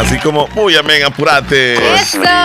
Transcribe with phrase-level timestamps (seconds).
[0.00, 1.78] Así como, uy, amén, apurate.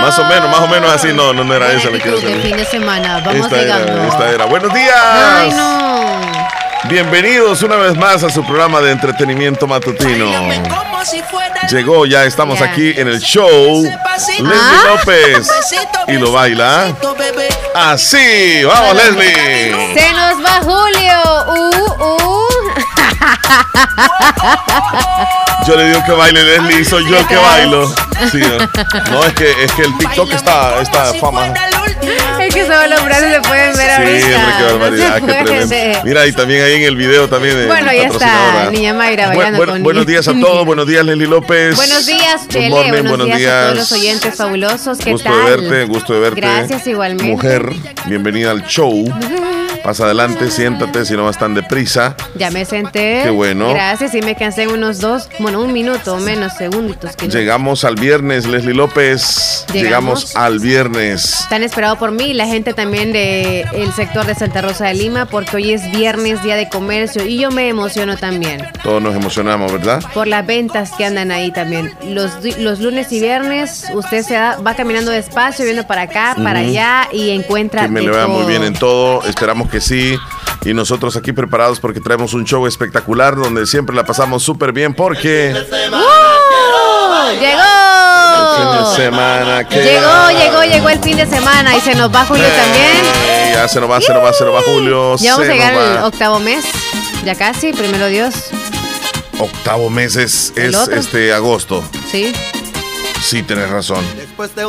[0.02, 1.10] Más o menos, más o menos así.
[1.14, 1.90] No, no, no era eso.
[1.90, 3.22] Le quiero fin de semana.
[3.26, 3.92] Vamos esta llegando.
[3.92, 4.46] Era, esta era.
[4.46, 4.96] Buenos días.
[4.96, 6.20] Ay, no.
[6.86, 10.32] Bienvenidos una vez más a su programa de entretenimiento matutino.
[11.70, 13.84] Llegó, ya estamos aquí en el show.
[13.84, 14.82] Leslie Ah.
[14.88, 15.50] López.
[16.08, 16.94] Y lo baila.
[17.76, 18.64] Así.
[18.64, 19.94] Vamos, Leslie.
[19.94, 21.20] Se nos va Julio.
[21.48, 22.69] Uh, uh.
[25.68, 27.90] Yo le digo que baile Leslie soy yo que bailo.
[28.32, 28.58] Sí, no,
[29.12, 31.54] No, es que, es que el TikTok está, está fama.
[32.40, 34.38] Es que solo los brazos se pueden ver Sí, ahorita.
[34.38, 36.00] hombre, qué barbaridad, qué tremendo.
[36.06, 37.58] Mira, y también ahí en el video también.
[37.58, 41.06] de Bueno, ahí está, niña Mayra bailando bu- con Buenos días a todos, buenos días
[41.06, 41.76] Leslie López.
[41.76, 42.70] Buenos días, Good Chele.
[42.70, 44.98] morning, buenos, buenos días, a todos los oyentes fabulosos.
[44.98, 45.46] ¿Qué gusto tal?
[45.46, 46.42] de verte, gusto de verte.
[46.42, 47.32] Gracias, igualmente.
[47.32, 47.70] Mujer,
[48.06, 49.04] bienvenida al show.
[49.84, 52.16] Pasa adelante, siéntate, si no vas tan deprisa.
[52.36, 53.22] Ya me senté.
[53.24, 53.70] Qué bueno.
[53.74, 57.16] Gracias, y me cansé en unos dos, bueno, un minuto o menos, segunditos.
[57.16, 59.66] Que no- Llegamos al viernes, Leslie López.
[59.74, 59.74] Llegamos.
[59.74, 61.40] Llegamos al viernes.
[61.42, 65.26] Están esperado por mí y la gente también del sector de Santa Rosa de Lima,
[65.26, 69.72] porque hoy es viernes, día de comercio, y yo me emociono también Todos nos emocionamos,
[69.72, 70.04] ¿verdad?
[70.14, 71.94] por las ventas que andan ahí también.
[72.04, 77.08] Los, los lunes y viernes usted se va caminando despacio, viendo para acá, para allá
[77.12, 79.24] y encuentra Que me le vaya muy bien en todo.
[79.24, 80.18] Esperamos que sí.
[80.66, 84.94] Y nosotros aquí preparados porque traemos un show espectacular donde siempre la pasamos súper bien
[84.94, 85.58] porque ¡Uh!
[85.58, 88.90] el fin ¡Llegó!
[88.90, 92.46] de semana que Llegó, llegó, llegó el fin de semana y se nos va Julio
[92.48, 93.54] también.
[93.54, 95.16] Ya se nos va, se nos va, se nos va Julio.
[95.18, 96.66] Ya vamos a llegar al octavo mes.
[97.24, 98.34] Ya casi, primero Dios.
[99.38, 101.84] Octavo mes es, ¿El es este agosto.
[102.12, 102.34] Sí.
[103.22, 104.04] Sí, tenés razón.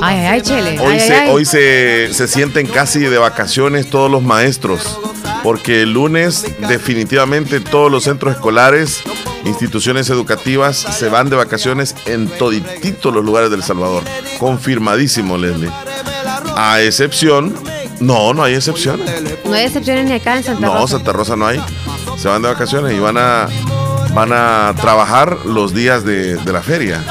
[0.02, 0.42] Ay, ay.
[0.80, 4.98] Hoy, Ay, se, ay, hoy se, se sienten casi de vacaciones todos los maestros,
[5.42, 9.02] porque el lunes definitivamente todos los centros escolares,
[9.44, 14.02] instituciones educativas se van de vacaciones en todititos los lugares del Salvador.
[14.38, 15.70] Confirmadísimo, Leslie.
[16.56, 17.54] A excepción,
[18.00, 19.08] no, no hay excepciones.
[19.44, 20.96] No hay excepciones ni acá en Santa No, Rosa.
[20.96, 21.62] Santa Rosa no hay.
[22.18, 23.48] Se van de vacaciones y van a,
[24.12, 27.02] van a trabajar los días de, de la feria.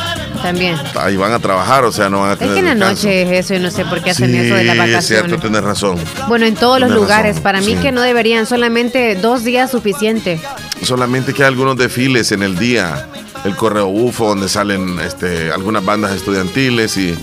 [0.41, 0.75] También.
[0.99, 3.23] Ahí van a trabajar, o sea, no van a Es tener que en la noche
[3.23, 5.05] es eso y no sé por qué hacen Sí, eso de las es vacaciones.
[5.05, 5.97] cierto, tienes razón.
[6.27, 7.31] Bueno, en todos los lugares.
[7.31, 7.81] razón, Para mí sí.
[7.81, 10.39] que no deberían, solamente dos días suficiente.
[10.81, 13.07] Solamente que hay algunos desfiles en el día.
[13.45, 17.17] El Correo Bufo, donde salen este, algunas bandas estudiantiles y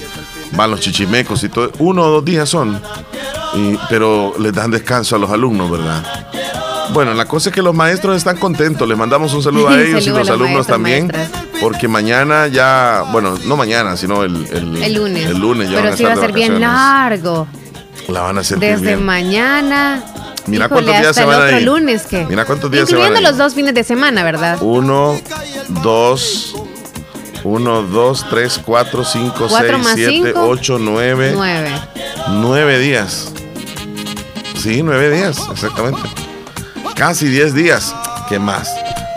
[0.53, 1.71] van los chichimecos y todo.
[1.79, 2.81] Uno o dos días son.
[3.55, 6.03] Y- pero les dan descanso a los alumnos, ¿verdad?
[6.93, 8.89] Bueno, la cosa es que los maestros están contentos.
[8.89, 11.07] Les mandamos un saludo a ellos y Saludo a los los alumnos maestros, también.
[11.09, 11.46] maestras.
[11.61, 15.27] Porque mañana ya, bueno, no mañana, sino el, el, El lunes.
[15.27, 17.47] El lunes ya Pero sí va a ser bien largo.
[18.09, 19.05] La van a sentir Desde bien.
[19.05, 20.05] mañana.
[20.47, 21.67] Mira Híjole, cuántos días hasta se van a ir.
[21.67, 22.25] lunes que.
[22.27, 23.25] Mira cuántos días se van a ir.
[23.27, 24.59] los dos fines de semana, ¿verdad?
[24.61, 25.19] Uno,
[25.83, 26.55] dos,
[27.43, 30.47] uno, dos, tres, cuatro, cinco, Cuatro seis, siete, cinco.
[30.47, 31.33] ocho, nueve.
[31.35, 31.71] Nueve.
[32.29, 33.33] Nueve días.
[34.57, 36.01] Sí, nueve días, exactamente.
[36.95, 37.95] Casi diez días.
[38.29, 38.69] ¿Qué más?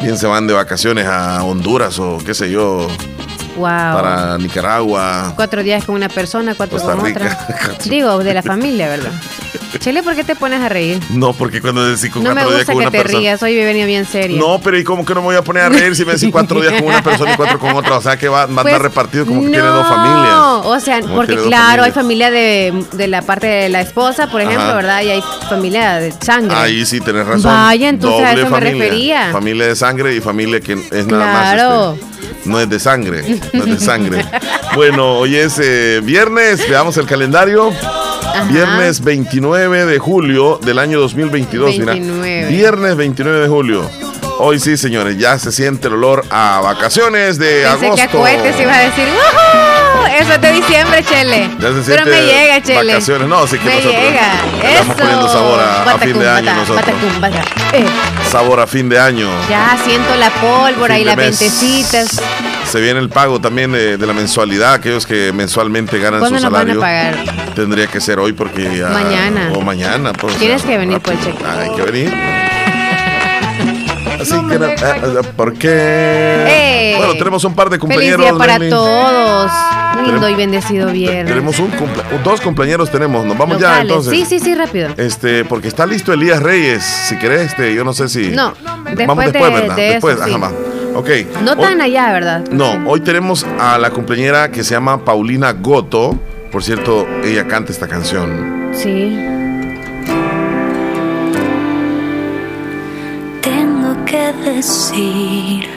[0.02, 2.88] Bien se van de vacaciones a Honduras o qué sé yo,
[3.58, 3.66] Wow.
[3.68, 5.34] para Nicaragua.
[5.36, 7.38] Cuatro días con una persona, cuatro Costa con Rica.
[7.50, 7.76] otra.
[7.90, 9.12] Digo, de la familia, ¿verdad?
[9.78, 11.00] Chele, ¿por qué te pones a reír?
[11.12, 13.20] No, porque cuando decís con No me cuatro días gusta con que una te persona.
[13.20, 13.44] rías.
[13.44, 14.40] Hoy he venido bien seria.
[14.40, 16.30] No, pero ¿y cómo que no me voy a poner a reír si me decís
[16.32, 17.98] cuatro días con una persona y cuatro con otra?
[17.98, 20.36] O sea que va, va a andar Pues, repartido como que no, tiene dos familias.
[20.66, 24.42] O sea, Como porque claro, hay familia de, de la parte de la esposa, por
[24.42, 24.76] ejemplo, Ajá.
[24.76, 25.02] ¿verdad?
[25.04, 26.56] Y hay familia de sangre.
[26.58, 27.44] Ahí sí tenés razón.
[27.54, 28.72] Vaya, entonces a eso me familia.
[28.84, 29.30] refería.
[29.32, 31.92] Familia de sangre y familia que es nada Claro.
[31.92, 32.00] más.
[32.22, 33.40] este, no es de sangre.
[33.54, 34.26] No es de sangre.
[34.76, 36.68] bueno, hoy es eh, viernes.
[36.70, 37.72] Veamos el calendario.
[38.42, 38.52] Ajá.
[38.52, 41.78] Viernes 29 de julio del año 2022.
[41.80, 41.94] mira.
[41.94, 42.48] 29.
[42.48, 43.90] Viernes 29 de julio.
[44.42, 47.96] Hoy sí, señores, ya se siente el olor a vacaciones de Pensé agosto.
[47.96, 50.08] que a cohetes a decir, ¡Woohoo!
[50.18, 51.50] Eso es de diciembre, Chele.
[51.60, 52.94] Ya se Pero siente me llega, Chele.
[52.94, 53.28] vacaciones.
[53.28, 54.22] No, sí que me nosotros llega.
[54.62, 54.98] le estamos Eso.
[54.98, 56.86] poniendo sabor a- fin de año nosotros.
[57.20, 57.86] batacum, eh.
[58.32, 59.28] Sabor a fin de año.
[59.50, 62.22] Ya siento la pólvora Fin y las ventecitas.
[62.72, 66.40] Se viene el pago también de, de la mensualidad, aquellos que mensualmente ganan su ¿Cuándo
[66.40, 66.80] nos van a salario.
[66.80, 67.39] pagar?
[67.56, 68.90] Tendría que ser hoy porque ya.
[68.90, 69.52] Mañana.
[69.56, 70.14] O mañana.
[70.14, 71.44] Pues, Tienes que venir por el cheque.
[71.46, 72.14] Ah, hay que venir.
[74.20, 75.70] Así que, eh, ¿por qué?
[75.72, 76.94] ¡Eh!
[76.98, 78.22] Bueno, tenemos un par de Feliz compañeros.
[78.26, 79.52] día para todos.
[80.06, 81.28] Lindo y bendecido viernes.
[81.28, 83.26] Tenemos un cumple- dos compañeros tenemos.
[83.26, 84.12] Nos vamos ya entonces.
[84.12, 84.90] Sí, sí, sí, rápido.
[84.98, 86.84] Este, porque está listo Elías Reyes.
[86.84, 88.28] Si querés, este, yo no sé si.
[88.30, 89.76] No, Vamos después después, de- ¿verdad?
[89.76, 90.52] de después, ajá.
[90.96, 91.10] Ok.
[91.44, 92.44] No Hoy- tan allá, ¿verdad?
[92.52, 96.18] No, hoy tenemos a la cumpleañera que se llama Paulina Goto.
[96.52, 98.72] Por cierto, ella canta esta canción.
[98.74, 99.18] Sí.
[103.42, 105.70] Tengo que decir,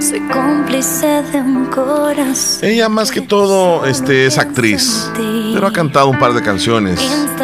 [0.00, 2.68] Soy cómplice de un corazón.
[2.68, 5.08] Ella más que todo este, es actriz,
[5.54, 7.00] pero ha cantado un par de canciones.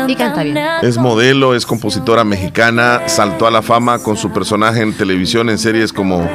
[0.08, 0.58] Y canta bien.
[0.82, 5.58] Es modelo, es compositora mexicana, saltó a la fama con su personaje en televisión en
[5.58, 6.28] series como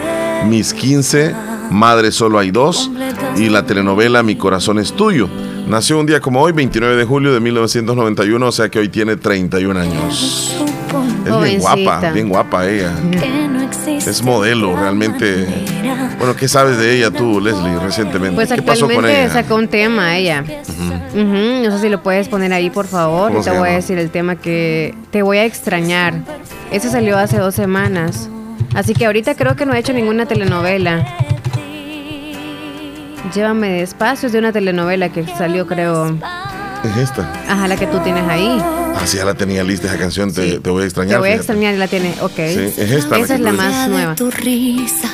[0.48, 1.36] Mis 15,
[1.71, 2.92] Madre Solo Hay Dos
[3.36, 5.30] y la telenovela Mi Corazón es Tuyo.
[5.68, 9.15] Nació un día como hoy, 29 de julio de 1991, o sea que hoy tiene
[9.15, 10.56] 31 años.
[11.25, 12.94] Es bien guapa, bien guapa ella.
[13.88, 15.48] Es modelo, realmente.
[16.18, 18.36] Bueno, ¿qué sabes de ella tú, Leslie, recientemente?
[18.36, 19.30] Pues ¿Qué pasó con ella?
[19.30, 20.44] sacó un tema ella.
[21.13, 23.30] No sé si lo puedes poner ahí, por favor.
[23.30, 26.16] ¿Cómo Y te voy a decir el tema que te voy a extrañar.
[26.71, 28.30] Eso salió hace dos semanas.
[28.74, 31.06] Así que ahorita creo que no he hecho ninguna telenovela.
[33.34, 36.18] Llévame despacio es de una telenovela que salió, creo.
[36.84, 37.31] Es esta.
[37.48, 38.58] Ajá, la que tú tienes ahí.
[38.62, 41.14] Ah, sí, ya la tenía lista esa canción, te, te voy a extrañar.
[41.16, 41.42] Te voy a fíjate.
[41.54, 42.14] extrañar y la tiene.
[42.22, 42.31] Ok.
[42.36, 44.16] Sí, es esta la Esa que es la más nueva.
[44.16, 45.08] tu risa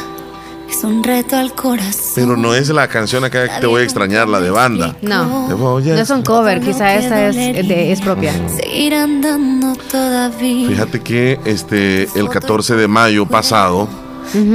[0.70, 2.12] es un reto al corazón.
[2.16, 4.96] Pero no es la canción acá que te voy a extrañar, la de banda.
[5.02, 5.48] No.
[5.48, 8.34] No es un cover, quizá esta es, de- es propia.
[8.50, 10.68] Seguir andando todavía.
[10.68, 13.88] Fíjate que este el 14 de mayo pasado,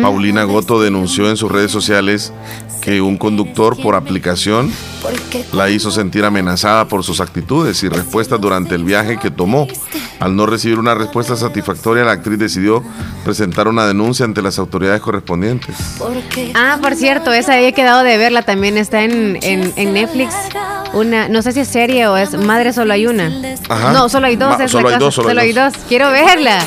[0.02, 2.32] Paulina Goto denunció en sus redes sociales
[2.80, 4.70] que un conductor por aplicación
[5.52, 9.66] la hizo sentir amenazada por sus actitudes y respuestas durante el viaje que tomó.
[10.20, 12.82] Al no recibir una respuesta satisfactoria, la actriz decidió
[13.24, 15.74] presentar una denuncia ante las autoridades correspondientes.
[16.54, 18.76] Ah, por cierto, esa había quedado de verla también.
[18.78, 20.34] Está en, en, en Netflix.
[20.92, 23.32] Una, no sé si es serie o es Madre Solo hay una.
[23.68, 23.92] Ajá.
[23.92, 24.58] No, solo hay dos.
[24.58, 25.04] Ma- es solo hay cosa.
[25.04, 25.72] dos, solo hay hay dos.
[25.88, 26.60] Quiero verla.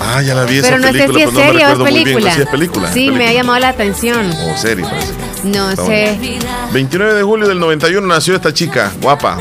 [0.00, 1.78] Ah, ya la vi esa Pero no sé película, si es no serie o es
[1.78, 1.84] bien.
[2.04, 2.34] película.
[2.34, 2.92] Sí, es película.
[2.92, 4.30] Sí, me ha llamado la atención.
[4.30, 5.12] O serie, parece.
[5.44, 6.18] No Está sé.
[6.72, 9.36] 29 de julio del 91 nació esta chica, guapa.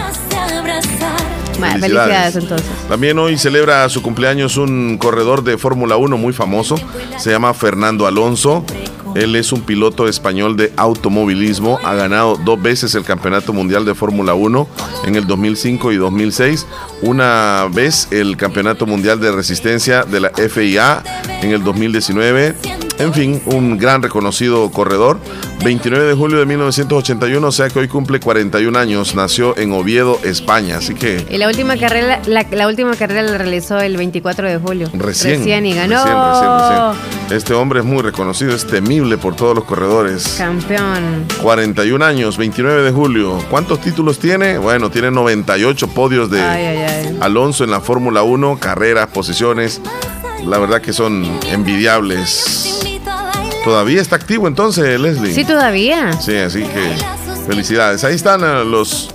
[1.59, 2.67] Ma- Felicidades entonces.
[2.89, 6.75] También hoy celebra su cumpleaños un corredor de Fórmula 1 muy famoso.
[7.17, 8.65] Se llama Fernando Alonso.
[9.15, 11.79] Él es un piloto español de automovilismo.
[11.83, 14.67] Ha ganado dos veces el Campeonato Mundial de Fórmula 1
[15.05, 16.65] en el 2005 y 2006.
[17.01, 21.03] Una vez el Campeonato Mundial de Resistencia de la FIA
[21.41, 22.55] en el 2019.
[23.01, 25.17] En fin, un gran reconocido corredor.
[25.63, 29.15] 29 de julio de 1981, o sea que hoy cumple 41 años.
[29.15, 30.77] Nació en Oviedo, España.
[30.77, 34.57] Así que Y la última carrera, la, la última carrera la realizó el 24 de
[34.59, 34.87] julio.
[34.93, 35.65] Recién.
[35.65, 35.95] y ganó.
[35.95, 37.37] Recién, recién, recién.
[37.37, 40.35] Este hombre es muy reconocido, es temible por todos los corredores.
[40.37, 41.25] Campeón.
[41.41, 43.39] 41 años, 29 de julio.
[43.49, 44.59] ¿Cuántos títulos tiene?
[44.59, 47.17] Bueno, tiene 98 podios de Ay, ay, ay.
[47.19, 49.81] Alonso en la Fórmula 1, carreras, posiciones.
[50.45, 52.90] La verdad que son envidiables.
[53.63, 55.33] Todavía está activo entonces, Leslie.
[55.33, 56.13] Sí, todavía.
[56.13, 56.95] Sí, así que
[57.47, 58.03] felicidades.
[58.03, 59.13] Ahí están eh, los...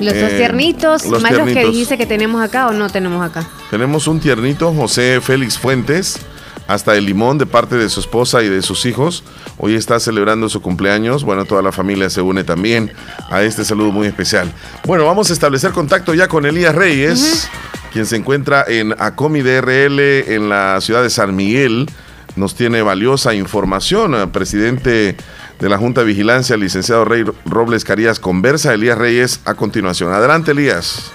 [0.00, 1.72] Los dos eh, tiernitos, los más los que tiernitos.
[1.72, 3.46] dijiste que tenemos acá o no tenemos acá.
[3.70, 6.18] Tenemos un tiernito, José Félix Fuentes,
[6.66, 9.22] hasta el limón de parte de su esposa y de sus hijos.
[9.58, 11.22] Hoy está celebrando su cumpleaños.
[11.22, 12.92] Bueno, toda la familia se une también
[13.30, 14.50] a este saludo muy especial.
[14.86, 17.48] Bueno, vamos a establecer contacto ya con Elías Reyes,
[17.92, 21.88] quien se encuentra en Acomi DRL en la ciudad de San Miguel.
[22.36, 24.14] Nos tiene valiosa información.
[24.14, 25.16] El presidente
[25.60, 30.12] de la Junta de Vigilancia, el licenciado Rey Robles Carías, conversa Elías Reyes a continuación.
[30.12, 31.12] Adelante, Elías.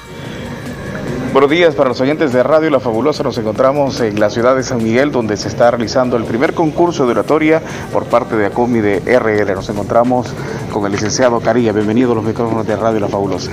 [1.34, 3.22] Buenos días para los oyentes de Radio La Fabulosa.
[3.22, 7.06] Nos encontramos en la ciudad de San Miguel, donde se está realizando el primer concurso
[7.06, 7.62] de oratoria
[7.92, 9.54] por parte de ACOMI de RL.
[9.54, 10.28] Nos encontramos
[10.72, 11.74] con el licenciado Carilla.
[11.74, 13.52] Bienvenido a los micrófonos de Radio La Fabulosa.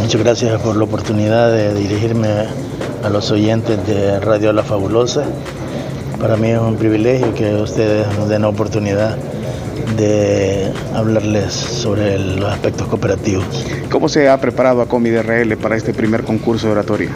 [0.00, 2.28] Muchas gracias por la oportunidad de dirigirme
[3.02, 5.24] a los oyentes de Radio La Fabulosa.
[6.20, 9.16] Para mí es un privilegio que ustedes nos den la oportunidad
[9.96, 13.44] de hablarles sobre los aspectos cooperativos.
[13.90, 17.10] ¿Cómo se ha preparado ACOMI de RL para este primer concurso de oratoria?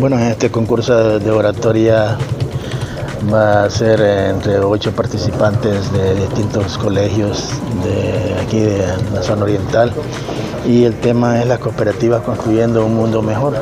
[0.00, 2.16] Bueno, en este concurso de oratoria
[3.32, 7.50] va a ser entre ocho participantes de distintos colegios
[7.84, 9.92] de aquí de la zona oriental
[10.66, 13.54] y el tema es las cooperativas construyendo un mundo mejor.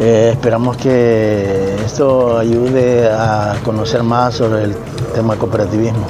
[0.00, 4.76] Eh, esperamos que esto ayude a conocer más sobre el
[5.12, 6.06] tema cooperativismo.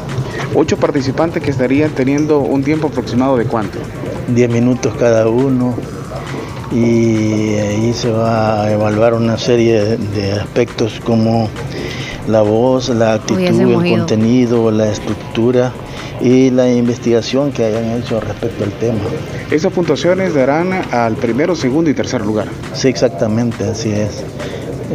[0.54, 3.78] Ocho participantes que estarían teniendo un tiempo aproximado de cuánto?
[4.28, 5.74] 10 minutos cada uno
[6.70, 11.48] y ahí se va a evaluar una serie de aspectos como
[12.26, 13.80] la voz, la actitud, el ido.
[13.80, 15.72] contenido, la estructura
[16.20, 19.00] y la investigación que hayan hecho respecto al tema.
[19.50, 22.48] Esas puntuaciones darán al primero, segundo y tercer lugar.
[22.74, 24.24] Sí, exactamente, así es.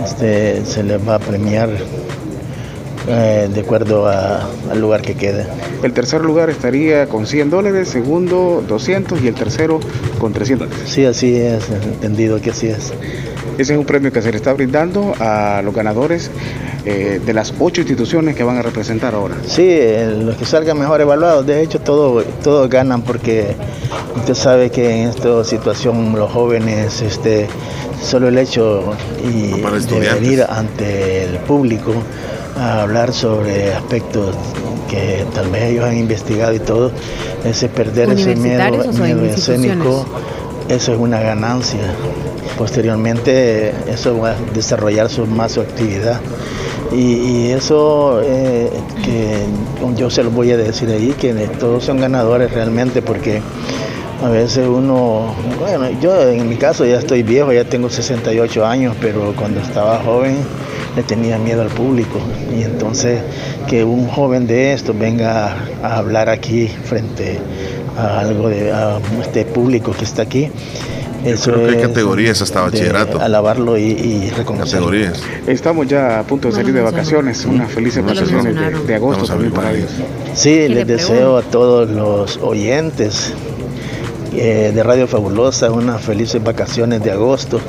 [0.03, 1.69] Este, se les va a premiar
[3.07, 5.45] eh, de acuerdo a- al lugar que quede.
[5.83, 9.79] El tercer lugar estaría con 100 dólares, segundo 200 y el tercero
[10.19, 10.69] con 300.
[10.85, 12.93] Sí, así es, entendido que así es.
[13.57, 16.31] Ese es un premio que se le está brindando a los ganadores
[16.85, 19.35] eh, de las ocho instituciones que van a representar ahora.
[19.47, 23.55] Sí, eh, los que salgan mejor evaluados, de hecho todos todo ganan porque
[24.17, 27.47] usted sabe que en esta situación los jóvenes, este,
[28.01, 31.93] solo el hecho y de venir ante el público
[32.57, 34.35] a hablar sobre aspectos
[34.89, 36.91] que tal vez ellos han investigado y todo,
[37.43, 40.05] ese perder ese miedo, miedo escénico,
[40.69, 41.95] eso es una ganancia.
[42.57, 46.19] Posteriormente eso va a desarrollar su, más su actividad.
[46.91, 48.69] Y, eso eh,
[49.03, 49.45] que
[49.95, 53.41] yo se lo voy a decir ahí, que todos son ganadores realmente porque
[54.23, 58.95] a veces uno, bueno, yo en mi caso ya estoy viejo, ya tengo 68 años,
[59.01, 60.37] pero cuando estaba joven
[60.95, 62.19] le tenía miedo al público.
[62.55, 63.21] Y entonces
[63.67, 67.39] que un joven de esto venga a hablar aquí frente
[67.97, 68.71] a algo de
[69.21, 70.49] este público que está aquí.
[71.23, 73.19] Eso creo que hay categorías hasta bachillerato.
[73.19, 74.87] Alabarlo y, y reconocerlo.
[74.87, 75.21] Categorías.
[75.47, 77.45] Estamos ya a punto de salir de vacaciones.
[77.45, 79.91] Unas felices vacaciones de, agosto también para ellos.
[80.33, 83.33] Sí, les deseo a todos los oyentes
[84.33, 87.59] eh, de Radio Fabulosa, unas felices vacaciones de agosto.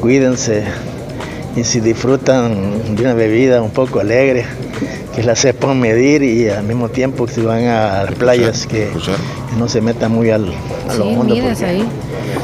[0.00, 0.64] Cuídense
[1.56, 4.44] y si disfrutan de una bebida un poco alegre,
[5.14, 8.90] que la sepan medir y al mismo tiempo si van a las playas que,
[9.58, 10.52] no se metan muy al,
[10.88, 11.84] a lo mundo porque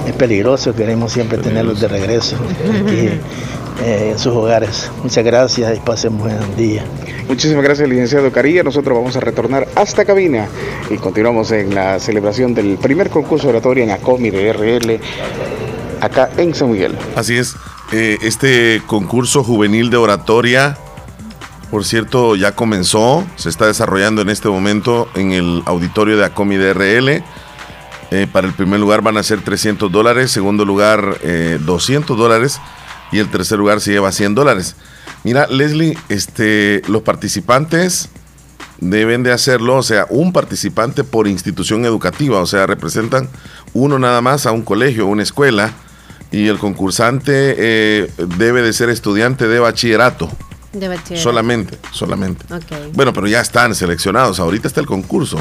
[0.06, 3.08] es peligroso, queremos siempre tenerlos de regreso aquí
[3.84, 4.90] eh, en sus hogares.
[5.02, 6.84] Muchas gracias y pasen buen día.
[7.28, 8.62] Muchísimas gracias, licenciado Carilla.
[8.62, 10.48] Nosotros vamos a retornar hasta cabina
[10.90, 15.00] y continuamos en la celebración del primer concurso oratorio en ACOMI de RL
[16.00, 16.96] acá en San Miguel.
[17.16, 17.56] Así es.
[17.92, 20.76] Eh, este concurso juvenil de oratoria,
[21.70, 26.56] por cierto, ya comenzó, se está desarrollando en este momento en el auditorio de ACOMI
[26.56, 27.24] de RL.
[28.16, 31.18] Eh, para el primer lugar van a ser 300 dólares, segundo lugar
[31.60, 32.60] 200 dólares
[33.12, 34.76] y el tercer lugar se lleva 100 dólares.
[35.24, 38.08] Mira, Leslie, este, los participantes
[38.80, 43.28] deben de hacerlo, o sea, un participante por institución educativa, o sea, representan
[43.72, 45.72] uno nada más a un colegio, una escuela,
[46.30, 50.30] y el concursante eh, debe de ser estudiante de bachillerato.
[50.72, 51.22] De bachillerato.
[51.22, 52.44] Solamente, solamente.
[52.92, 55.38] Bueno, pero ya están seleccionados, ahorita está el concurso.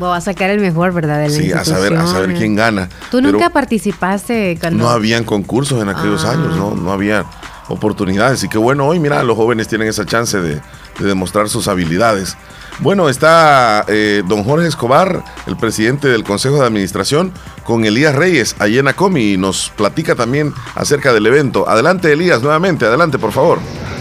[0.00, 1.28] A sacar el mejor, ¿verdad?
[1.28, 2.88] sí, a saber, a saber quién gana.
[3.10, 4.84] ¿Tú nunca participaste cuando...
[4.84, 6.32] No habían concursos en aquellos ah.
[6.32, 6.74] años, ¿no?
[6.74, 7.24] No había
[7.68, 8.42] oportunidades.
[8.44, 10.60] Y qué bueno, hoy mira, los jóvenes tienen esa chance de,
[10.98, 12.36] demostrar sus habilidades.
[12.80, 17.32] Bueno, está eh, don Jorge Escobar, el presidente del Consejo de Administración,
[17.64, 21.68] con Elías Reyes, allí en Acomi, y nos platica también acerca del evento.
[21.68, 23.58] Adelante, Elías, nuevamente, adelante, por favor.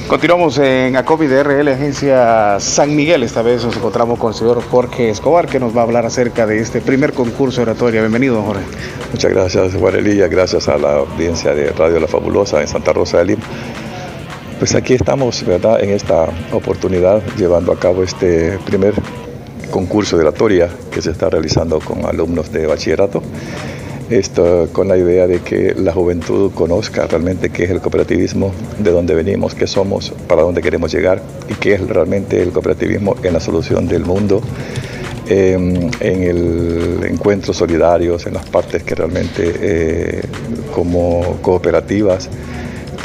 [0.08, 3.24] Continuamos en ACOMI de RL, Agencia San Miguel.
[3.24, 6.46] Esta vez nos encontramos con el señor Jorge Escobar, que nos va a hablar acerca
[6.46, 8.00] de este primer concurso oratoria.
[8.00, 8.64] Bienvenido, Jorge.
[9.12, 9.96] Muchas gracias, Juan.
[10.30, 13.44] Gracias a la audiencia de Radio La Fabulosa en Santa Rosa de Lima.
[14.60, 18.94] Pues aquí estamos, ¿verdad?, en esta oportunidad llevando a cabo este primer
[19.72, 23.22] concurso de oratoria que se está realizando con alumnos de bachillerato.
[24.10, 28.92] Esto con la idea de que la juventud conozca realmente qué es el cooperativismo, de
[28.92, 33.34] dónde venimos, qué somos, para dónde queremos llegar y qué es realmente el cooperativismo en
[33.34, 34.42] la solución del mundo,
[35.28, 40.22] em, en el encuentro solidarios, en las partes que realmente eh,
[40.74, 42.30] como cooperativas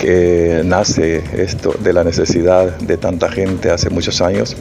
[0.01, 4.57] que nace esto de la necesidad de tanta gente hace muchos años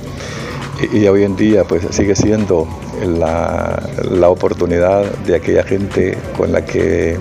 [0.91, 2.67] y, hoy en día pues sigue siendo
[3.05, 7.17] la, la, oportunidad de aquella gente con la que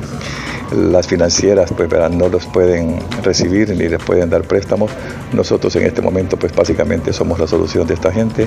[0.72, 4.90] las financieras pues no los pueden recibir ni les pueden dar préstamos.
[5.32, 8.46] Nosotros en este momento pues básicamente somos la solución de esta gente.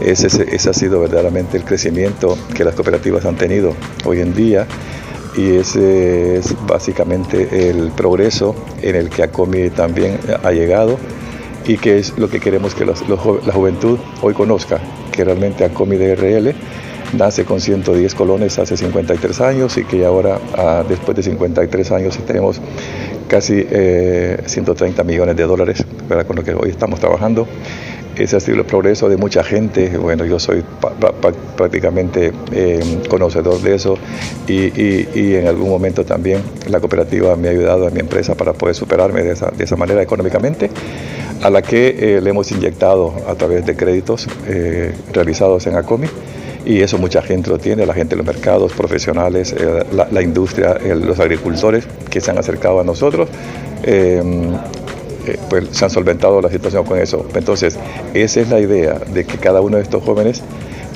[0.00, 4.66] Ese, ese ha sido verdaderamente el crecimiento que las cooperativas han tenido hoy en día
[5.36, 10.98] y ese es básicamente el progreso en el que ACOMI también ha llegado
[11.66, 14.78] y que es lo que queremos que la juventud hoy conozca,
[15.12, 16.54] que realmente ACOMI DRL
[17.12, 22.18] nace con 110 colones hace 53 años y que ahora, ah, después de 53 años,
[22.26, 22.60] tenemos
[23.30, 25.84] casi 130 eh, millones de dólares
[26.26, 27.46] con lo que hoy estamos trabajando.
[28.16, 29.96] Ese ha sido el progreso de mucha gente.
[29.96, 30.64] Bueno, yo soy
[31.56, 33.96] prácticamente eh, conocedor de eso
[34.48, 38.74] y, en algún momento también la cooperativa me ha ayudado a mi empresa para poder
[38.74, 40.68] superarme de esa, de esa manera económicamente
[41.40, 44.26] a la que eh, le hemos inyectado a través de créditos
[45.12, 46.08] realizados en ACOMI
[46.64, 50.78] y eso mucha gente lo tiene, la gente de los mercados, profesionales, eh, la, industria,
[50.78, 53.28] los agricultores que se han acercado a nosotros.
[55.48, 57.26] pues se han solventado la situación con eso.
[57.34, 57.78] Entonces,
[58.14, 60.42] esa es la idea de que cada uno de estos jóvenes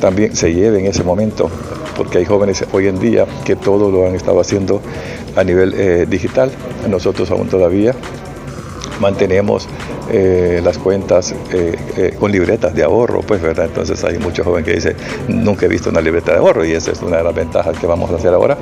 [0.00, 1.50] también se lleve en ese momento,
[1.97, 4.80] porque hay jóvenes hoy en día que todo lo han estado haciendo
[5.37, 6.50] a nivel digital,
[6.88, 7.94] nosotros aún todavía
[9.04, 9.68] mantenemos
[10.11, 13.66] eh, las cuentas eh, eh, con libretas de ahorro, pues, ¿verdad?
[13.66, 14.96] Entonces hay muchos jóvenes que dicen,
[15.28, 17.87] nunca he visto una libreta de ahorro y esa es una de las ventajas que
[17.87, 18.56] vamos a hacer ahora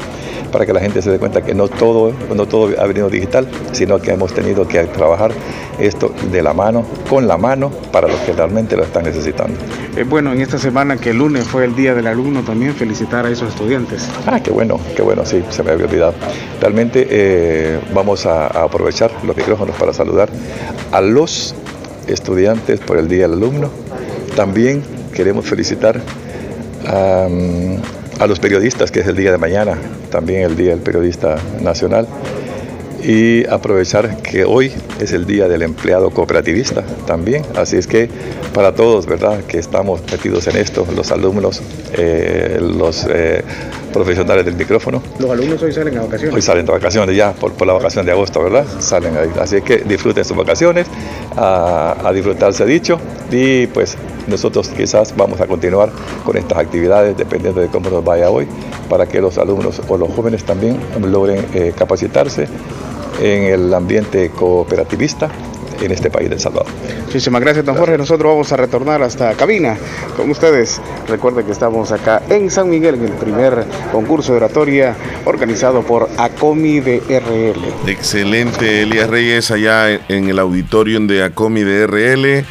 [0.50, 3.48] para que la gente se dé cuenta que no todo, no todo ha venido digital,
[3.72, 5.32] sino que hemos tenido que trabajar
[5.78, 9.58] esto de la mano, con la mano, para los que realmente lo están necesitando.
[10.08, 13.30] bueno, en esta semana que el lunes fue el Día del Alumno, también felicitar a
[13.30, 14.08] esos estudiantes.
[14.26, 16.14] Ah, qué bueno, qué bueno, sí, se me había olvidado.
[16.60, 20.31] Realmente vamos a, a aprovechar los micrófonos para saludar
[20.92, 21.54] a los
[22.06, 23.70] estudiantes por el Día del Alumno.
[24.36, 24.82] También
[25.14, 26.00] queremos felicitar
[26.86, 27.28] a,
[28.26, 29.76] los periodistas, que es el día de mañana,
[30.10, 32.06] también el Día del Periodista Nacional
[33.02, 37.44] y aprovechar que hoy es el día del empleado cooperativista también.
[37.56, 38.08] Así es que
[38.54, 41.60] para todos, ¿verdad?, que estamos metidos en esto, los alumnos,
[41.94, 43.42] eh, los eh,
[43.92, 45.02] profesionales del micrófono.
[45.18, 46.34] Los alumnos hoy salen a vacaciones.
[46.34, 48.66] Hoy salen de vacaciones ya, por, la vacación de agosto, ¿verdad?
[48.78, 49.30] Salen ahí.
[49.40, 50.86] Así que disfruten sus vacaciones,
[51.36, 52.98] a, a disfrutarse dicho
[53.30, 53.96] y pues
[54.26, 55.90] nosotros quizás vamos a continuar
[56.24, 58.46] con estas actividades dependiendo de cómo nos vaya hoy
[58.88, 62.46] para que los alumnos o los jóvenes también logren eh, capacitarse
[63.20, 65.30] en el ambiente cooperativista
[65.84, 66.66] en este país del Salvador.
[67.06, 67.98] Muchísimas gracias, don Jorge.
[67.98, 69.76] Nosotros vamos a retornar hasta cabina
[70.16, 70.80] con ustedes.
[71.08, 76.08] Recuerden que estamos acá en San Miguel en el primer concurso de oratoria organizado por
[76.16, 77.90] ACOMI de RL.
[77.90, 82.46] Excelente, Elías Reyes, allá en el auditorio de ACOMI de RL.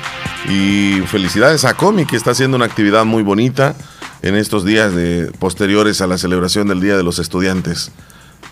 [0.50, 3.76] Y felicidades a ACOMI, que está haciendo una actividad muy bonita
[4.24, 7.92] en estos días de, posteriores a la celebración del Día de los Estudiantes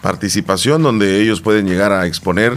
[0.01, 2.53] participación donde ellos pueden llegar a exponer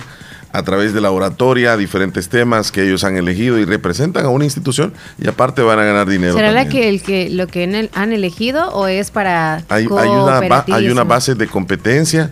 [0.52, 4.44] a través de la oratoria diferentes temas que ellos han elegido y representan a una
[4.44, 6.34] institución y aparte van a ganar dinero.
[6.34, 10.64] ¿Será la que, el que lo que han elegido o es para hay, hay, una,
[10.68, 12.30] hay una base de competencia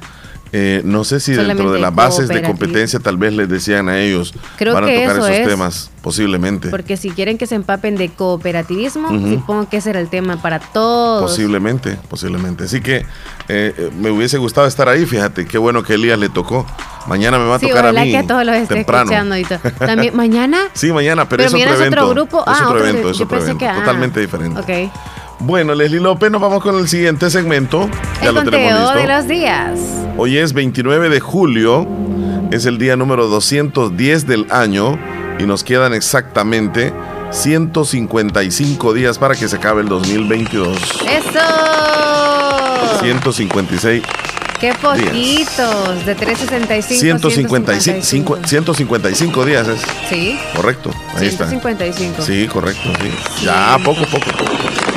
[0.52, 4.00] eh, no sé si dentro de las bases de competencia tal vez les decían a
[4.00, 6.70] ellos Creo van a tocar esos temas, posiblemente.
[6.70, 10.58] Porque si quieren que se empapen de cooperativismo, supongo que ese era el tema para
[10.58, 11.30] todos.
[11.30, 12.64] Posiblemente, posiblemente.
[12.64, 13.04] Así que eh,
[13.48, 16.66] eh, me hubiese gustado estar ahí, fíjate, qué bueno que Elías le tocó.
[17.06, 18.12] Mañana me va a tocar a mí.
[18.12, 19.58] que todos los esté escuchando y todo.
[19.78, 20.68] ¿También, ¿Mañana?
[20.72, 22.44] Sí, mañana, pero, es, otro evento, otro grupo.
[22.50, 24.60] Es otro evento, es otro evento, ah, totalmente diferente.
[24.60, 24.92] Ok.
[25.40, 27.88] Bueno, Leslie López, nos vamos con el siguiente segmento.
[28.20, 29.78] Ya el lo conteo de los días.
[30.18, 31.88] Hoy es 29 de julio,
[32.50, 34.98] es el día número 210 del año
[35.38, 36.92] y nos quedan exactamente
[37.30, 40.76] 155 días para que se acabe el 2022.
[41.08, 41.40] ¡Eso!
[43.00, 44.02] 156
[44.60, 49.80] Qué poquitos, de 365 155, 155 días es.
[50.10, 50.38] Sí.
[50.54, 52.10] Correcto, ahí 155.
[52.10, 52.22] está.
[52.26, 53.44] Sí, correcto, sí.
[53.46, 54.89] Ya, poco, poco, poco.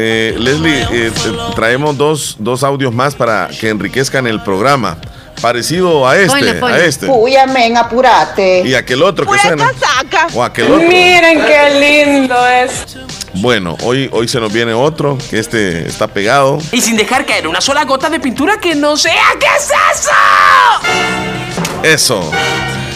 [0.00, 1.12] Eh, Leslie, eh,
[1.56, 4.96] traemos dos, dos audios más para que enriquezcan el programa.
[5.40, 7.06] Parecido a este, a este.
[7.06, 8.62] Uy, amén, apurate.
[8.64, 9.72] Y aquel otro que suena.
[10.34, 10.88] O aquel otro.
[10.88, 12.96] Miren qué lindo es.
[13.34, 16.58] Bueno, hoy, hoy se nos viene otro, que este está pegado.
[16.72, 19.22] Y sin dejar caer una sola gota de pintura que no sea.
[19.38, 20.10] ¿Qué es eso?
[21.82, 22.30] Eso.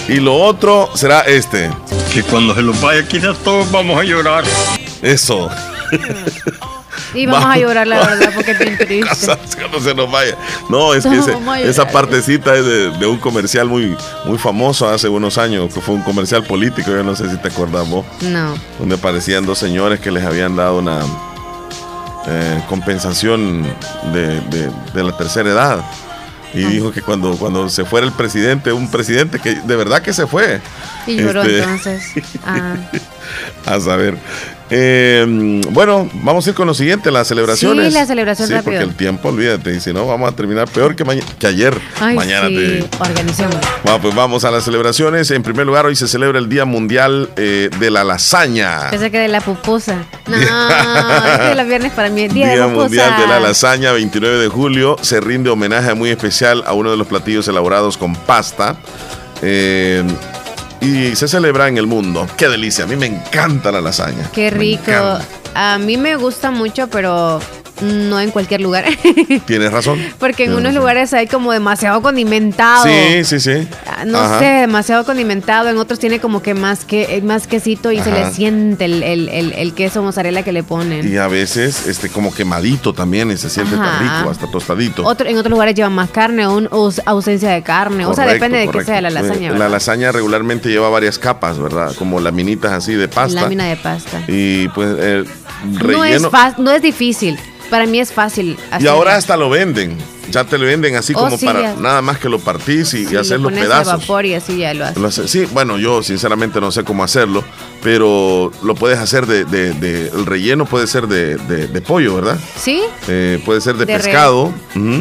[0.08, 1.70] Y lo otro será este.
[2.12, 4.44] Que cuando se los vaya quizás todos vamos a llorar.
[5.02, 5.50] Eso.
[7.14, 9.26] Y vamos, a llorar, la verdad, porque es bien triste.
[9.58, 10.36] Cuando se nos vaya.
[10.70, 15.72] No, es que esa partecita es de, un comercial muy, muy famoso hace unos años,
[15.72, 18.06] que fue un comercial político, yo no sé si te acuerdas vos.
[18.22, 18.54] No.
[18.78, 21.00] Donde aparecían dos señores que les habían dado una
[22.26, 23.62] eh, compensación
[24.12, 24.40] de,
[24.94, 25.84] de la tercera edad
[26.54, 30.12] y dijo que cuando, cuando se fuera el presidente, un presidente que de verdad que
[30.12, 30.60] se fue.
[31.06, 32.02] Y lloró este, entonces.
[32.44, 32.76] Ah.
[33.66, 34.18] A saber.
[34.74, 37.88] Eh, bueno, vamos a ir con lo siguiente, las celebraciones.
[37.88, 40.96] Sí, la celebración sí, porque el tiempo, olvídate, y si no, vamos a terminar peor
[40.96, 41.04] que,
[41.38, 41.78] que ayer.
[42.00, 42.82] mañana sí.
[42.98, 43.56] Organizamos.
[43.84, 45.30] Bueno, pues vamos a las celebraciones.
[45.30, 48.88] En primer lugar, hoy se celebra el Día Mundial eh, de la Lasaña.
[48.88, 50.06] Pensé que de la pupusa.
[50.26, 52.28] No, es que los viernes para mí.
[52.28, 54.96] Día, Día Mundial de la Lasaña, 29 de julio.
[55.02, 58.76] Se rinde homenaje muy especial a uno de los platillos elaborados con pasta.
[59.42, 60.02] Eh,
[60.82, 62.26] y se celebra en el mundo.
[62.36, 64.30] Qué delicia, a mí me encanta la lasaña.
[64.32, 64.92] Qué rico.
[65.54, 67.40] A mí me gusta mucho, pero
[67.82, 68.84] no en cualquier lugar.
[69.46, 69.98] Tienes razón.
[70.18, 72.84] Porque en unos lugares hay como demasiado condimentado.
[72.84, 73.68] Sí, sí, sí.
[73.86, 75.68] Ah, no sé, demasiado condimentado.
[75.68, 80.02] En otros tiene como que más que más quesito y se le siente el, queso
[80.02, 81.10] mozzarella que le ponen.
[81.10, 85.04] Y a veces este como quemadito también y se siente tan rico, hasta tostadito.
[85.04, 88.06] Otro, en otros lugares lleva más carne o, ausencia de carne.
[88.06, 89.52] o sea, depende de qué sea la lasaña.
[89.52, 91.94] La lasaña regularmente lleva varias capas, ¿verdad?
[91.96, 93.42] Como laminitas así de pasta.
[93.42, 94.22] Lámina de pasta.
[94.28, 94.96] Y pues
[95.78, 96.30] relleno.
[96.30, 97.38] No es, no es difícil.
[97.72, 98.58] Para mí es fácil.
[98.80, 99.96] Y ahora hasta lo venden.
[100.30, 101.74] Ya te lo venden así Oh, como sí, para ya.
[101.80, 104.00] nada más que lo partís y, y Sí, hacer le los pedazos.
[104.00, 105.30] vapor y así ya lo haces.
[105.30, 107.42] Sí, bueno, yo sinceramente no sé cómo hacerlo,
[107.82, 112.38] pero lo puedes hacer de, de- de- el relleno puede ser de, de- pollo, ¿verdad?
[112.60, 112.82] ¿Sí?
[113.08, 114.52] Eh, puede ser de, pescado.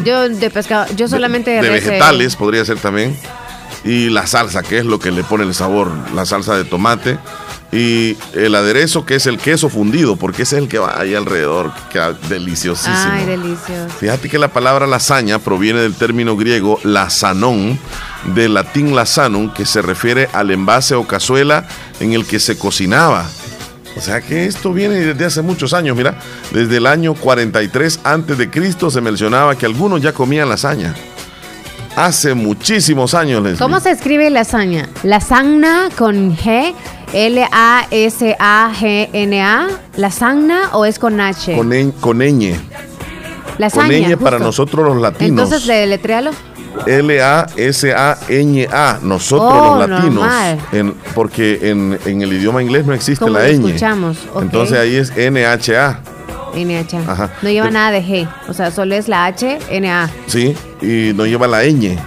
[0.04, 3.14] Yo de pescado, yo solamente de, eh, vegetales podría ser también.
[3.84, 7.18] Y la salsa, que es lo que le pone el sabor, la salsa de tomate.
[7.74, 11.14] Y el aderezo, que es el queso fundido, porque ese es el que va ahí
[11.14, 13.10] alrededor, que queda deliciosísimo.
[13.10, 13.88] Ay, delicioso.
[13.98, 17.78] Fíjate que la palabra lasaña proviene del término griego lasanón,
[18.34, 21.66] del latín lasanum, que se refiere al envase o cazuela
[21.98, 23.26] en el que se cocinaba.
[23.96, 26.18] O sea que esto viene desde hace muchos años, mira,
[26.50, 30.94] desde el año 43 antes de Cristo se mencionaba que algunos ya comían lasaña.
[31.94, 33.58] Hace muchísimos años, Leslie.
[33.58, 34.88] ¿Cómo se escribe lasaña?
[35.02, 36.74] Lasagna con G,
[37.12, 37.92] L-A-S-A-G-N-A.
[39.96, 41.56] ¿Lasagna o es con H?
[41.56, 42.54] Con, ñ- con ñ.
[43.58, 44.00] Lasaña.
[44.00, 45.44] con ñ para nosotros los latinos.
[45.44, 46.30] Entonces, deletréalo.
[47.76, 50.26] L-A-S-A-N-A, nosotros Oh, los latinos.
[50.72, 53.66] En- porque en, en el idioma inglés no existe la lo ñ.
[53.66, 54.16] escuchamos.
[54.40, 56.00] Entonces ahí es N-H-A,
[56.54, 56.96] NH.
[57.08, 57.30] Ajá.
[57.42, 58.26] No lleva nada de G.
[58.48, 60.10] O sea, solo es la H, N-A.
[60.26, 60.54] ¿sí?
[60.80, 61.98] Y no lleva la ñ,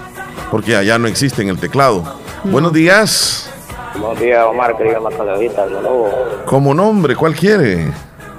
[0.51, 2.03] porque allá no existe en el teclado.
[2.43, 3.49] Buenos días.
[3.99, 6.09] Buenos días, Omar, querido Macalevita, de nuevo.
[6.45, 7.87] Como nombre, ¿cuál quiere?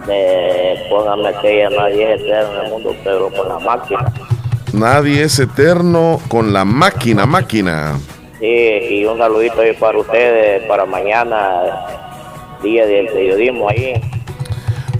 [0.09, 4.13] Eh, póngame que ya nadie es eterno en el mundo, pero con la máquina.
[4.73, 7.99] Nadie es eterno con la máquina, máquina.
[8.39, 11.87] Sí, y un saludito ahí para ustedes, para mañana,
[12.63, 13.95] día del periodismo ahí.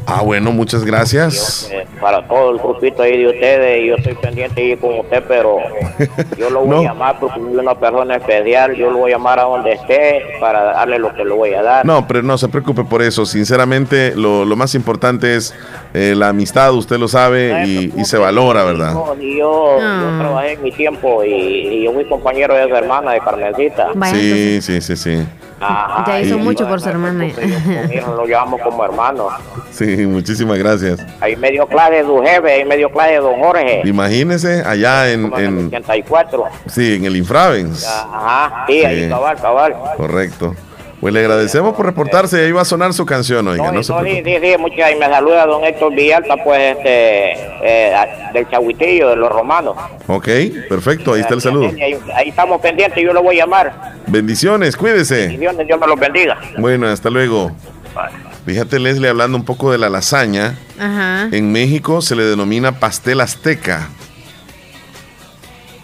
[0.09, 1.69] Ah, bueno, muchas gracias.
[1.73, 5.25] Eh, para todo el grupito ahí de ustedes, y yo estoy pendiente ahí con usted,
[5.27, 5.57] pero
[6.39, 6.79] yo lo voy No.
[6.79, 10.23] a llamar porque soy una persona especial, yo lo voy a llamar a donde esté
[10.41, 11.85] para darle lo que le voy a dar.
[11.85, 13.27] No, pero no se preocupe por eso.
[13.27, 15.53] Sinceramente, lo, lo más importante es
[15.93, 18.93] eh, la amistad, usted lo sabe y, y se valora, ¿verdad?
[18.93, 22.75] No, y yo, yo trabajé en mi tiempo y, y yo fui compañero de su
[22.77, 23.89] hermana, de Carmencita.
[23.95, 25.27] Vaya, Sí, sí, sí, sí.
[25.59, 27.27] Ajá, Ya hizo y- mucho por su hermana.
[27.27, 29.33] Ellos lo llevamos como hermanos.
[29.77, 31.05] Sí, muchísimas gracias.
[31.21, 33.83] Ahí me dio clase de su jefe, ahí me dio clase de don Jorge.
[33.85, 36.45] Imagínese allá en, como en el en, 84.
[36.67, 37.85] sí, en el Infravens.
[37.87, 38.85] Ajá, sí, Sí.
[38.87, 39.75] ahí cabal, cabal.
[39.97, 40.55] Correcto.
[40.99, 43.93] Pues le agradecemos por reportarse y ahí va a sonar su canción, oiga, No, se
[43.93, 47.95] sí, sí, sí, muchas, y me saluda don Héctor Villalta, pues, este, eh,
[48.33, 49.77] del Chahuitillo, de los romanos.
[50.07, 50.27] Ok,
[50.71, 51.67] perfecto, ahí está el saludo.
[51.67, 53.93] Ahí, ahí estamos pendientes, yo lo voy a llamar.
[54.07, 55.29] Bendiciones, cuídese.
[55.29, 56.39] Dios, Dios me los bendiga.
[56.57, 57.53] Bueno, hasta luego.
[58.47, 60.57] Fíjate, Leslie, hablando un poco de la lasaña.
[60.79, 61.29] Ajá.
[61.33, 63.89] En México se le denomina pastel azteca.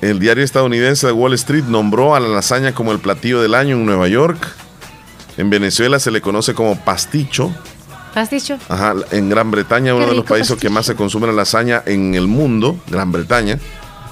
[0.00, 3.76] El diario estadounidense de Wall Street nombró a la lasaña como el platillo del año
[3.76, 4.46] en Nueva York.
[5.36, 7.52] En Venezuela se le conoce como pasticho.
[8.14, 8.58] ¿Has dicho?
[8.68, 11.82] Ajá, en Gran Bretaña, Qué uno de los países que más se consume la lasaña
[11.86, 13.58] en el mundo, Gran Bretaña,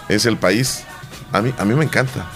[0.08, 0.84] es el país.
[1.32, 2.26] A mí, a mí me encanta.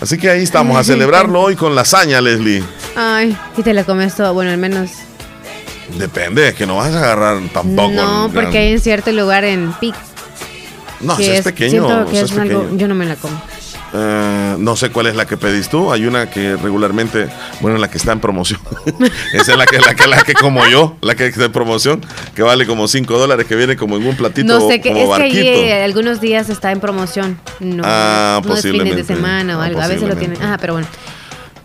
[0.00, 2.64] Así que ahí estamos, a celebrarlo hoy con lasaña, Leslie.
[2.96, 4.32] Ay, y te la comes todo.
[4.34, 4.90] Bueno, al menos.
[5.98, 7.90] Depende, es que no vas a agarrar tampoco.
[7.92, 9.94] no, porque gran- hay en cierto lugar en PIC.
[11.00, 12.06] No, que es pequeño.
[12.10, 12.78] que es es algo- pequeño.
[12.78, 13.40] yo no me la como.
[13.94, 15.92] Eh, no sé cuál es la que pedís tú.
[15.92, 17.28] Hay una que regularmente,
[17.60, 18.60] bueno, la que está en promoción.
[19.32, 22.04] Esa es la que, la que, la que como yo, la que está en promoción,
[22.34, 25.02] que vale como 5 dólares, que viene como en un platito No sé qué, como
[25.02, 25.40] es que barquito.
[25.40, 27.38] ahí eh, algunos días está en promoción.
[27.60, 29.04] No, Ah, no es fines de posiblemente.
[29.14, 29.80] semana o algo.
[29.80, 30.36] A veces lo posiblemente.
[30.36, 30.42] tienen.
[30.48, 30.88] Ajá, pero bueno.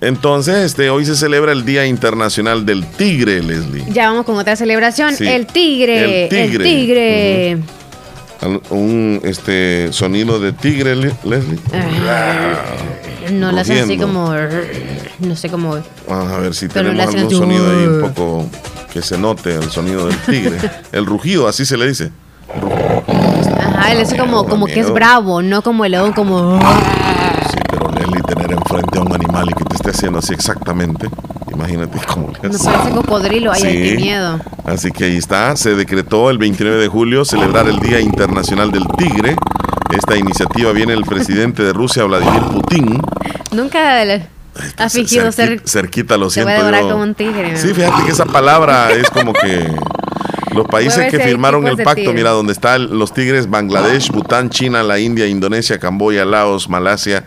[0.02, 3.86] Entonces, este, hoy se celebra el Día Internacional del Tigre, Leslie.
[3.92, 5.16] Ya vamos con otra celebración.
[5.16, 5.28] Sí.
[5.28, 6.24] El tigre.
[6.24, 6.46] El tigre.
[6.56, 7.58] El tigre.
[8.42, 11.60] Al- Un este sonido de tigre, Le- Leslie.
[13.32, 14.34] No la hacen así como.
[15.20, 15.78] No sé cómo.
[16.10, 18.50] Vamos a ver si Pero tenemos algún sonido ahí un poco
[18.92, 20.58] que se note el sonido del tigre.
[20.92, 22.10] el rugido, así se le dice.
[23.60, 26.60] Ajá, él es como, como que es bravo, no como el león, como.
[26.60, 31.08] Sí, pero Leslie, tener enfrente a un animal y que te esté haciendo así exactamente,
[31.54, 32.66] imagínate cómo le Me hace.
[32.66, 33.52] parece cocodrilo.
[33.54, 33.60] Qué
[33.96, 34.02] Sí.
[34.02, 34.40] miedo.
[34.66, 38.88] Así que ahí está, se decretó el 29 de julio celebrar el Día Internacional del
[38.98, 39.36] Tigre.
[39.96, 43.02] Esta iniciativa viene del presidente de Rusia, Vladimir Putin.
[43.52, 44.02] Nunca
[44.78, 45.62] ha fingido ser.
[45.66, 46.90] cerquita, lo Se siento va yo.
[46.90, 47.58] como un tigre.
[47.58, 49.68] Sí, fíjate que esa palabra es como que
[50.56, 54.82] los países que ahí, firmaron el pacto, mira, donde están los tigres, Bangladesh, Bután, China,
[54.84, 57.26] la India, Indonesia, Camboya, Laos, Malasia,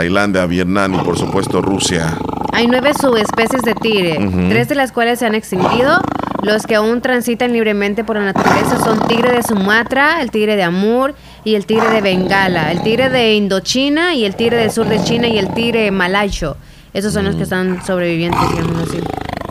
[0.00, 2.18] Tailandia, Vietnam y por supuesto Rusia.
[2.52, 4.50] Hay nueve subespecies de tigre, Ujú.
[4.50, 5.98] tres de las cuales se han extinguido.
[6.42, 10.64] Los que aún transitan libremente por la naturaleza son tigre de Sumatra, el tigre de
[10.64, 14.86] Amur y el tigre de Bengala, el tigre de Indochina y el tigre del sur
[14.86, 16.58] de China y el tigre malayo.
[16.92, 18.98] Esos son los que están sobrevivientes, digamos así.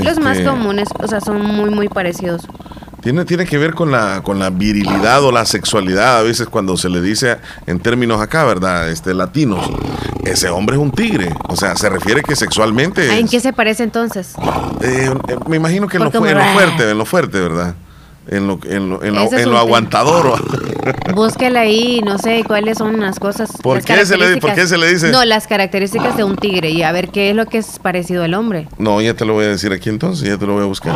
[0.03, 2.43] Los más Este- comunes, o sea, son muy, muy parecidos.
[3.01, 6.75] Tiene, tiene que ver con la, con la virilidad o la sexualidad, a veces cuando
[6.75, 8.89] se le dice en términos acá, ¿verdad?
[8.89, 9.63] Este, latinos,
[10.25, 11.33] ese hombre es un tigre.
[11.47, 13.17] O sea, se refiere que sexualmente...
[13.19, 14.33] ¿En qué se parece entonces?
[14.81, 17.75] eh, eh, me imagino que en lo, fu- en lo fuerte, en lo fuerte, ¿verdad?
[18.27, 20.39] En lo, en lo, en lo- en lo aguantador.
[21.13, 23.51] Búsquela ahí, no sé cuáles son las cosas.
[23.61, 25.11] ¿Por las qué se le- por qué se le dice?
[25.11, 28.23] No, las características de un tigre y a ver qué es lo que es parecido
[28.23, 28.67] al hombre.
[28.79, 30.95] No, ya te lo voy a decir aquí entonces, ya te lo voy a buscar.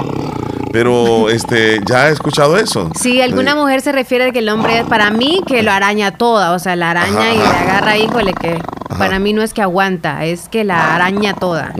[0.71, 2.91] Pero, este, ya he escuchado eso.
[2.99, 5.71] Si alguna Eh, mujer se refiere a que el hombre es para mí que lo
[5.71, 8.59] araña toda, o sea, la araña Ajá, y le agarra, híjole, que
[8.97, 11.73] para mí no es que aguanta, es que la araña toda.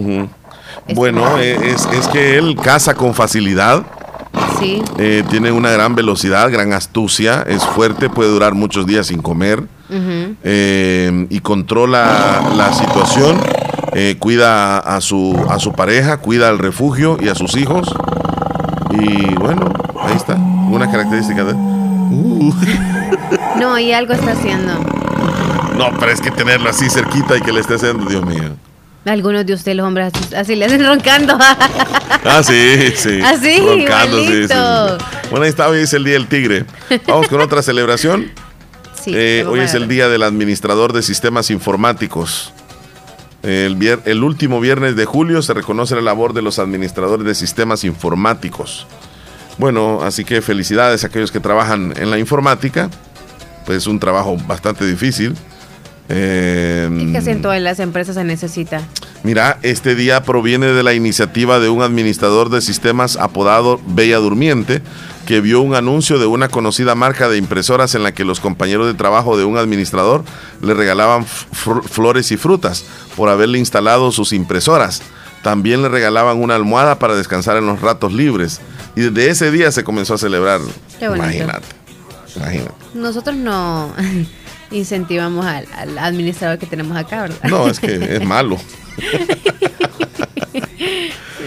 [0.96, 3.84] Bueno, eh, es, es que él caza con facilidad.
[4.60, 4.82] Sí.
[4.98, 9.64] Eh, tiene una gran velocidad, gran astucia, es fuerte, puede durar muchos días sin comer
[10.44, 13.40] eh, y controla la situación,
[13.94, 17.94] eh, cuida a su, a su pareja, cuida al refugio y a sus hijos.
[18.92, 19.72] Y bueno,
[20.02, 21.54] ahí está, una característica de...
[21.54, 22.54] Uh.
[23.60, 24.74] No, y algo está haciendo.
[25.78, 28.56] No, pero es que tenerlo así cerquita y que le esté haciendo, Dios mío.
[29.10, 31.38] Algunos de ustedes, los hombres, así, le hacen roncando.
[32.26, 33.22] Ah, sí, sí.
[33.24, 34.54] Así, Roncando, sí, sí.
[35.30, 36.66] Bueno, ahí está, hoy es el Día del Tigre.
[37.08, 38.32] Vamos con otra celebración.
[39.02, 42.52] Sí, Eh, hoy es el Día del Administrador de Sistemas Informáticos.
[43.44, 47.34] El, vier- el último viernes de julio se reconoce la labor de los administradores de
[47.34, 48.86] sistemas informáticos.
[49.58, 52.90] Bueno, así que felicidades a aquellos que trabajan en la informática.
[53.66, 55.34] Pues es un trabajo bastante difícil.
[56.10, 58.82] Eh, Es que así en todas las empresas se necesita.
[59.24, 64.82] Mira, este día proviene de la iniciativa de un administrador de sistemas apodado Bella Durmiente,
[65.28, 68.88] que vio un anuncio de una conocida marca de impresoras en la que los compañeros
[68.88, 70.24] de trabajo de un administrador
[70.62, 75.04] le regalaban flores y frutas por haberle instalado sus impresoras.
[75.44, 78.60] También le regalaban una almohada para descansar en los ratos libres.
[78.96, 80.60] Y desde ese día se comenzó a celebrar.
[80.98, 81.06] Qué.
[81.06, 81.68] Imagínate.
[82.36, 82.72] Imagínate.
[82.96, 83.94] Nosotros no
[84.72, 87.38] incentivamos al, al administrador que tenemos acá, ¿verdad?
[87.50, 88.58] No, es que es malo.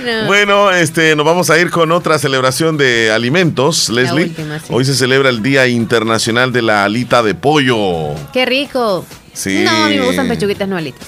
[0.04, 0.26] No.
[0.26, 4.24] Bueno, este, nos vamos a ir con otra celebración de alimentos, Leslie.
[4.24, 4.66] última, sí.
[4.70, 8.14] Hoy se celebra el Día Internacional de la Alita de Pollo.
[8.32, 9.06] ¡Qué rico!
[9.32, 9.62] Sí.
[9.64, 11.06] No, a mí me gustan pechuguitas, no alitas.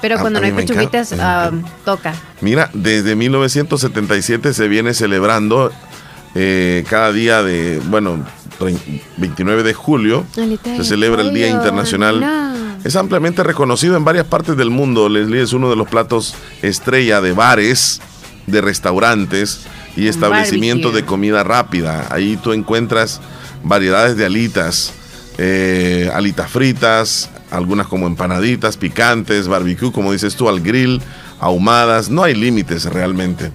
[0.00, 1.50] Pero cuando a no hay pechuguitas, ah,
[1.84, 2.14] toca.
[2.40, 5.72] Mira, desde 1977 se viene celebrando
[6.34, 8.24] eh, cada día de, bueno,
[9.16, 12.24] 29 de julio, Alita se celebra el Día Internacional.
[12.84, 15.08] Es ampliamente reconocido en varias partes del mundo.
[15.08, 18.00] Leslie es uno de los platos estrella de bares,
[18.46, 22.06] de restaurantes y establecimientos de comida rápida.
[22.10, 23.20] Ahí tú encuentras
[23.62, 24.92] variedades de alitas,
[25.38, 31.02] eh, alitas fritas, algunas como empanaditas, picantes, barbecue, como dices tú, al grill,
[31.38, 32.08] ahumadas.
[32.08, 33.52] No hay límites realmente.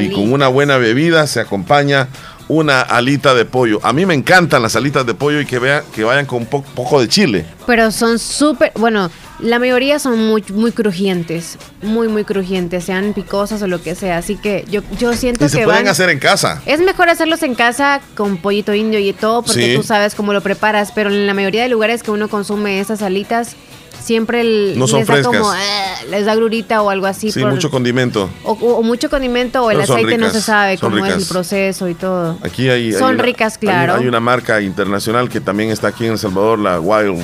[0.00, 2.08] Y con una buena bebida se acompaña
[2.48, 3.78] una alita de pollo.
[3.82, 6.46] A mí me encantan las alitas de pollo y que, vean, que vayan con un
[6.46, 7.46] po- poco de chile.
[7.66, 13.62] Pero son súper, bueno, la mayoría son muy, muy crujientes, muy, muy crujientes, sean picosas
[13.62, 14.18] o lo que sea.
[14.18, 16.60] Así que yo, yo siento Y se que pueden van- hacer en casa.
[16.66, 19.76] Es mejor hacerlos en casa con pollito indio y todo, porque Sí.
[19.76, 20.92] tú sabes cómo lo preparas.
[20.92, 23.56] Pero en la mayoría de lugares que uno consume esas alitas,
[24.02, 25.38] siempre el- No son les da frescas.
[25.38, 27.30] como, "Ah", les da grurita o algo así.
[27.32, 28.28] Sí, por- mucho condimento.
[28.44, 31.88] o, o- mucho condimento o el Pero aceite no se sabe cómo es el proceso
[31.88, 32.38] y todo.
[32.42, 33.94] Aquí hay, hay Son una- ricas, hay- claro.
[33.94, 37.22] Hay, una marca internacional que también está aquí en El Salvador, la Wild,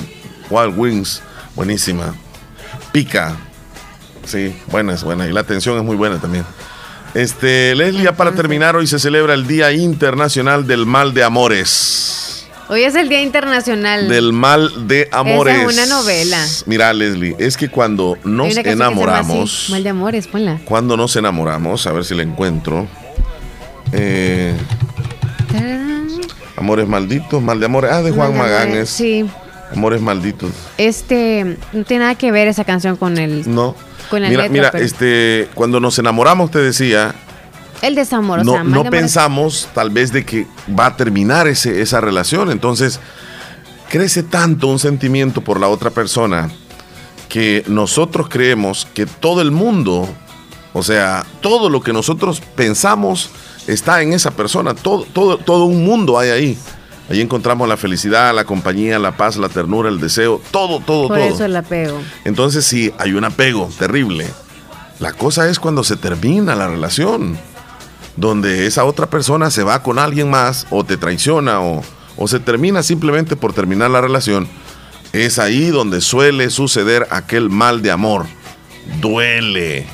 [0.50, 1.22] Wild Wings.
[1.54, 2.14] Buenísima.
[2.92, 3.36] Pica.
[4.24, 5.26] Sí, buena, es buena.
[5.26, 6.44] Y la atención es muy buena también.
[7.14, 12.27] Este, Leslie, ya para terminar, hoy se celebra el Día Internacional del Mal de Amores.
[12.70, 14.08] Hoy es el Día Internacional.
[14.08, 15.56] Del Mal de Amores.
[15.56, 16.46] Esa es una novela.
[16.66, 19.62] Mira, Leslie, es que cuando nos enamoramos.
[19.62, 20.58] así, Mal de amores, ponla.
[20.66, 22.86] Cuando nos enamoramos, a ver si la encuentro.
[23.92, 24.54] Eh,
[26.56, 27.90] Amores malditos, mal de amores.
[27.92, 28.90] Ah, de Juan Mal de amores, Maganes.
[28.90, 29.24] Sí.
[29.72, 30.50] Amores malditos.
[30.76, 33.76] Este, no tiene nada que ver esa canción con el, No.
[34.10, 34.52] con la Mira, letra.
[34.52, 37.14] mira, pero- este, cuando nos enamoramos, te decía,
[37.82, 40.46] el desamor, o no, sea, no pensamos tal vez de que
[40.78, 42.50] va a terminar ese, esa relación.
[42.50, 43.00] Entonces,
[43.88, 46.50] crece tanto un sentimiento por la otra persona
[47.28, 50.08] que nosotros creemos que todo el mundo,
[50.72, 53.30] o sea, todo lo que nosotros pensamos
[53.66, 56.58] está en esa persona, todo, todo, todo un mundo hay ahí.
[57.10, 61.18] Ahí encontramos la felicidad, la compañía, la paz, la ternura, el deseo, todo, todo, Por
[61.18, 61.28] todo.
[61.28, 61.98] eso el apego.
[62.24, 64.26] Entonces sí, hay un apego terrible.
[64.98, 67.38] La cosa es cuando se termina la relación,
[68.18, 71.82] donde esa otra persona se va con alguien más o te traiciona o,
[72.16, 74.48] o se termina simplemente por terminar la relación.
[75.12, 78.26] Es ahí donde suele suceder aquel mal de amor.
[79.00, 79.86] Duele.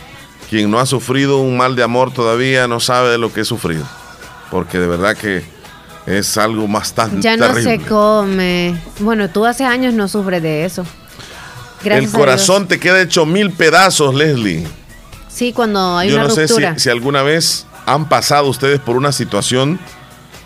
[0.49, 3.45] Quien no ha sufrido un mal de amor todavía no sabe de lo que he
[3.45, 3.85] sufrido.
[4.51, 5.45] Porque de verdad que
[6.07, 7.79] es algo bastante Ya no terrible.
[7.79, 8.75] se come.
[9.01, 10.85] Bueno, tú hace años no sufres de eso.
[11.83, 14.67] Gracias El corazón te queda hecho mil pedazos, Leslie.
[15.29, 16.79] Sí, cuando hay Yo una no sé si, ruptura.
[16.79, 19.79] si alguna vez han pasado ustedes por una situación,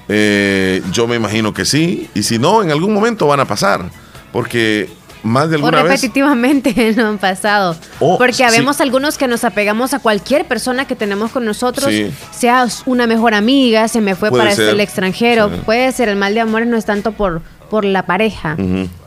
[0.08, 3.84] eh, yo me imagino que sí, y si no, en algún momento van a pasar,
[4.32, 4.90] porque
[5.22, 5.92] más de o alguna vez...
[6.00, 7.76] repetitivamente no han pasado.
[8.00, 8.42] Oh, Porque sí.
[8.44, 12.10] habemos algunos que nos apegamos a cualquier persona que tenemos con nosotros, Sí.
[12.30, 14.68] sea una mejor amiga, se me fue Puede para ser.
[14.70, 15.48] el extranjero.
[15.50, 15.60] Sí.
[15.64, 18.56] Puede ser, el mal de amores no es tanto por, por la pareja,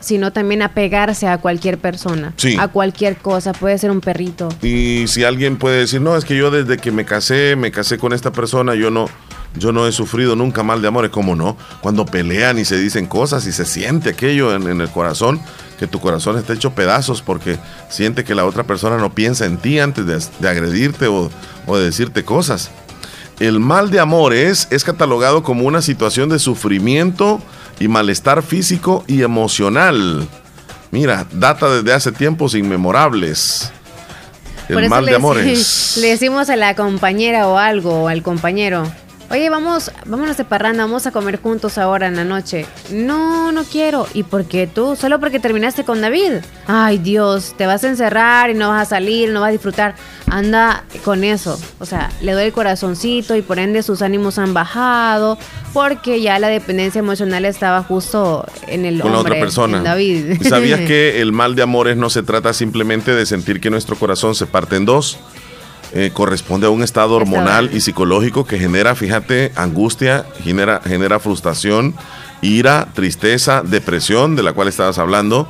[0.00, 2.56] sino también apegarse a cualquier persona, Sí.
[2.58, 3.52] a cualquier cosa.
[3.52, 4.48] Puede ser un perrito.
[4.62, 7.98] Y si alguien puede decir, no, es que yo desde que me casé, me casé
[7.98, 9.06] con esta persona, yo no,
[9.56, 11.56] yo no he sufrido nunca mal de amores, ¿cómo no?
[11.80, 15.40] Cuando pelean y se dicen cosas y se siente aquello en, en el corazón,
[15.78, 19.58] que tu corazón está hecho pedazos porque siente que la otra persona no piensa en
[19.58, 21.30] ti antes de, de agredirte o,
[21.66, 22.70] o de decirte cosas.
[23.40, 27.40] El mal de amores es catalogado como una situación de sufrimiento
[27.82, 30.28] y malestar físico y emocional.
[30.92, 33.72] Mira, data desde hace tiempos inmemorables.
[34.68, 35.96] Por El eso mal de amores.
[35.96, 38.84] Le decimos a la compañera o algo, o al compañero,
[39.32, 42.66] oye, vamos, vámonos de parranda, vamos a comer juntos ahora en la noche.
[42.90, 44.06] No, no quiero.
[44.12, 44.94] ¿Y por qué tú?
[44.94, 46.34] Solo porque terminaste con David.
[46.66, 49.94] Ay, Dios, te vas a encerrar y no vas a salir, no vas a disfrutar.
[50.30, 51.58] Anda con eso.
[51.78, 55.38] O sea, le doy el corazoncito y por ende sus ánimos han bajado
[55.72, 59.78] porque ya la dependencia emocional estaba justo en el con la otra persona.
[59.78, 60.40] en David.
[60.42, 63.96] ¿Y sabías que el mal de amores no se trata simplemente de sentir que nuestro
[63.96, 65.18] corazón se parte en dos?
[65.94, 71.94] Eh, corresponde a un estado hormonal y psicológico que genera, fíjate, angustia, genera, genera frustración,
[72.40, 75.46] ira, tristeza, depresión, de la cual estabas hablando,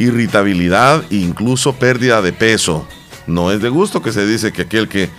[0.00, 2.88] irritabilidad e incluso pérdida de peso.
[3.28, 5.10] No es de gusto que se dice que aquel que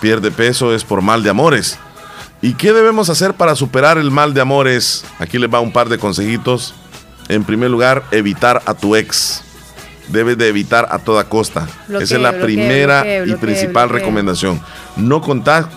[0.00, 1.78] pierde peso es por mal de amores.
[2.42, 5.04] ¿Y qué debemos hacer para superar el mal de amores?
[5.18, 6.74] Aquí les va un par de consejitos.
[7.28, 9.42] En primer lugar, evitar a tu ex.
[10.08, 11.68] Debes de evitar a toda costa.
[11.88, 14.60] Bloqueo, Esa es la bloqueo, primera bloqueo, y principal recomendación.
[14.96, 15.22] No,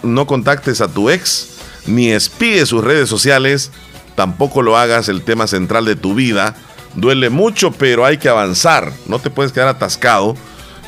[0.04, 3.72] no contactes a tu ex, ni espíes sus redes sociales.
[4.16, 6.56] Tampoco lo hagas el tema central de tu vida.
[6.96, 8.92] Duele mucho, pero hay que avanzar.
[9.08, 10.36] No te puedes quedar atascado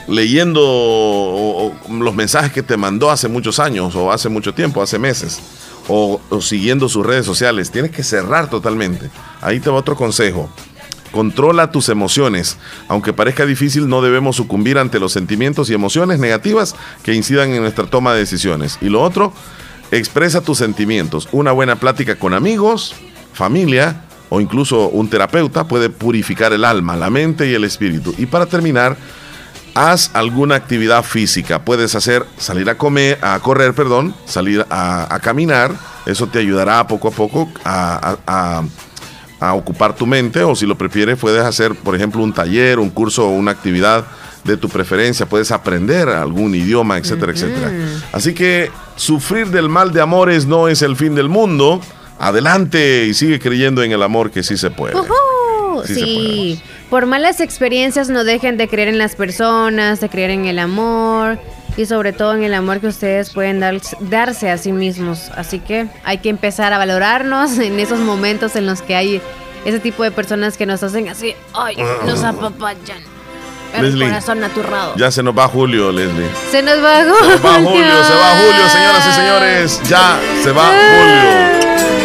[0.08, 4.82] leyendo o- o los mensajes que te mandó hace muchos años o hace mucho tiempo,
[4.82, 5.40] hace meses,
[5.88, 7.72] o, o siguiendo sus redes sociales.
[7.72, 9.10] Tienes que cerrar totalmente.
[9.42, 10.50] Ahí te va otro consejo.
[11.13, 12.58] Controla tus emociones.
[12.88, 17.62] Aunque parezca difícil, no debemos sucumbir ante los sentimientos y emociones negativas que incidan en
[17.62, 18.80] nuestra toma de decisiones.
[18.82, 19.32] Y lo otro,
[19.91, 21.30] expresa tus sentimientos.
[21.32, 22.95] Una buena plática con amigos,
[23.32, 28.15] familia o incluso un terapeuta puede purificar el alma, la mente y el espíritu.
[28.17, 28.97] Y para terminar,
[29.76, 31.63] haz alguna actividad física.
[31.63, 35.71] Puedes hacer salir a comer, a correr, perdón, salir a, caminar.
[36.08, 38.63] Eso te ayudará poco a poco a-
[39.44, 40.44] a ocupar tu mente.
[40.44, 44.06] O si lo prefieres, puedes hacer, por ejemplo, un taller, un curso o una actividad
[44.44, 45.26] de tu preferencia.
[45.26, 47.72] Puedes aprender algún idioma, etcétera, etcétera.
[48.12, 51.82] Así que sufrir del mal de amores no es el fin del mundo.
[52.20, 54.94] Adelante y sigue creyendo en el amor que sí se puede.
[55.86, 60.30] Sí se Sí, por malas experiencias no dejen de creer en las personas, de creer
[60.30, 61.40] en el amor
[61.78, 65.30] y sobre todo en el amor que ustedes pueden dar- darse a sí mismos.
[65.36, 69.22] Así que hay que empezar a valorarnos en esos momentos en los que hay
[69.66, 72.98] ese tipo de personas que nos hacen así, ay, nos apapachan.
[73.74, 73.82] El Ah.
[73.82, 74.94] Leslie, corazón aturrado.
[74.98, 76.28] Ya se nos va Julio, Leslie.
[76.52, 79.82] Se nos va Se nos va Julio, se va Julio, señoras y señores.
[79.90, 82.03] Ya se va Julio.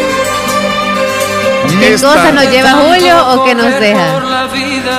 [1.79, 4.19] ¿Qué Esta- cosa nos lleva Julio o qué nos deja?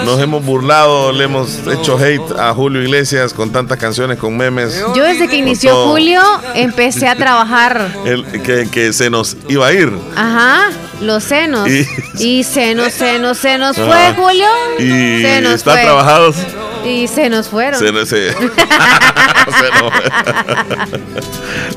[0.05, 4.83] Nos hemos burlado, le hemos hecho hate a Julio Iglesias con tantas canciones, con memes.
[4.95, 5.91] Yo desde que inició todo.
[5.91, 6.23] Julio
[6.55, 7.89] empecé a trabajar.
[8.05, 9.93] El, que, que se nos iba a ir.
[10.17, 11.69] Ajá, los senos.
[11.69, 11.87] Y-
[12.19, 14.15] Y, senos, senos, senos fue, Ajá.
[14.17, 14.47] Julio.
[14.79, 15.81] Y Se nos fue.
[15.83, 16.37] trabajados.
[16.85, 17.79] Y se nos fueron.
[17.79, 19.93] Se nos- se- se nos-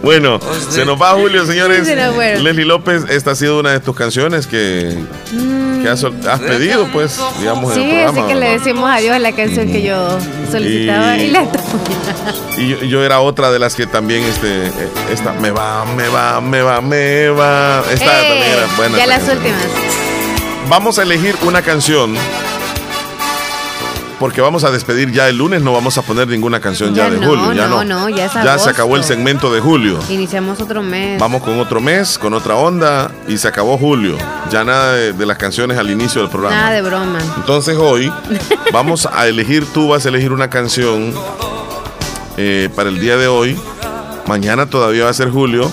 [0.02, 0.40] bueno,
[0.70, 1.86] se nos va Julio, señores.
[1.88, 2.16] Se nos.
[2.42, 4.98] Leslie López, esta ha sido una de tus canciones que,
[5.82, 6.04] que has,
[6.40, 8.20] pedido, pues, digamos, en Sí, el programa.
[8.22, 10.18] así que le decimos adiós a la canción que yo
[10.52, 11.46] solicitaba Y- y, la
[12.58, 14.72] Y yo, yo era otra de las que también, este, eh,
[15.12, 17.84] esta, me va, me va, me va, me va.
[17.92, 18.98] Esta Eh, también era buena.
[18.98, 19.62] Ya las últimas.
[20.70, 22.16] Vamos a elegir una canción.
[24.24, 27.16] Porque vamos a despedir ya el lunes, no vamos a poner ninguna canción ya, Ya
[27.16, 27.52] de no, julio.
[27.52, 28.70] Ya no, no, ya es se agosto.
[28.70, 30.00] acabó el segmento de julio.
[30.08, 31.20] Iniciamos otro mes.
[31.20, 34.18] Vamos con otro mes, con otra onda y se acabó julio.
[34.50, 36.56] Ya nada de, de las canciones al inicio del programa.
[36.56, 37.20] Nada de broma.
[37.36, 38.10] Entonces hoy
[38.72, 41.14] vamos a elegir, tú vas a elegir una canción
[42.38, 43.60] eh, para el día de hoy.
[44.26, 45.70] Mañana todavía va a ser julio.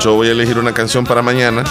[0.00, 1.62] Yo voy a elegir una canción para mañana.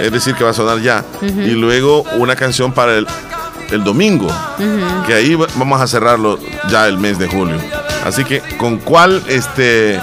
[0.00, 1.04] es decir, que va a sonar ya.
[1.20, 3.06] Y luego una canción para el,
[3.70, 4.28] el domingo,
[5.06, 6.38] que ahí va- vamos a cerrarlo
[6.70, 7.56] ya el mes de julio.
[8.04, 10.00] Así que, ¿con cuál este,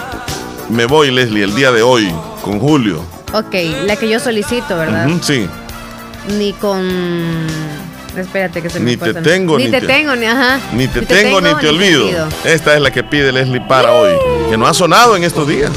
[0.70, 2.12] me voy, Leslie, el día de hoy?
[2.44, 3.02] Con Julio.
[3.34, 3.54] Ok,
[3.86, 5.08] la que yo solicito, ¿verdad?
[5.22, 5.48] Sí.
[6.38, 7.48] Ni con.
[8.16, 10.60] Espérate que se me Ni te tengo, ni ni te, te- tengo, ni ajá.
[10.74, 12.08] Ni te tengo, ni te olvido.
[12.46, 14.14] Esta es la que pide Leslie para hoy,
[14.50, 15.72] que no ha sonado en estos días.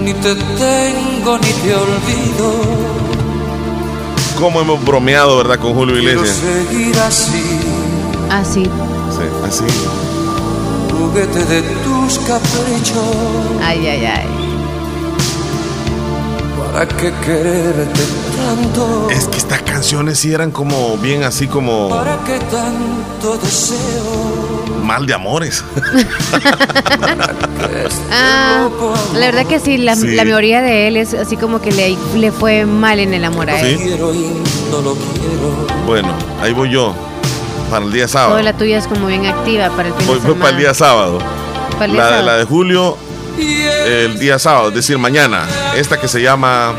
[0.00, 3.01] Ni te tengo ni te olvido.
[4.42, 5.60] Cómo hemos bromeado, ¿verdad?
[5.60, 6.42] Con Julio Iglesias.
[7.06, 7.60] así,
[8.28, 8.64] Así.
[8.64, 9.64] Sí, así.
[10.90, 13.16] juguete de tus caprichos.
[13.62, 14.51] Ay, ay, ay.
[16.72, 18.00] ¿Para qué quererte
[18.36, 19.08] tanto?
[19.10, 24.64] Es que estas canciones sí eran como bien así como ¿Para qué tanto deseo?
[24.82, 25.62] mal de amores.
[28.10, 28.68] Ah,
[29.14, 30.08] la verdad que sí, la, Sí.
[30.14, 33.48] la mayoría de él es así como que le, le fue mal en el amor
[33.50, 33.78] a él.
[33.78, 33.84] Sí.
[33.84, 34.26] Quiero y
[34.70, 35.66] no lo quiero.
[35.86, 36.08] Bueno,
[36.40, 36.94] ahí voy yo.
[37.70, 38.32] Para el día sábado.
[38.32, 40.56] Toda la tuya es como bien activa para el fin Voy, de voy para el
[40.58, 41.18] día sábado.
[41.72, 42.26] Para el día La, sábado.
[42.26, 42.96] la de julio,
[43.38, 45.46] el día sábado, es decir, mañana.
[45.76, 46.74] Esta que se llama.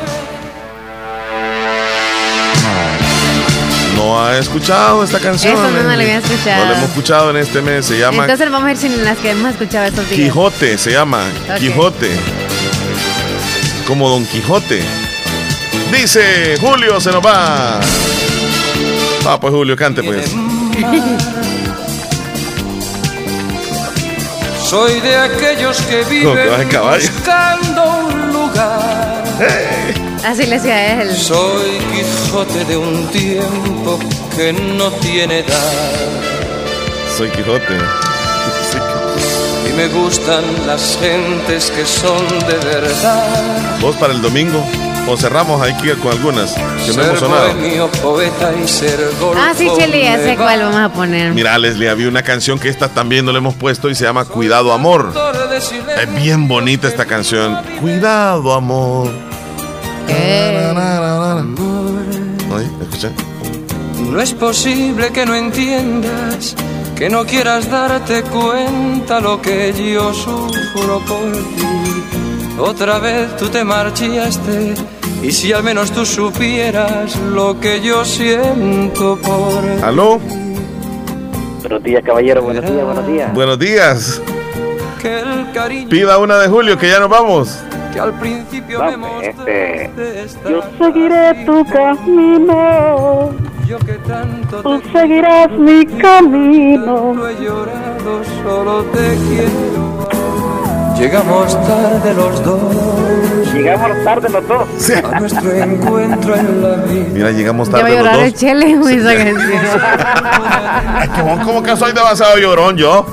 [3.95, 5.53] No ha escuchado esta canción.
[5.53, 6.65] Eso no, no la había escuchado.
[6.65, 7.85] No la hemos escuchado en este mes.
[7.85, 10.21] Se llama Entonces vamos a ver si en las que hemos escuchado estos días.
[10.21, 10.77] Quijote.
[10.77, 11.23] Se llama.
[11.57, 12.11] Quijote.
[13.87, 14.81] Como Don Quijote.
[15.91, 17.79] Dice Julio se nos va.
[19.25, 20.33] Ah, pues Julio, cante pues.
[24.73, 29.23] Soy de aquellos que ¿Cómo que vas en viven buscando un lugar.
[30.25, 31.15] Así le decía a él.
[31.15, 33.99] Soy Quijote de un tiempo
[34.35, 35.93] que no tiene edad.
[37.15, 37.77] Soy Quijote.
[39.69, 43.79] Y me gustan las gentes que son de verdad.
[43.79, 44.65] Vos para el domingo.
[45.07, 47.53] O cerramos aquí con algunas que no hemos sonado.
[47.53, 51.33] bohemio, poeta y ser golfo Ah, sí, Cheli, ya sé cuál vamos a poner.
[51.33, 54.23] Mira, Leslie, había una canción que esta también no le hemos puesto y se llama
[54.25, 55.13] Cuidado Amor.
[56.01, 57.57] Es bien bonita esta canción.
[57.81, 59.11] Cuidado Amor.
[62.55, 63.09] Ay, escucha.
[64.09, 66.55] No es posible que no entiendas,
[66.95, 72.22] que no quieras darte cuenta lo que yo sufro por ti.
[72.57, 74.75] Otra vez tú te marchaste
[75.21, 80.19] y si al menos tú supieras lo que yo siento por ¿Aló?
[81.61, 82.41] Buenos días, caballero.
[82.43, 83.33] Buenos días, buenos días.
[83.33, 84.21] Buenos días.
[85.01, 87.59] que el cariño Pida una de Julio que ya nos vamos.
[87.93, 89.89] que al principio me Este,
[90.49, 93.31] Yo seguiré tu camino,
[93.67, 97.13] yo que tanto tú seguirás mi camino.
[97.13, 99.82] No he llorado, solo te quiero.
[100.97, 103.53] Llegamos tarde los dos.
[103.53, 105.03] Llegamos tarde los dos.
[105.03, 107.05] A nuestro encuentro en la vida.
[107.13, 108.39] Mira, llegamos Ya va a tarde los llorar el dos.
[108.39, 109.61] Chele con esa canción.
[111.03, 113.05] Es que vos como que soy demasiado llorón yo.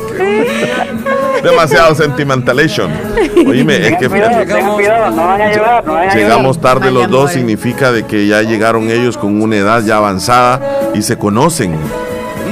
[1.42, 2.90] Demasiado sentimentalation.
[3.46, 6.90] Oíme, es que Cuidado, tengan cuidado, no van a llevar, no van a Llegamos tarde
[6.90, 10.60] los dos significa de que ya llegaron ellos con una edad ya avanzada
[10.94, 11.78] y se conocen.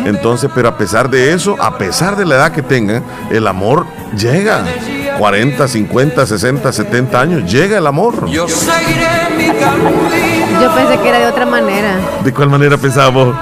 [0.06, 3.86] Entonces, pero a pesar de eso, a pesar de la edad que tengan, el amor
[4.16, 4.64] llega.
[5.18, 8.28] 40, 50, 60, 70 años, llega el amor.
[8.28, 10.60] Yo seguiré mi camino.
[10.62, 11.96] Yo pensé que era de otra manera.
[12.24, 13.36] ¿De cuál manera pensabas vos?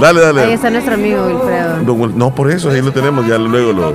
[0.00, 0.52] Dale, Ahí dale.
[0.54, 1.78] está nuestro amigo Wilfredo.
[1.82, 3.92] Don no, por eso, ahí lo tenemos, ya luego lo...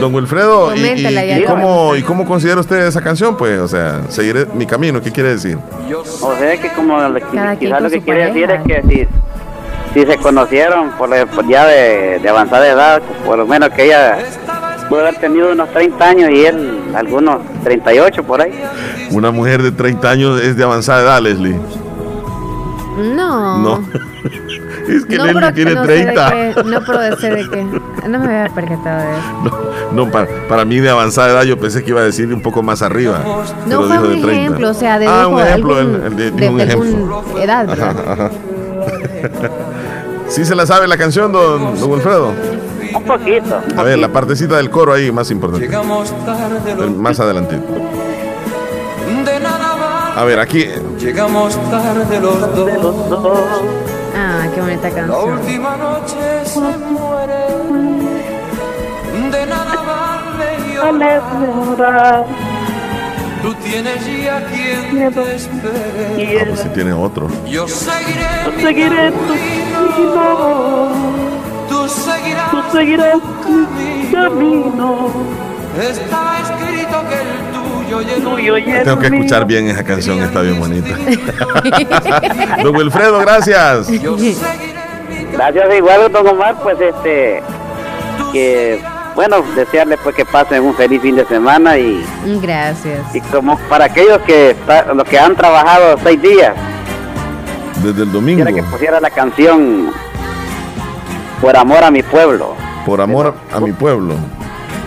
[0.00, 3.36] Don Wilfredo, ¿y, cómo, ¿y cómo considera usted esa canción?
[3.36, 5.58] Pues, o sea, seguiré mi camino, ¿qué quiere decir?
[6.20, 6.98] O sea que como
[7.58, 9.08] quizás lo que quiere decir es que si,
[10.00, 14.18] si se conocieron por, por ya de, de avanzada edad, por lo menos que ella
[14.94, 18.52] pudo haber tenido unos 30 años y él algunos 38 por ahí.
[19.10, 21.58] Una mujer de 30 años es de avanzada edad, Leslie.
[23.16, 23.58] No.
[23.58, 23.84] No.
[24.88, 26.30] es que No, Leslie tiene no sé de 30.
[26.30, 27.66] qué- no, pero de sé de qué.
[28.08, 29.72] No me había percatado de eso.
[29.92, 32.62] No, para, para mí de avanzada edad yo pensé que iba a decir un poco
[32.62, 33.20] más arriba.
[33.66, 34.32] No pero fue dijo un de 30.
[34.32, 37.24] ejemplo, o sea, de ah, un ejemplo, algún- el- el de- de, un ejemplo.
[37.40, 37.68] edad.
[37.68, 38.30] Ajá, ajá.
[40.28, 42.32] ¿Sí se la sabe la canción, don, don Wilfredo?
[42.94, 43.60] Un poquito.
[43.76, 45.66] A ver, la partecita del coro ahí, más importante.
[45.66, 47.56] Llegamos tarde los Más adelante.
[47.56, 50.20] de nada vale.
[50.20, 50.66] A ver, aquí.
[51.00, 53.40] Llegamos tarde los dos.
[54.16, 55.32] Ah, qué bonita La canción.
[55.38, 57.44] última noche se muere.
[59.30, 60.22] De nada
[60.82, 61.20] vale
[61.76, 62.26] llorar.
[63.42, 66.38] Tú tienes ya quien te espere.
[66.40, 67.28] Ah, pues si tiene otro.
[67.46, 68.26] Yo seguiré,
[68.56, 69.18] mi Seguiré tu
[70.14, 70.90] camino,
[71.84, 73.16] Tú seguirás, tú seguirás
[73.76, 75.08] mi camino.
[75.78, 80.40] Está escrito que el tuyo tuyo y el Tengo que escuchar bien esa canción, está
[80.40, 80.96] bien bonita.
[82.62, 83.88] Don Wilfredo, gracias.
[85.32, 87.42] Gracias igual, don Omar, pues este,
[88.32, 88.80] que,
[89.14, 92.02] bueno, desearle pues que pasen un feliz fin de semana y,
[92.40, 93.14] Gracias.
[93.14, 96.54] y como para aquellos que, está- los que han trabajado seis días,
[97.82, 98.44] Desde el domingo.
[98.46, 99.90] que pusiera la canción
[101.44, 102.54] Por amor a mi pueblo.
[102.86, 104.14] Por amor a mi pueblo.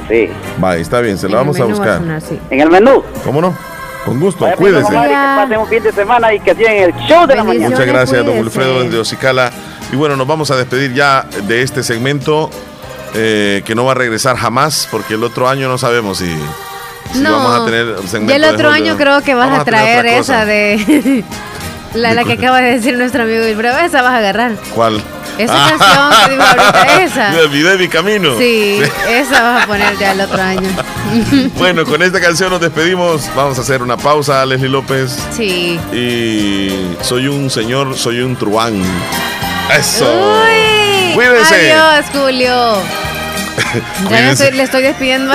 [0.09, 0.27] Sí.
[0.63, 2.01] Va, está bien, se la vamos a buscar.
[2.49, 3.03] En el menú.
[3.23, 3.55] ¿Cómo no?
[4.03, 4.89] Con gusto, Vaya, cuídese.
[4.89, 7.69] Que pasen un fin de semana y que sigan el show de la mañana.
[7.69, 9.51] Muchas gracias, don Wilfredo desde Ocicala.
[9.93, 12.49] Y bueno, nos vamos a despedir ya de este segmento
[13.13, 16.35] eh, que no va a regresar jamás, porque el otro año no sabemos si,
[17.13, 17.33] si No.
[17.33, 17.81] vamos a tener
[18.13, 21.23] el el de otro año creo que vas Vamos a traer esa de.
[21.93, 23.77] la, la que acaba de decir nuestro amigo Wilfredo.
[23.77, 24.53] Esa vas a agarrar.
[24.73, 25.03] ¿Cuál?
[25.37, 27.29] Esa canción que dijo ahorita, esa.
[27.31, 28.37] Me olvidé mi camino.
[28.37, 30.69] Sí, esa vas a poner ya el otro año.
[31.57, 33.29] Bueno, con esta canción nos despedimos.
[33.33, 35.17] Vamos a hacer una pausa, Leslie López.
[35.31, 35.79] Sí.
[35.93, 38.81] Y soy un señor, soy un truán.
[39.73, 40.05] Eso.
[40.05, 41.71] Uy, Cuídense.
[41.71, 42.77] Adiós, Julio.
[44.09, 45.33] Ya estoy, le estoy despidiendo.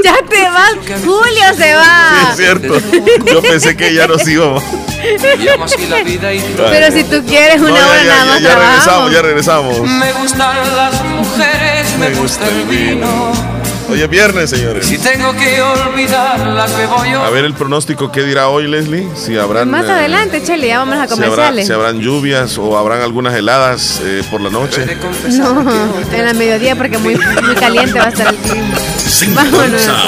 [0.04, 0.74] ya te vas.
[1.04, 2.30] Julio se Sí, va.
[2.30, 2.74] es cierto.
[3.26, 4.62] Yo pensé que ya nos íbamos.
[6.56, 9.12] Pero si tú quieres una No, hora ya, nada ya, más ya regresamos, trabajamos.
[9.12, 9.80] ya regresamos.
[9.80, 13.32] Me gustan las mujeres, me gusta el vino.
[13.90, 14.86] Hoy es viernes, señores.
[14.86, 19.08] Si tengo que olvidarlas, me voy A ver el pronóstico, ¿qué dirá hoy, Leslie?
[19.16, 19.68] Si habrán.
[19.70, 21.66] Más eh, adelante, Chele, ya vamos a si, habrá- comerciales.
[21.66, 24.86] si habrán lluvias o habrán algunas heladas eh, por la noche.
[25.30, 25.64] No,
[26.12, 28.78] en la mediodía porque muy, muy caliente va a estar el clima.
[29.34, 29.88] Vámonos.
[29.88, 30.06] a.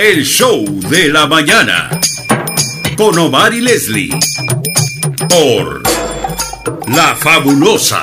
[0.00, 1.90] El show de la mañana.
[2.96, 4.10] Con Omar y Leslie.
[5.28, 5.82] Por
[6.88, 8.02] La Fabulosa.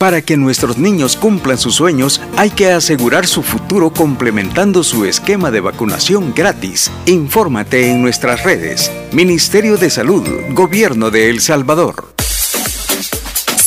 [0.00, 5.50] Para que nuestros niños cumplan sus sueños, hay que asegurar su futuro complementando su esquema
[5.50, 6.90] de vacunación gratis.
[7.04, 8.90] Infórmate en nuestras redes.
[9.12, 12.14] Ministerio de Salud, Gobierno de El Salvador.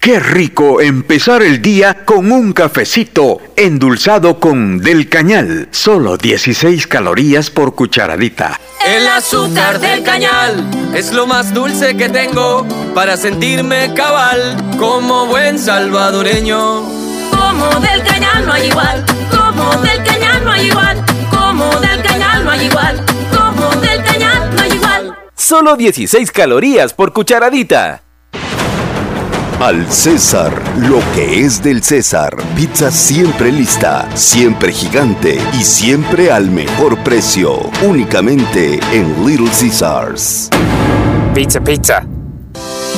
[0.00, 5.68] Qué rico empezar el día con un cafecito endulzado con Del Cañal.
[5.72, 8.58] Solo 16 calorías por cucharadita.
[8.82, 15.58] El azúcar del cañal es lo más dulce que tengo para sentirme cabal como buen
[15.58, 16.80] salvadoreño.
[17.30, 22.42] Como del cañal no hay igual, como del cañal no hay igual, como del cañal
[22.42, 23.04] no hay igual,
[23.36, 25.18] como del cañal no hay igual.
[25.36, 28.00] Solo 16 calorías por cucharadita.
[29.60, 32.34] Al César, lo que es del César.
[32.56, 37.70] Pizza siempre lista, siempre gigante y siempre al mejor precio.
[37.86, 40.48] Únicamente en Little Caesars.
[41.34, 42.19] Pizza, pizza.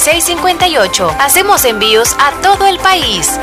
[0.00, 1.14] 58.
[1.18, 3.38] Hacemos envíos a todo el país.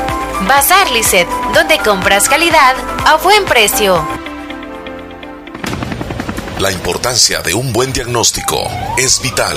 [0.48, 2.74] Bazar Lisset, donde compras calidad
[3.06, 4.04] a buen precio.
[6.58, 9.56] La importancia de un buen diagnóstico es vital.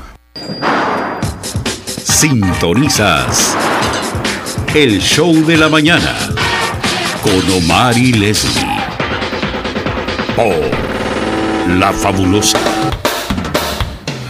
[2.21, 3.57] Sintonizas
[4.75, 6.15] el show de la mañana
[7.23, 8.77] con Omar y Leslie
[10.35, 12.59] por La Fabulosa.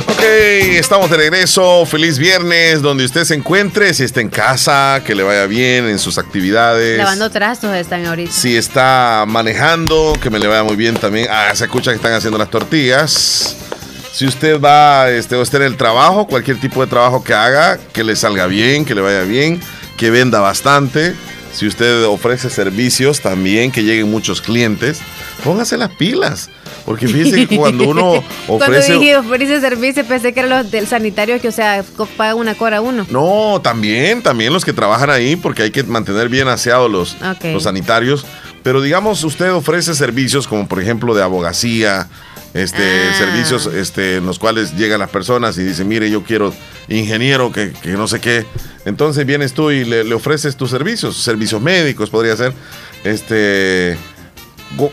[0.08, 1.86] Ok, estamos de regreso.
[1.86, 3.94] Feliz viernes, donde usted se encuentre.
[3.94, 6.98] Si está en casa, que le vaya bien en sus actividades.
[6.98, 8.32] Lavando trastos están ahorita.
[8.32, 11.28] Si está manejando, que me le vaya muy bien también.
[11.30, 13.58] Ah, se escucha que están haciendo las tortillas.
[14.12, 17.80] Si usted va este, o está en el trabajo, cualquier tipo de trabajo que haga,
[17.94, 19.62] que le salga bien, que le vaya bien,
[19.98, 21.16] que venda bastante.
[21.54, 25.00] Si usted ofrece servicios también, que lleguen muchos clientes,
[25.44, 26.50] póngase las pilas.
[26.86, 28.48] Porque fíjese que cuando uno ofrece.
[28.48, 31.84] Cuando dije ofrece servicio, pensé que eran los del sanitario que, o sea,
[32.18, 33.06] pagan una cora uno.
[33.10, 37.64] No, también, también los que trabajan ahí, porque hay que mantener bien aseados los, los
[37.64, 38.26] sanitarios.
[38.64, 42.08] Pero digamos, usted ofrece servicios como por ejemplo de abogacía,
[42.54, 43.14] este, Ah.
[43.18, 46.54] servicios este, en los cuales llegan las personas y dicen, mire, yo quiero
[46.90, 48.46] ingeniero, que, que no sé qué.
[48.86, 52.54] Entonces vienes tú y le, le ofreces tus servicios, servicios médicos podría ser.
[53.04, 53.98] Este,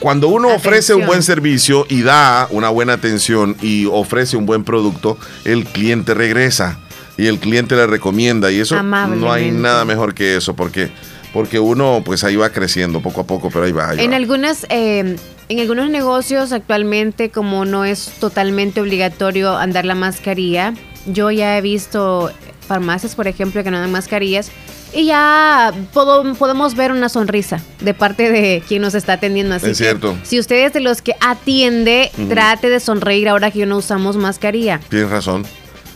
[0.00, 4.64] cuando uno ofrece un buen servicio y da una buena atención y ofrece un buen
[4.64, 6.80] producto, el cliente regresa
[7.16, 10.90] y el cliente le recomienda y eso no hay nada mejor que eso porque
[11.32, 13.90] porque uno pues ahí va creciendo poco a poco, pero ahí va.
[13.90, 14.16] ahí En va.
[14.16, 15.16] algunas, eh,
[15.48, 20.74] En algunos negocios actualmente, como no es totalmente obligatorio andar la mascarilla,
[21.06, 22.30] yo ya he visto
[22.66, 24.50] farmacias, por ejemplo, que no dan mascarillas
[24.92, 29.54] y ya podemos ver una sonrisa de parte de quien nos está atendiendo.
[29.54, 30.16] Así Es cierto.
[30.22, 34.80] Si usted es de los que atiende, trate de sonreír ahora que no usamos mascarilla.
[34.88, 35.46] Tienes razón.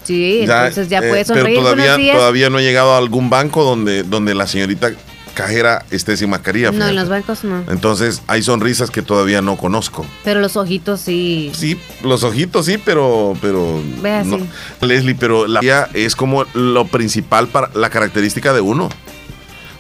[0.05, 1.59] Sí, entonces ya eh, puede sonreír.
[1.59, 2.17] Pero todavía, Buenos días.
[2.17, 4.93] todavía no he llegado a algún banco donde, donde la señorita
[5.35, 6.71] cajera esté sin mascarilla.
[6.73, 7.65] No, en los bancos no.
[7.71, 10.05] Entonces hay sonrisas que todavía no conozco.
[10.25, 11.51] Pero los ojitos sí.
[11.55, 14.29] Sí, los ojitos sí, pero, pero Ve así.
[14.29, 14.87] no.
[14.87, 15.61] Leslie, pero la
[15.95, 18.89] es como lo principal para la característica de uno.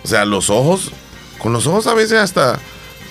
[0.05, 0.91] O sea, los ojos,
[1.39, 2.59] con los ojos a veces hasta,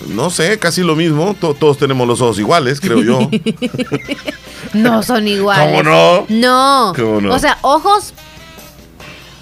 [0.08, 1.34] no sé, casi lo mismo.
[1.40, 3.30] To- todos tenemos los ojos iguales, creo yo.
[4.72, 5.66] No son iguales.
[5.66, 6.26] ¿Cómo no?
[6.28, 6.92] No.
[6.96, 7.34] ¿Cómo no?
[7.34, 8.14] O sea, ojos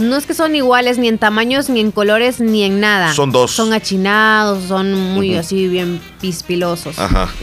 [0.01, 3.15] no es que son iguales ni en tamaños, ni en colores, ni en nada.
[3.15, 3.53] Son dos.
[3.53, 6.99] Son achinados, son muy así bien pispilosos.
[6.99, 7.29] Ajá.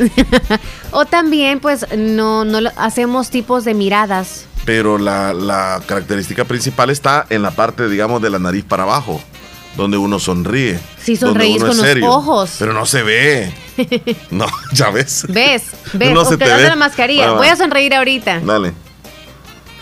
[0.91, 4.45] O también, pues, no, no hacemos tipos de miradas.
[4.65, 9.21] Pero la, la característica principal está en la parte, digamos, de la nariz para abajo,
[9.75, 10.79] donde uno sonríe.
[11.01, 12.55] Sí, sonreís con los ojos.
[12.57, 13.53] Pero no se ve.
[14.31, 15.25] No, ya ves.
[15.29, 15.63] ¿Ves?
[15.93, 16.11] ¿Ves?
[16.11, 16.63] No se te ve.
[16.63, 17.31] la mascarilla.
[17.31, 17.37] Va.
[17.37, 18.39] Voy a sonreír ahorita.
[18.39, 18.73] Dale.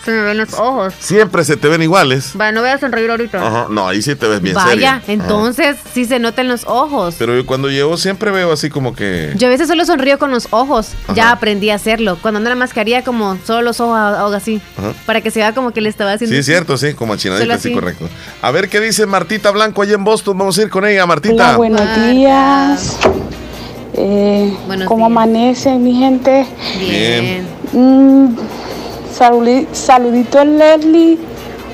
[0.06, 0.94] Se me ven los ojos.
[1.00, 2.32] Siempre se te ven iguales.
[2.40, 3.44] Va, no voy a sonreír ahorita.
[3.44, 3.66] Ajá.
[3.68, 4.86] No, ahí sí te ves bien Vaya, serio.
[4.86, 5.02] Ajá.
[5.08, 7.16] entonces sí se notan los ojos.
[7.18, 9.32] Pero yo cuando llevo siempre veo así como que.
[9.34, 10.92] Yo a veces solo sonrío con los ojos.
[11.16, 12.18] Ya aprendí a hacerlo.
[12.22, 14.62] Cuando ando en la mascarilla, como solo los ojos hago así.
[14.76, 14.92] Ajá.
[15.06, 16.32] Para que se vea como que le estaba haciendo.
[16.34, 17.74] Sí, es cierto, sí, como achinadita, sí, así.
[17.74, 18.08] correcto.
[18.42, 20.38] A ver qué dice Martita Blanco allá en Boston.
[20.38, 21.34] Vamos a ir con ella, Martita.
[21.34, 22.96] Hola, buenos días.
[23.94, 24.54] Eh,
[24.86, 26.46] ¿Cómo amanecen, mi gente?
[26.78, 27.44] Bien.
[27.72, 28.28] Mm,
[29.18, 31.18] saludi- saludito Leslie,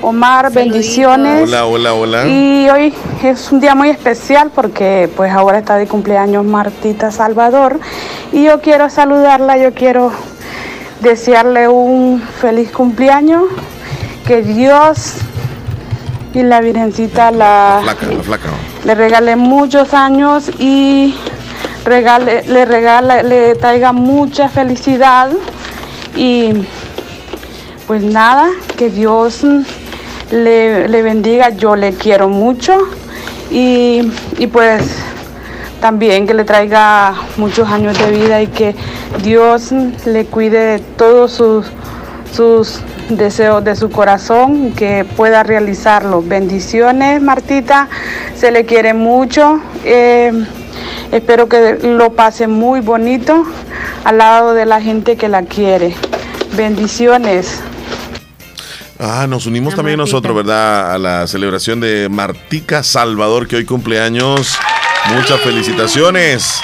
[0.01, 1.43] Omar, bendiciones.
[1.43, 2.27] Hola, hola, hola.
[2.27, 7.79] Y hoy es un día muy especial porque pues ahora está de cumpleaños Martita Salvador
[8.33, 10.11] y yo quiero saludarla, yo quiero
[10.99, 13.43] desearle un feliz cumpleaños,
[14.27, 15.15] que Dios
[16.33, 18.49] y la Virgencita la, Flaca, la flaca.
[18.85, 21.15] le regale muchos años y
[21.85, 25.29] regale, le regala, le traiga mucha felicidad
[26.15, 26.53] y
[27.87, 29.41] pues nada, que Dios
[30.31, 32.73] le, le bendiga, yo le quiero mucho
[33.51, 34.83] y, y pues
[35.81, 38.73] también que le traiga muchos años de vida y que
[39.21, 39.71] Dios
[40.05, 41.65] le cuide de todos sus,
[42.33, 42.79] sus
[43.09, 46.21] deseos de su corazón que pueda realizarlo.
[46.21, 47.89] Bendiciones, Martita,
[48.35, 49.59] se le quiere mucho.
[49.83, 50.31] eh,
[51.11, 53.45] espero que lo pase muy bonito
[54.05, 55.93] al lado de la gente que la quiere.
[56.55, 57.59] Bendiciones.
[58.99, 60.15] Ah, nos unimos también Martita.
[60.15, 60.93] nosotros, ¿verdad?
[60.93, 64.57] A la celebración de Martica Salvador, que hoy cumpleaños.
[65.15, 66.61] Muchas felicitaciones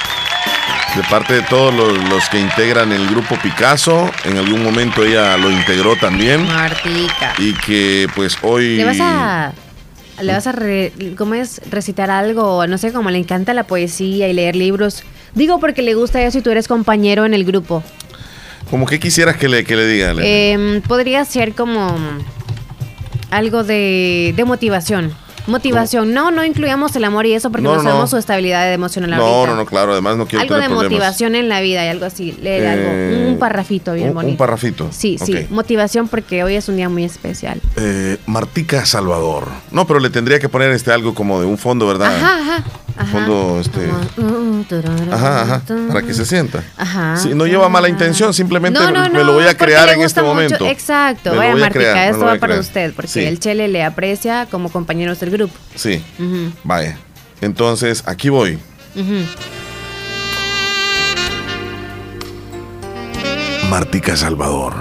[0.96, 4.10] de parte de todos los, los que integran el grupo Picasso.
[4.24, 6.46] En algún momento ella lo integró también.
[6.46, 7.34] Martica.
[7.38, 8.76] Y que pues hoy...
[8.76, 9.52] ¿Le vas a.
[10.22, 11.60] ¿Le vas a re- ¿cómo es?
[11.70, 12.66] recitar algo?
[12.66, 15.02] No sé, como le encanta la poesía y leer libros.
[15.34, 17.82] Digo porque le gusta eso y tú eres compañero en el grupo.
[18.68, 20.12] Como que quisieras que le, que le diga.
[20.14, 21.96] Le- Em, podría ser como
[23.30, 25.14] algo de, de motivación.
[25.46, 26.12] Motivación.
[26.12, 28.08] No, no incluyamos el amor y eso porque No, no, no, sabemos no.
[28.08, 29.50] su estabilidad emocional no, ahorita.
[29.52, 29.92] no, no, claro.
[29.92, 30.84] Además no quiero algo de problemas.
[30.84, 32.36] motivación en la vida y algo así.
[32.40, 33.28] Leer Eh, algo.
[33.32, 34.30] Un parrafito bien un- bonito.
[34.32, 34.88] Un parrafito.
[34.92, 35.46] Sí, sí.
[35.50, 37.60] Motivación porque hoy es un día muy especial.
[37.76, 39.48] Eh, Martica Salvador.
[39.72, 42.14] No, pero le tendría que poner este algo como de un fondo, ¿verdad?
[42.14, 42.64] Ajá, ajá.
[42.96, 43.10] Ajá.
[43.12, 43.88] Fondo, este.
[45.12, 45.62] Ajá, ajá.
[45.88, 46.62] Para que se sienta.
[46.76, 47.16] Ajá.
[47.16, 50.20] Sí, no lleva mala intención, simplemente No, no, me lo voy a crear en este
[50.20, 50.34] mucho.
[50.34, 50.66] momento.
[50.66, 51.34] Exacto.
[51.34, 53.20] Vaya, Martica, esto va para usted, porque Sí.
[53.24, 55.54] el Chele le aprecia como compañeros del grupo.
[55.74, 56.98] Sí, Ujú, vaya.
[57.40, 58.58] Entonces, aquí voy.
[58.94, 59.24] ujú.
[63.68, 64.74] Martica Salvador.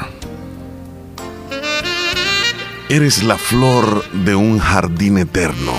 [2.90, 5.74] Eres la flor de un jardín eterno.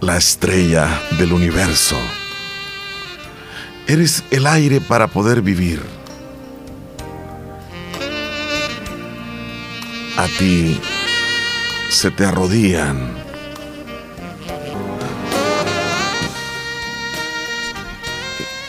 [0.00, 1.96] La estrella del universo.
[3.86, 5.82] Eres el aire para poder vivir.
[10.16, 10.80] A ti
[11.90, 13.14] se te arrodillan.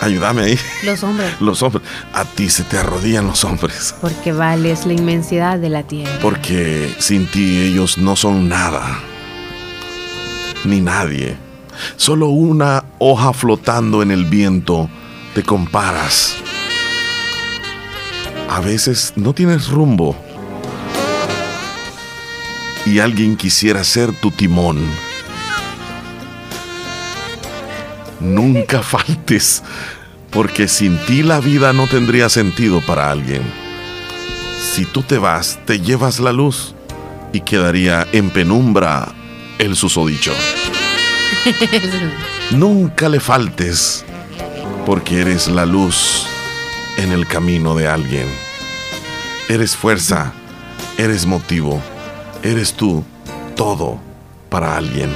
[0.01, 0.59] Ayúdame ahí.
[0.83, 1.39] Los hombres.
[1.39, 1.87] Los hombres.
[2.13, 3.95] A ti se te arrodillan los hombres.
[4.01, 6.11] Porque vales la inmensidad de la tierra.
[6.21, 8.99] Porque sin ti ellos no son nada.
[10.63, 11.37] Ni nadie.
[11.95, 14.89] Solo una hoja flotando en el viento
[15.33, 16.35] te comparas.
[18.49, 20.15] A veces no tienes rumbo.
[22.85, 24.79] Y alguien quisiera ser tu timón.
[28.19, 29.63] Nunca faltes,
[30.29, 33.41] porque sin ti la vida no tendría sentido para alguien.
[34.73, 36.75] Si tú te vas, te llevas la luz
[37.33, 39.13] y quedaría en penumbra
[39.61, 40.33] el susodicho.
[42.51, 44.03] Nunca le faltes,
[44.87, 46.25] porque eres la luz
[46.97, 48.27] en el camino de alguien.
[49.49, 50.33] Eres fuerza,
[50.97, 51.79] eres motivo,
[52.41, 53.03] eres tú,
[53.55, 53.99] todo
[54.49, 55.11] para alguien.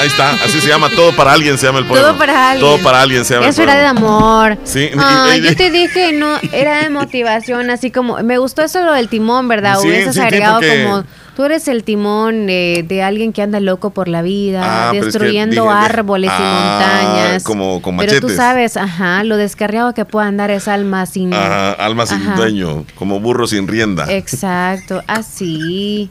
[0.00, 2.06] Ahí está, así se llama, todo para alguien se llama el poema.
[2.08, 2.66] Todo para alguien.
[2.70, 4.56] Todo para alguien se llama Eso el era de amor.
[4.64, 8.62] Sí, y- Ah, y- yo te dije, no, era de motivación, así como, me gustó
[8.62, 9.76] eso lo del timón, ¿verdad?
[9.80, 11.04] Sí, Hubieses sí, agregado porque- como,
[11.36, 14.98] tú eres el timón de, de alguien que anda loco por la vida, Ah, es
[15.00, 17.44] que destruyendo dije- árboles y Ah, montañas.
[17.44, 18.36] como con Pero tú machetes.
[18.36, 21.34] sabes, ajá, lo descarriado que puede andar esa alma sin...
[21.34, 22.36] Ajá, alma sin Ajá.
[22.36, 24.06] dueño, como burro sin rienda.
[24.10, 26.10] Exacto, así.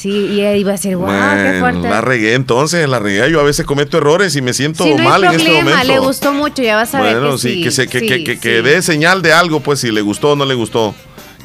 [0.00, 1.88] Sí, y él iba a decir, wow, qué Bueno, fuerte.
[1.90, 3.30] la regué entonces, la regué.
[3.30, 5.70] Yo a veces cometo errores y me siento Si no mal hay en este problema,
[5.72, 5.92] momento.
[5.92, 7.62] le gustó mucho, ya vas a ver bueno, sí, sí.
[7.64, 10.32] que, se, que, sí, que, que, que dé señal de algo, pues si le gustó
[10.32, 10.94] o no le gustó.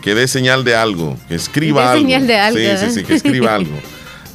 [0.01, 2.01] Que dé señal de algo, que escriba Dé algo.
[2.03, 3.75] señal de algo, Sí, sí, sí, que escriba algo.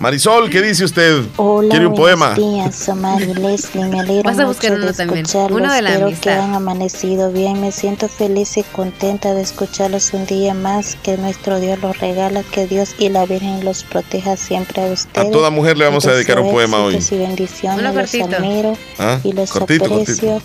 [0.00, 1.24] Marisol, ¿qué dice usted?
[1.36, 2.32] Hola, ¿Quiere un poema?
[2.34, 3.84] días, Omar y Leslie.
[3.84, 5.60] Me alegro Vas a mucho uno de también, escucharlos.
[5.60, 6.22] uno de la Espero amistad.
[6.22, 7.60] que han amanecido bien.
[7.60, 10.96] Me siento feliz y contenta de escucharlos un día más.
[11.02, 15.28] Que nuestro Dios los regala, que Dios y la Virgen los proteja siempre a ustedes.
[15.28, 16.94] A toda mujer le vamos a dedicar un poema hoy.
[16.96, 17.78] y bendiciones.
[17.80, 18.36] Uno los cortito.
[18.36, 20.40] admiro Ah, y los cortito, aprecio.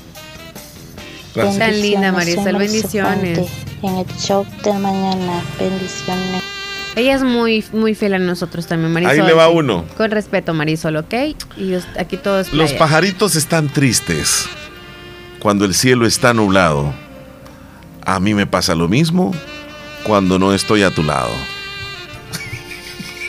[1.33, 1.57] Gracias.
[1.59, 3.39] Tan linda, Marisol, bendiciones.
[3.81, 5.41] En el show de mañana.
[5.57, 6.43] Bendiciones.
[6.95, 9.11] Ella es muy, muy fiel a nosotros también, Marisol.
[9.19, 9.83] Ahí le va uno.
[9.97, 11.13] Con respeto, Marisol, ¿ok?
[11.57, 14.45] Y aquí todo es Los pajaritos están tristes
[15.39, 16.93] cuando el cielo está nublado.
[18.05, 19.33] A mí me pasa lo mismo
[20.03, 21.31] cuando no estoy a tu lado.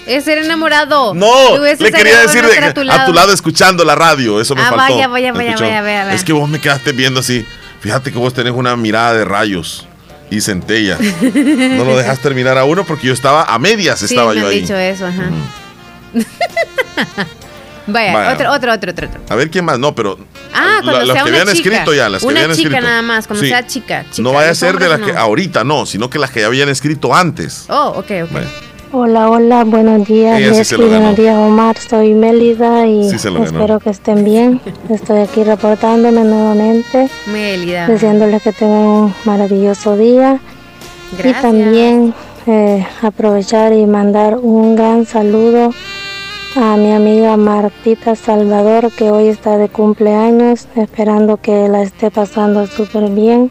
[0.07, 1.14] Es ser enamorado.
[1.14, 4.67] No, le quería decir ser que a tu lado escuchando la radio, eso me Ah,
[4.69, 4.95] faltó.
[4.95, 6.14] vaya, vaya, vaya, vaya.
[6.14, 7.45] Es que vos me quedaste viendo así.
[7.81, 9.86] Fíjate que vos tenés una mirada de rayos
[10.31, 10.99] y centellas.
[11.01, 14.47] no lo dejas terminar a uno porque yo estaba a medias, Sí, estaba me yo
[14.47, 14.61] han ahí.
[14.61, 15.31] dicho eso, ajá.
[17.89, 18.33] Vaya, Vaya.
[18.35, 19.20] Otro, otro, otro, otro, otro.
[19.29, 20.18] A ver quién más, no, pero
[20.53, 21.68] Ah, cuando las sea que una habían chica.
[21.70, 22.87] escrito ya, las que una habían chica escrito.
[22.89, 23.49] nada más, cuando Sí.
[23.51, 24.22] sea chica, chica.
[24.22, 26.68] no vaya a ser de las que ahorita no, sino que las que ya habían
[26.68, 27.66] escrito antes.
[27.68, 28.31] Oh, ok, ok.
[28.33, 28.49] Vaya.
[28.99, 31.76] Hola, hola, buenos días, Ella sí se Leslie, buenos días, Omar.
[31.76, 34.59] Soy Mélida y Sí espero que estén bien.
[34.88, 37.88] Estoy aquí reportándome nuevamente, Mélida.
[37.88, 40.40] deseándoles que tengan un maravilloso día
[41.12, 41.38] Gracias.
[41.38, 42.14] y también
[42.47, 45.74] eh, aprovechar y mandar un gran saludo
[46.57, 52.66] a mi amiga Martita Salvador, que hoy está de cumpleaños, esperando que la esté pasando
[52.66, 53.51] súper bien.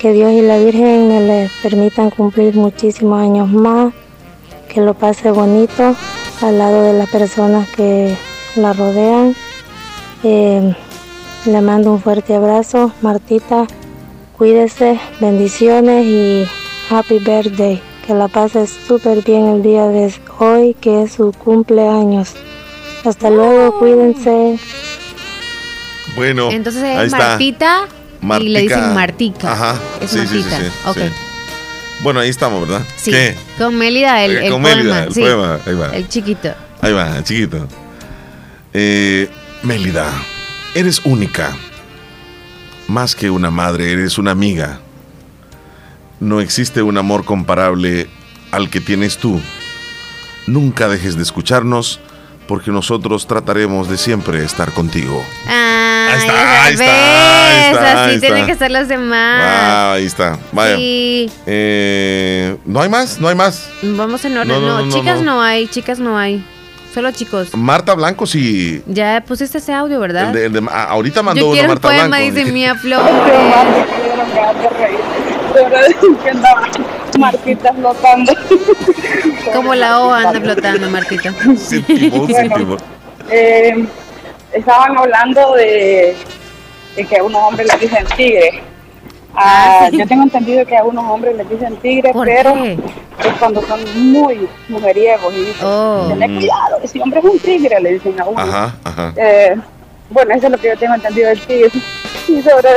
[0.00, 3.92] Que Dios y la Virgen me le permitan cumplir muchísimos años más,
[4.72, 5.96] que lo pase bonito
[6.42, 8.16] al lado de las personas que
[8.56, 9.34] la rodean.
[10.24, 10.74] Eh,
[11.46, 13.66] le mando un fuerte abrazo, Martita,
[14.36, 16.46] cuídese, bendiciones y
[16.90, 17.80] happy birthday.
[18.06, 22.34] Que la pase súper bien el día de hoy, que es su cumpleaños.
[23.04, 24.58] Hasta luego, cuídense.
[26.16, 27.18] Bueno, Entonces es está.
[27.18, 27.80] Martita,
[28.20, 28.60] y le Martica.
[28.60, 29.52] dicen Martica.
[29.52, 29.80] Ajá.
[30.00, 30.56] Es sí, sí, sí, Martita.
[30.58, 31.27] sí, ok.
[32.00, 32.86] Bueno, ahí estamos, ¿verdad?
[32.96, 33.10] Sí.
[33.10, 33.36] ¿Qué?
[33.58, 34.76] Con Mélida, el, el con poema.
[34.76, 35.20] Mélida, el sí.
[35.20, 35.96] poema, ahí va.
[35.96, 36.54] El chiquito.
[36.80, 37.66] Ahí va, chiquito.
[38.72, 39.28] Eh,
[39.62, 40.10] Mélida,
[40.74, 41.56] eres única.
[42.86, 44.80] Más que una madre, eres una amiga.
[46.20, 48.08] No existe un amor comparable
[48.50, 49.40] al que tienes tú.
[50.46, 52.00] Nunca dejes de escucharnos
[52.46, 55.22] porque nosotros trataremos de siempre estar contigo.
[55.46, 55.67] Ah,
[56.12, 58.52] Ahí está, ahí está, ves, ahí está, Así ahí tienen está.
[58.52, 59.42] que ser los demás.
[59.44, 60.38] Ah, ahí está.
[60.52, 60.76] Vaya.
[60.76, 61.30] Sí.
[61.46, 63.18] Eh, ¿No hay más?
[63.20, 63.68] ¿No hay más?
[63.82, 64.48] Vamos en orden.
[64.48, 65.34] No, No, no, no, chicas no.
[65.36, 65.42] no.
[65.42, 66.44] hay, chicas no hay.
[66.94, 67.54] Solo chicos.
[67.54, 68.82] Marta Blanco sí.
[68.86, 70.28] Ya pusiste ese audio, ¿verdad?
[70.28, 72.34] el de- el de- ah, ahorita mandó Yo uno quiero un Marta poema, Blanco.
[72.34, 73.02] dice Mía Flor.
[76.22, 76.68] que andaba
[77.18, 78.32] Martita flotando.
[79.52, 81.32] Como la O anda flotando, Martita.
[81.56, 82.82] Sentimos, sentimos.
[83.30, 83.84] Eh,
[84.52, 86.16] estaban hablando de,
[86.96, 88.62] de que a unos hombres les dicen tigre.
[89.34, 89.98] Ah, Ah, sí.
[89.98, 92.72] Yo tengo entendido que a unos hombres les dicen tigre, ¿Por pero qué?
[92.72, 93.80] es cuando son
[94.12, 96.06] muy mujeriegos y dicen, Oh.
[96.08, 96.38] "Tené Mm.
[96.38, 98.40] cuidado, ese hombre es un tigre, le dicen a uno.
[98.40, 99.12] Ajá, ajá.
[99.16, 99.56] Eh,
[100.10, 101.70] bueno, eso es lo que yo tengo entendido del tigre.
[102.28, 102.68] Y sobre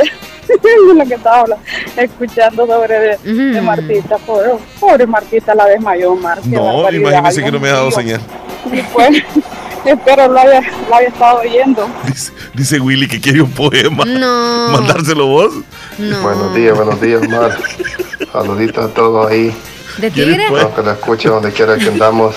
[0.94, 1.64] lo que estaba hablando,
[1.96, 4.50] escuchando sobre de, de Martita, pobre,
[4.80, 6.38] pobre Martita la desmayó, Mar.
[6.42, 8.20] qué No, imagínese que no me ha dado señal.
[8.72, 9.10] Y pues,
[9.90, 11.88] espero lo haya, lo haya estado oyendo.
[12.06, 14.04] Dice, dice Willy que quiere un poema.
[14.04, 14.68] No.
[14.72, 15.52] ¿Mandárselo vos?
[15.98, 17.56] Buenos días, buenos días, Mar.
[18.32, 19.54] Saluditos a todos ahí.
[19.98, 20.48] ¿De tigre?
[20.50, 22.34] Los que la escuchen donde quiera que andamos.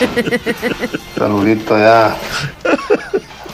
[1.17, 2.17] Saluditos ya.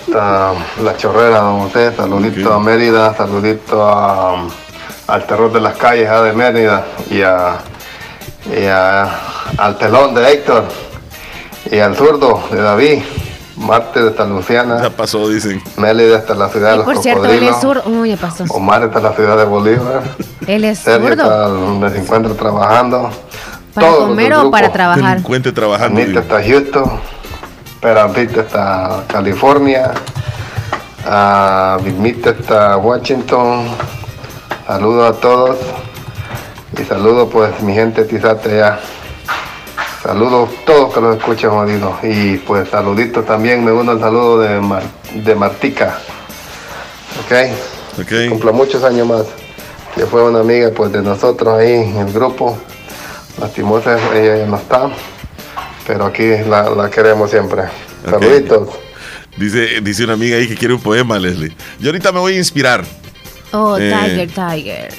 [0.08, 4.48] hasta La Chorrera, don José, saludito a Mérida, saludito a,
[5.08, 7.58] al terror de las calles ah, de Mérida y, a,
[8.52, 9.20] y a-
[9.58, 10.64] al telón de Héctor
[11.72, 13.04] y al zurdo de David,
[13.58, 14.82] Marte de hasta Luciana.
[14.82, 15.62] Ya pasó, dicen.
[15.78, 17.84] Mérida hasta la ciudad de Y los por cierto, él es cocodrilos.
[17.84, 18.00] zurdo.
[18.02, 18.46] Uy, ya pasó.
[18.50, 20.02] Omar está en la ciudad de Bolívar.
[20.48, 21.50] Él es Sergio está zurdo.
[21.50, 23.10] donde se encuentra trabajando.
[23.74, 25.10] ¿Para Todos comer o para trabajar?
[25.12, 26.02] Delincuente trabajando.
[26.02, 27.00] Anita está Houston.
[27.80, 29.92] Peraltita está California.
[31.84, 33.66] Vigmita está Washington.
[34.68, 35.58] Saludos a todos.
[36.80, 38.80] Y saludos pues mi gente de Tizate ya.
[40.04, 41.96] Saludos a todos que los escuchan, jodido.
[42.04, 44.84] Y pues saluditos también, me uno el saludo de, Mar-
[45.14, 46.00] de Martica.
[47.20, 48.02] ¿Ok?
[48.02, 48.30] Ok.
[48.30, 49.26] Cumpla muchos años más.
[49.96, 52.58] Que fue una amiga pues de nosotros ahí en el grupo.
[53.40, 54.90] Lastimosa ella ya no está.
[55.86, 57.64] Pero aquí la, la queremos siempre.
[58.10, 58.70] Saluditos.
[59.38, 61.54] Dice, dice una amiga ahí que quiere un poema, Leslie.
[61.80, 62.84] Yo ahorita me voy a inspirar.
[63.52, 64.94] Oh, Eh, Tiger, Tiger.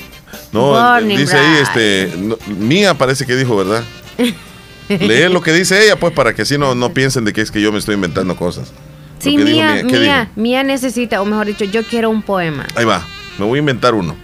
[0.53, 3.83] No, Burning dice ahí, este, no, mía parece que dijo, ¿verdad?
[5.01, 7.51] Leer lo que dice ella, pues, para que así no, no piensen de que es
[7.51, 8.73] que yo me estoy inventando cosas.
[9.19, 12.67] Sí, que dijo Mía, Mía, ¿qué Mía, necesita, o mejor dicho, yo quiero un poema.
[12.75, 13.07] Ahí va,
[13.39, 14.17] me voy a inventar uno.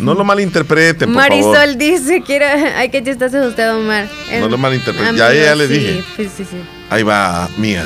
[0.00, 1.76] No lo malinterpreten, por Marisol favor.
[1.76, 2.46] dice, quiero,
[2.76, 4.08] ay, qué chistoso es usted, Omar.
[4.40, 5.16] No lo malinterpreten.
[5.16, 6.04] Ya ella le dije.
[6.16, 6.56] pues, sí, sí.
[6.88, 7.84] Ahí va, Mía.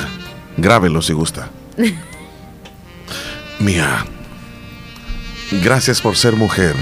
[0.56, 1.48] Grábelo si gusta.
[3.58, 4.04] Mía,
[5.62, 6.74] gracias por ser mujer.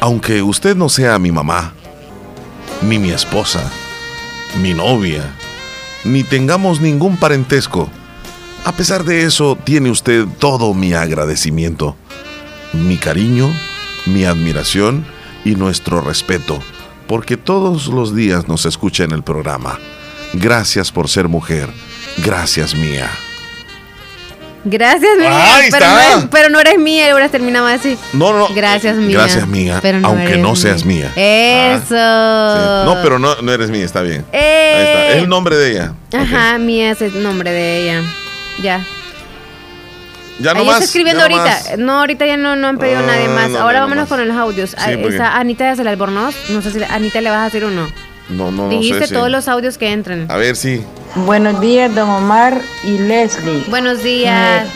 [0.00, 1.74] Aunque usted no sea mi mamá,
[2.82, 3.70] ni mi esposa,
[4.60, 5.34] mi novia,
[6.04, 7.88] ni tengamos ningún parentesco,
[8.64, 11.96] a pesar de eso tiene usted todo mi agradecimiento,
[12.72, 13.50] mi cariño,
[14.06, 15.04] mi admiración
[15.44, 16.60] y nuestro respeto,
[17.08, 19.78] porque todos los días nos escucha en el programa.
[20.34, 21.68] Gracias por ser mujer.
[22.18, 23.10] Gracias, Mía.
[24.64, 25.54] Gracias, Mía.
[25.56, 25.86] Ahí pero.
[26.20, 27.98] No pero no eres mía, hubieras terminado así.
[28.12, 28.48] No, no.
[28.54, 29.18] Gracias, Mía.
[29.18, 29.78] Gracias, Mía.
[29.82, 31.10] Pero no aunque no seas mía.
[31.16, 31.86] Eso.
[31.88, 31.94] Sí.
[32.86, 34.24] No, pero no, no eres mía, está bien.
[34.32, 34.74] Eh.
[34.76, 35.08] Ahí está.
[35.10, 35.92] Es el nombre de ella.
[36.16, 38.02] Ajá, Mía es el nombre de ella.
[38.62, 38.84] Ya.
[40.38, 40.74] Ya no Ahí más.
[40.76, 41.42] está escribiendo ahorita.
[41.44, 41.78] más.
[41.78, 43.54] No, ahorita ya no, no han pedido Ah, nadie más.
[43.54, 44.18] Ahora vámonos más.
[44.18, 44.74] con los audios.
[44.78, 46.34] Ah, porque- Anita el Albornoz.
[46.50, 47.88] No sé si Anita le vas a decir uno.
[48.32, 49.14] No, no, no Dijiste sé.
[49.14, 50.26] todos los audios que entran.
[50.30, 50.82] A ver, sí.
[51.26, 53.64] Buenos días, don Omar y Leslie.
[53.68, 54.68] Buenos días.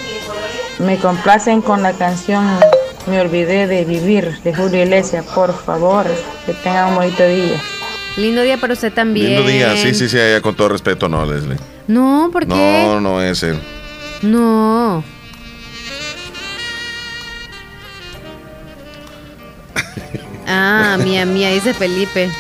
[0.79, 2.45] Me, me complacen con la canción
[3.07, 6.07] Me olvidé de vivir de Julio Iglesias, por favor.
[6.45, 7.61] Que tengan un bonito día.
[8.17, 9.29] Lindo día para usted también.
[9.29, 9.77] Lindo día.
[9.77, 11.57] Sí, sí, sí, con todo respeto, no, Leslie.
[11.87, 12.55] No, ¿por qué?
[12.55, 13.59] No, no es él.
[14.23, 15.03] No.
[20.49, 22.31] Ah, mía, mía, dice Felipe.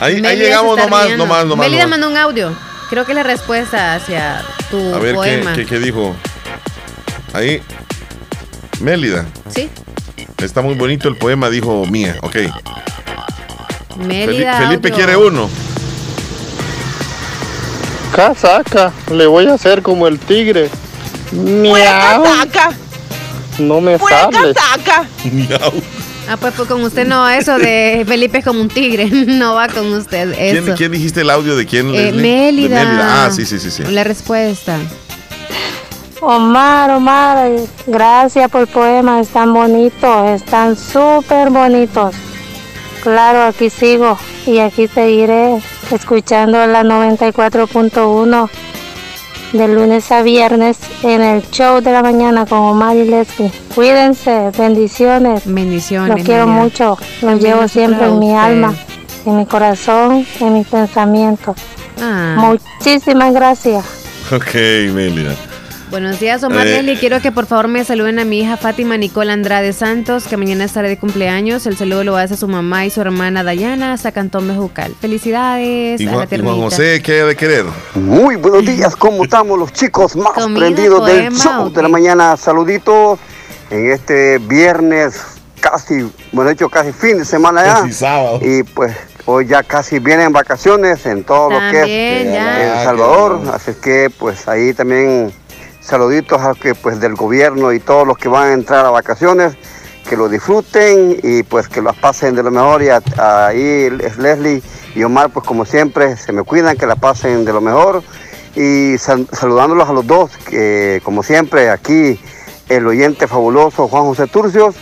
[0.00, 1.66] Ahí, ahí llegamos nomás, nomás, nomás.
[1.66, 1.98] Mélida nomás.
[1.98, 2.52] mandó un audio.
[2.90, 5.52] Creo que es la respuesta hacia tu A ver, ¿qué, poema.
[5.54, 6.14] qué, qué dijo?
[7.32, 7.62] Ahí.
[8.80, 9.26] Mélida.
[9.48, 9.68] Sí,
[10.38, 12.16] Está muy bonito el poema, dijo Mía.
[12.22, 12.36] Ok.
[13.96, 14.58] Mélida.
[14.58, 14.94] Felipe audio.
[14.94, 15.50] quiere uno.
[18.14, 20.70] Casaca, le voy a hacer como el tigre.
[21.32, 22.24] Miau.
[23.58, 24.54] No me sale.
[25.24, 25.72] Miau.
[26.28, 29.08] Ah, pues, pues con usted no, eso de Felipe es como un tigre.
[29.38, 30.32] No va con usted.
[30.38, 30.64] Eso.
[30.64, 31.94] ¿Quién, quién dijiste el audio de quién?
[31.94, 32.12] Eh?
[32.12, 32.80] Mélida.
[32.80, 33.26] De Mélida.
[33.26, 33.82] Ah, sí, sí, sí, sí.
[33.84, 34.78] La respuesta.
[36.20, 37.48] Omar, Omar,
[37.86, 42.14] gracias por el poema, están bonitos, están súper bonitos.
[43.02, 45.62] Claro, aquí sigo y aquí seguiré
[45.92, 48.50] escuchando la 94.1
[49.52, 53.50] de lunes a viernes en el show de la mañana con Omar y Leslie.
[53.74, 55.42] Cuídense, bendiciones.
[55.46, 56.16] Bendiciones.
[56.16, 58.74] Los quiero mucho, los También llevo siempre en mi alma,
[59.24, 61.56] en mi corazón, en mis pensamientos.
[62.00, 62.36] Ah.
[62.38, 63.84] Muchísimas gracias.
[64.30, 64.54] Ok,
[64.92, 65.34] Mélida.
[65.90, 66.82] Buenos días, Omar Eh.
[66.82, 66.98] Leslie.
[66.98, 70.64] Quiero que por favor me saluden a mi hija Fátima Nicole Andrade Santos, que mañana
[70.64, 71.66] estará de cumpleaños.
[71.66, 74.94] El saludo lo hace a su mamá y su hermana Dayana, hasta Cantón Mejucal.
[75.00, 76.38] Felicidades ¿Y a la y.
[76.42, 77.64] Juan José qué ha de querer?
[77.94, 81.88] Muy buenos días, ¿cómo estamos los chicos más Comida, prendidos del show ¿o de la
[81.88, 82.36] mañana?
[82.36, 83.18] Saluditos
[83.70, 85.18] en este viernes,
[85.60, 87.74] casi, bueno, hecho casi fin de semana ya.
[87.80, 88.40] Casi sábado.
[88.42, 92.78] Y pues hoy ya casi vienen vacaciones en todo lo que También, es ya.
[92.80, 95.32] El Salvador, así que pues ahí también
[95.88, 99.54] saluditos a que pues del gobierno y todos los que van a entrar a vacaciones,
[100.08, 102.82] que lo disfruten y pues que las pasen de lo mejor.
[102.82, 104.62] Y ahí es Leslie
[104.94, 108.02] y Omar pues como siempre se me cuidan, que la pasen de lo mejor.
[108.54, 112.20] Y sal- saludándolos a los dos, que como siempre aquí
[112.68, 114.74] el oyente fabuloso Juan José Turcios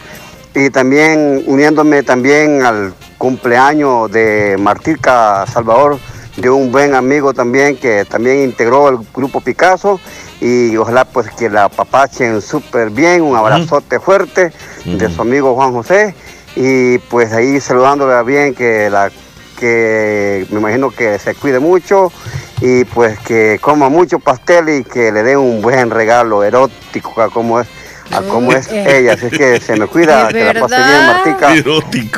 [0.54, 5.98] y también uniéndome también al cumpleaños de Martica Salvador,
[6.36, 10.00] de un buen amigo también que también integró el grupo Picasso
[10.40, 14.52] y ojalá pues que la papachen súper bien, un abrazote fuerte
[14.84, 16.14] de su amigo Juan José.
[16.54, 19.10] Y pues ahí saludándole bien que la
[19.58, 22.12] que me imagino que se cuide mucho
[22.60, 27.30] y pues que coma mucho pastel y que le dé un buen regalo erótico a
[27.30, 27.68] como es
[28.12, 31.54] a cómo es ella, así que se me cuida, ¿De que la pase bien Martica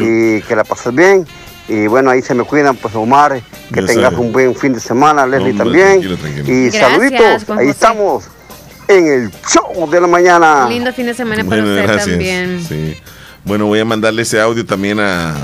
[0.00, 1.26] y que la pases bien
[1.68, 3.40] y bueno ahí se me cuidan pues Omar,
[3.72, 4.16] que Ya tengas sabe.
[4.24, 6.48] un buen fin de semana, Leslie Hombre, también tranquilo, tranquilo.
[6.48, 7.70] y Gracias, saluditos, Juan ahí José.
[7.70, 8.24] estamos
[8.88, 10.66] en el show de la mañana.
[10.68, 12.08] Lindo fin de semana para Bueno, usted gracias.
[12.08, 12.64] también.
[12.66, 12.96] Sí.
[13.44, 15.34] Bueno, voy a mandarle ese audio también a,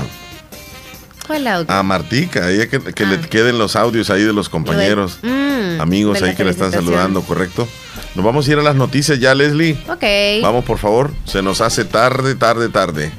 [1.27, 1.71] ¿Cuál audio?
[1.71, 6.21] a Martica, ella que, que le queden los audios ahí de los compañeros, Mm, amigos
[6.21, 7.67] la ahí que le están saludando, ¿correcto?
[8.15, 9.77] Nos vamos a ir a las noticias ya, Leslie.
[9.89, 10.03] Ok.
[10.43, 11.11] Vamos, por favor.
[11.25, 13.11] Se nos hace tarde, tarde, tarde.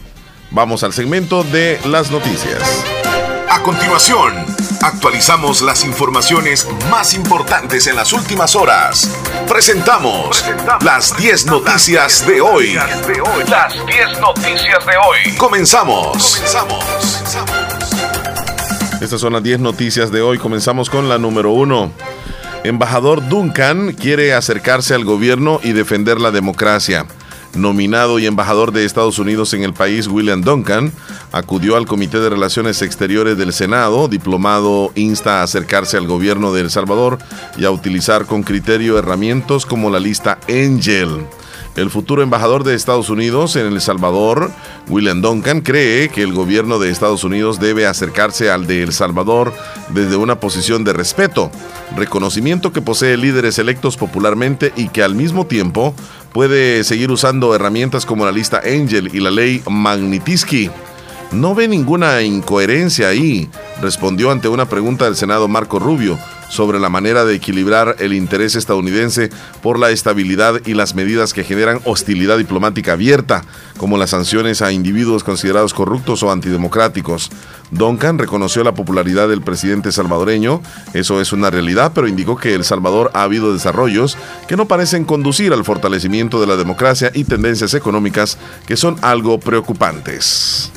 [0.50, 2.84] Vamos al segmento de las noticias.
[3.50, 4.32] A continuación,
[4.80, 9.10] actualizamos las informaciones más importantes en las últimas horas.
[9.48, 10.44] Presentamos
[10.82, 12.74] las 10 noticias de hoy.
[13.48, 15.36] Las 10 noticias de hoy.
[15.36, 16.42] Comenzamos.
[19.00, 20.38] Estas son las 10 noticias de hoy.
[20.38, 21.92] Comenzamos con la número 1.
[22.64, 27.06] Embajador Duncan quiere acercarse al gobierno y defender la democracia.
[27.56, 30.92] Nominado y embajador de Estados Unidos en el país, William Duncan,
[31.32, 34.08] acudió al Comité de Relaciones Exteriores del Senado.
[34.08, 37.18] Diplomado insta a acercarse al gobierno de El Salvador
[37.56, 41.26] y a utilizar con criterio herramientas como la lista Angel.
[41.76, 44.50] El futuro embajador de Estados Unidos en El Salvador,
[44.88, 49.52] William Duncan, cree que el gobierno de Estados Unidos debe acercarse al de El Salvador
[49.90, 51.50] desde una posición de respeto,
[51.94, 55.94] reconocimiento que posee líderes electos popularmente y que al mismo tiempo
[56.36, 60.70] puede seguir usando herramientas como la lista Angel y la ley Magnitsky.
[61.32, 63.48] No ve ninguna incoherencia ahí,
[63.80, 66.18] respondió ante una pregunta del Senado Marco Rubio
[66.48, 69.30] sobre la manera de equilibrar el interés estadounidense
[69.62, 73.44] por la estabilidad y las medidas que generan hostilidad diplomática abierta,
[73.76, 77.30] como las sanciones a individuos considerados corruptos o antidemocráticos.
[77.70, 80.62] Duncan reconoció la popularidad del presidente salvadoreño,
[80.94, 84.16] eso es una realidad, pero indicó que El Salvador ha habido desarrollos
[84.46, 89.40] que no parecen conducir al fortalecimiento de la democracia y tendencias económicas que son algo
[89.40, 90.72] preocupantes.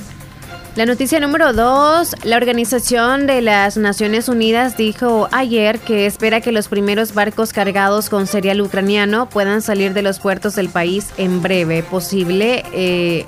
[0.80, 6.53] La noticia número dos, la Organización de las Naciones Unidas dijo ayer que espera que
[6.53, 11.41] los primeros barcos cargados con cereal ucraniano puedan salir de los puertos del país en
[11.41, 11.84] breve.
[11.84, 13.25] Posible, eh,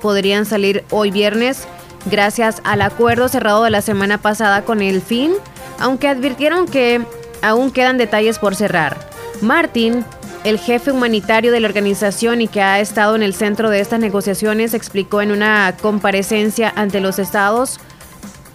[0.00, 1.68] podrían salir hoy viernes
[2.06, 5.34] gracias al acuerdo cerrado de la semana pasada con el fin,
[5.78, 7.02] aunque advirtieron que
[7.42, 8.96] aún quedan detalles por cerrar.
[9.42, 10.06] Martin,
[10.44, 13.98] el jefe humanitario de la organización y que ha estado en el centro de estas
[13.98, 17.80] negociaciones, explicó en una comparecencia ante los estados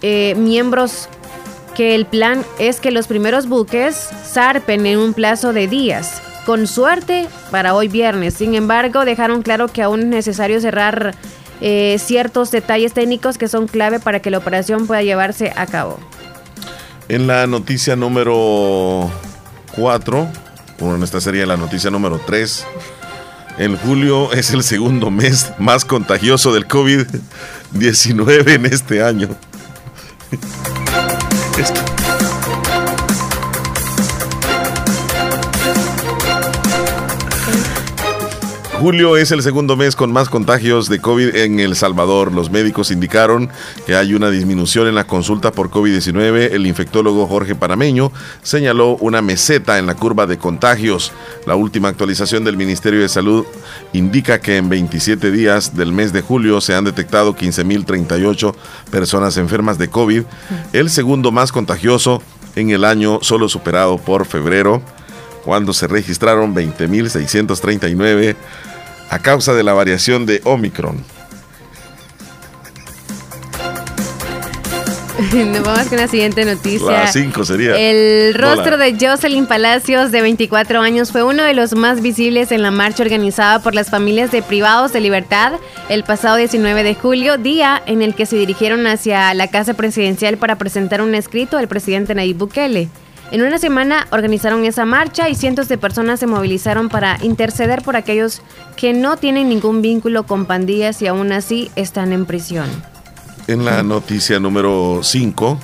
[0.01, 1.09] eh, miembros
[1.75, 6.67] que el plan es que los primeros buques zarpen en un plazo de días, con
[6.67, 8.35] suerte para hoy viernes.
[8.35, 11.15] Sin embargo, dejaron claro que aún es necesario cerrar
[11.61, 15.99] eh, ciertos detalles técnicos que son clave para que la operación pueda llevarse a cabo.
[17.07, 19.09] En la noticia número
[19.75, 20.27] 4,
[20.79, 22.65] bueno, esta sería la noticia número 3.
[23.57, 29.29] En julio es el segundo mes más contagioso del COVID-19 en este año.
[31.57, 31.81] Esto-
[38.79, 42.31] Julio es el segundo mes con más contagios de COVID en El Salvador.
[42.31, 43.49] Los médicos indicaron
[43.85, 46.53] que hay una disminución en las consultas por COVID-19.
[46.53, 51.11] El infectólogo Jorge Parameño señaló una meseta en la curva de contagios.
[51.45, 53.45] La última actualización del Ministerio de Salud
[53.91, 58.55] indica que en 27 días del mes de julio se han detectado 15.038
[58.89, 60.23] personas enfermas de COVID,
[60.71, 62.21] el segundo más contagioso
[62.55, 64.81] en el año, solo superado por febrero
[65.43, 68.35] cuando se registraron 20.639
[69.09, 71.03] a causa de la variación de Omicron.
[75.33, 76.91] Nos vamos con la siguiente noticia.
[76.91, 77.77] La 5 sería.
[77.77, 82.61] El rostro de Jocelyn Palacios, de 24 años, fue uno de los más visibles en
[82.61, 85.53] la marcha organizada por las familias de privados de libertad
[85.89, 90.37] el pasado 19 de julio, día en el que se dirigieron hacia la Casa Presidencial
[90.37, 92.89] para presentar un escrito al presidente Nayib Bukele.
[93.31, 97.95] En una semana organizaron esa marcha y cientos de personas se movilizaron para interceder por
[97.95, 98.41] aquellos
[98.75, 102.67] que no tienen ningún vínculo con pandillas y aún así están en prisión.
[103.45, 105.59] En la noticia número 5,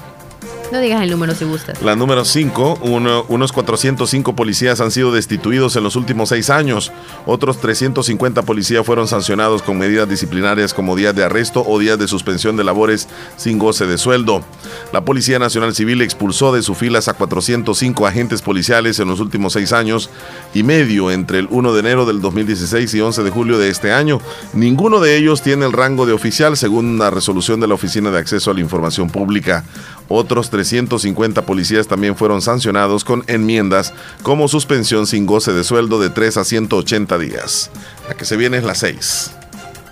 [0.72, 1.82] No digas el número si gustas.
[1.82, 6.92] La número 5, unos 405 policías han sido destituidos en los últimos seis años.
[7.26, 12.08] Otros 350 policías fueron sancionados con medidas disciplinarias como días de arresto o días de
[12.08, 14.44] suspensión de labores sin goce de sueldo.
[14.92, 19.54] La Policía Nacional Civil expulsó de sus filas a 405 agentes policiales en los últimos
[19.54, 20.10] seis años
[20.54, 23.92] y medio entre el 1 de enero del 2016 y 11 de julio de este
[23.92, 24.20] año.
[24.54, 28.20] Ninguno de ellos tiene el rango de oficial según una resolución de la Oficina de
[28.20, 29.64] Acceso a la Información Pública.
[30.08, 36.10] Otros 350 policías también fueron sancionados con enmiendas como suspensión sin goce de sueldo de
[36.10, 37.72] 3 a 180 días.
[38.08, 39.32] La que se viene es la 6.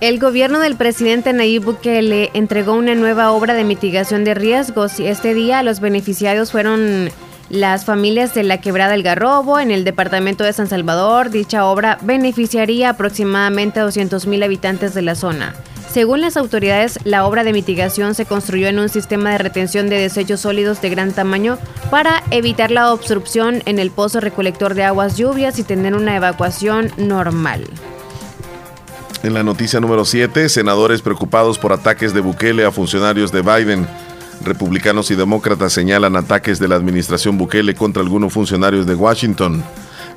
[0.02, 5.08] El gobierno del presidente Nayib Bukele entregó una nueva obra de mitigación de riesgos y
[5.08, 7.10] este día los beneficiarios fueron
[7.50, 11.30] las familias de la Quebrada del Garrobo en el departamento de San Salvador.
[11.30, 15.56] Dicha obra beneficiaría aproximadamente a 200.000 habitantes de la zona.
[15.94, 20.00] Según las autoridades, la obra de mitigación se construyó en un sistema de retención de
[20.00, 21.60] desechos sólidos de gran tamaño
[21.92, 26.92] para evitar la obstrucción en el pozo recolector de aguas lluvias y tener una evacuación
[26.98, 27.68] normal.
[29.22, 33.88] En la noticia número 7, senadores preocupados por ataques de Bukele a funcionarios de Biden.
[34.44, 39.64] Republicanos y demócratas señalan ataques de la administración Bukele contra algunos funcionarios de Washington.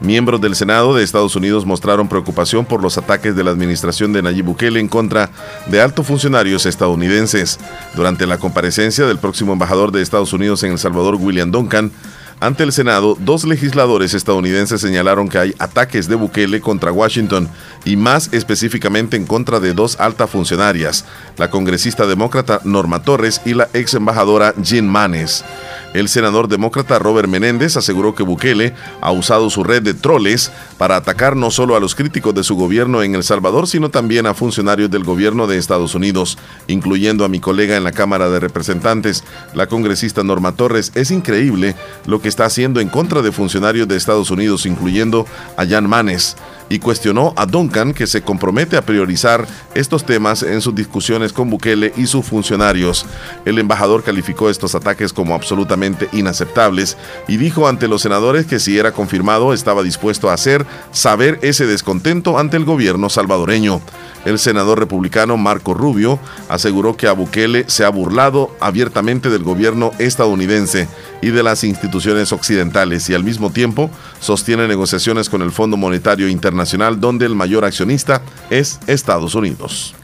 [0.01, 4.23] Miembros del Senado de Estados Unidos mostraron preocupación por los ataques de la administración de
[4.23, 5.31] Nayib Bukele en contra
[5.67, 7.59] de altos funcionarios estadounidenses.
[7.95, 11.93] Durante la comparecencia del próximo embajador de Estados Unidos en El Salvador, William Duncan,
[12.39, 17.49] ante el Senado, dos legisladores estadounidenses señalaron que hay ataques de Bukele contra Washington
[17.87, 21.07] y más específicamente en contra de dos altas funcionarias,
[21.39, 25.45] la congresista demócrata Norma Torres y la ex embajadora Jean Manes.
[25.95, 30.97] El senador demócrata Robert Menéndez aseguró que Bukele ha usado su red de troles para
[30.97, 34.35] atacar no solo a los críticos de su gobierno en El Salvador, sino también a
[34.35, 39.25] funcionarios del gobierno de Estados Unidos, incluyendo a mi colega en la Cámara de Representantes,
[39.55, 40.91] la congresista Norma Torres.
[40.97, 45.25] Es increíble lo que está haciendo en contra de funcionarios de Estados Unidos, incluyendo
[45.57, 46.37] a Jan Manes
[46.69, 51.51] y cuestionó a Duncan que se compromete a priorizar estos temas en sus discusiones con
[51.51, 53.07] Bukele y sus funcionarios.
[53.45, 56.97] El embajador calificó estos ataques como absolutamente inaceptables
[57.29, 61.67] y dijo ante los senadores que si era confirmado estaba dispuesto a hacer saber ese
[61.67, 63.81] descontento ante el gobierno salvadoreño.
[64.25, 66.19] El senador republicano Marco Rubio
[66.49, 70.89] aseguró que a Bukele se ha burlado abiertamente del gobierno estadounidense
[71.23, 73.91] y de las instituciones occidentales y al mismo tiempo
[74.21, 79.95] sostiene negociaciones con el Fondo Monetario Internacional donde el mayor accionista es Estados Unidos.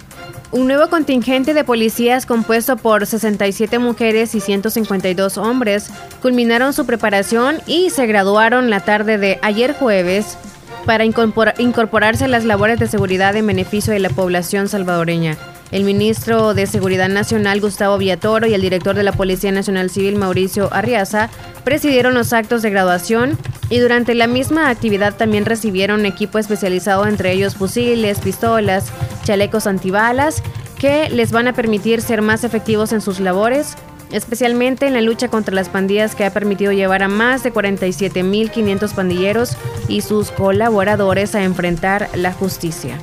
[0.52, 5.88] Un nuevo contingente de policías compuesto por 67 mujeres y 152 hombres
[6.20, 10.36] culminaron su preparación y se graduaron la tarde de ayer jueves
[10.84, 15.38] para incorporarse a las labores de seguridad en beneficio de la población salvadoreña.
[15.72, 20.16] El ministro de Seguridad Nacional, Gustavo Villatoro, y el director de la Policía Nacional Civil,
[20.16, 21.30] Mauricio Arriaza,
[21.64, 23.38] presidieron los actos de graduación
[23.70, 28.92] y durante la misma actividad también recibieron equipo especializado, entre ellos fusiles, pistolas,
[29.24, 30.42] chalecos antibalas,
[30.78, 33.74] que les van a permitir ser más efectivos en sus labores,
[34.10, 38.92] especialmente en la lucha contra las pandillas que ha permitido llevar a más de 47.500
[38.92, 39.56] pandilleros
[39.88, 42.98] y sus colaboradores a enfrentar la justicia.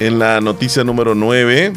[0.00, 1.72] En la noticia número 9,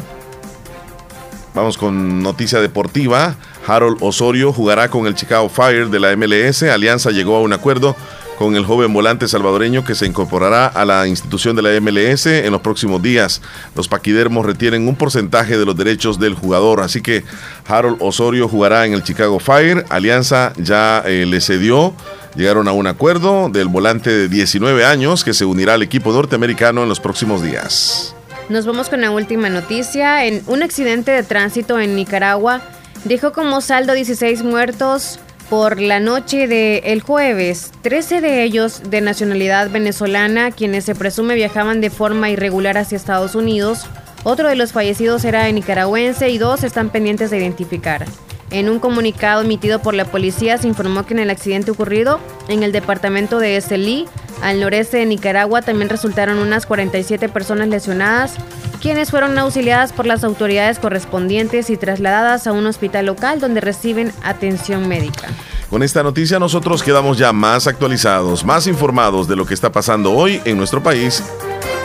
[1.54, 3.36] vamos con noticia deportiva.
[3.66, 6.62] Harold Osorio jugará con el Chicago Fire de la MLS.
[6.64, 7.96] Alianza llegó a un acuerdo
[8.36, 12.52] con el joven volante salvadoreño que se incorporará a la institución de la MLS en
[12.52, 13.40] los próximos días.
[13.74, 17.24] Los paquidermos retienen un porcentaje de los derechos del jugador, así que
[17.66, 19.84] Harold Osorio jugará en el Chicago Fire.
[19.88, 21.94] Alianza ya eh, le cedió.
[22.36, 26.82] Llegaron a un acuerdo del volante de 19 años que se unirá al equipo norteamericano
[26.82, 28.14] en los próximos días.
[28.48, 30.26] Nos vamos con la última noticia.
[30.26, 32.60] En un accidente de tránsito en Nicaragua
[33.04, 35.18] dejó como saldo 16 muertos,
[35.48, 41.80] por la noche del jueves, 13 de ellos de nacionalidad venezolana, quienes se presume viajaban
[41.80, 43.86] de forma irregular hacia Estados Unidos.
[44.24, 48.06] Otro de los fallecidos era nicaragüense y dos están pendientes de identificar.
[48.50, 52.62] En un comunicado emitido por la policía se informó que en el accidente ocurrido en
[52.62, 54.06] el departamento de Estelí,
[54.42, 58.34] al noreste de Nicaragua, también resultaron unas 47 personas lesionadas,
[58.80, 64.12] quienes fueron auxiliadas por las autoridades correspondientes y trasladadas a un hospital local donde reciben
[64.22, 65.28] atención médica.
[65.70, 70.12] Con esta noticia nosotros quedamos ya más actualizados, más informados de lo que está pasando
[70.12, 71.22] hoy en nuestro país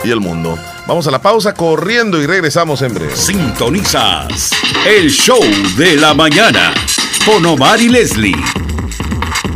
[0.04, 0.56] y el mundo.
[0.86, 3.16] Vamos a la pausa corriendo y regresamos en breve.
[3.16, 4.50] Sintonizas
[4.86, 5.42] el show
[5.76, 6.74] de la mañana
[7.24, 8.36] con Omar y Leslie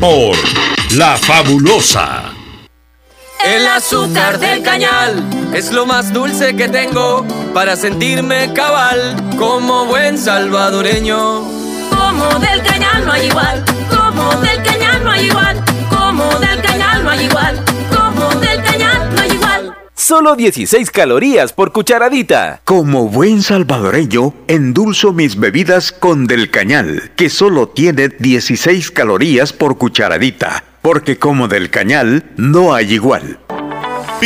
[0.00, 0.36] por
[0.94, 2.32] La Fabulosa.
[3.44, 5.22] El azúcar del cañal
[5.54, 7.24] es lo más dulce que tengo
[7.54, 11.42] para sentirme cabal como buen salvadoreño.
[11.90, 14.05] como del cañal no hay igual, como
[14.40, 19.20] del cañal no hay igual, como del cañal no hay igual, como del cañal no
[19.20, 19.76] hay igual.
[19.94, 22.60] Solo 16 calorías por cucharadita.
[22.64, 29.78] Como buen salvadoreño, endulzo mis bebidas con Del Cañal, que solo tiene 16 calorías por
[29.78, 33.40] cucharadita, porque como Del Cañal no hay igual.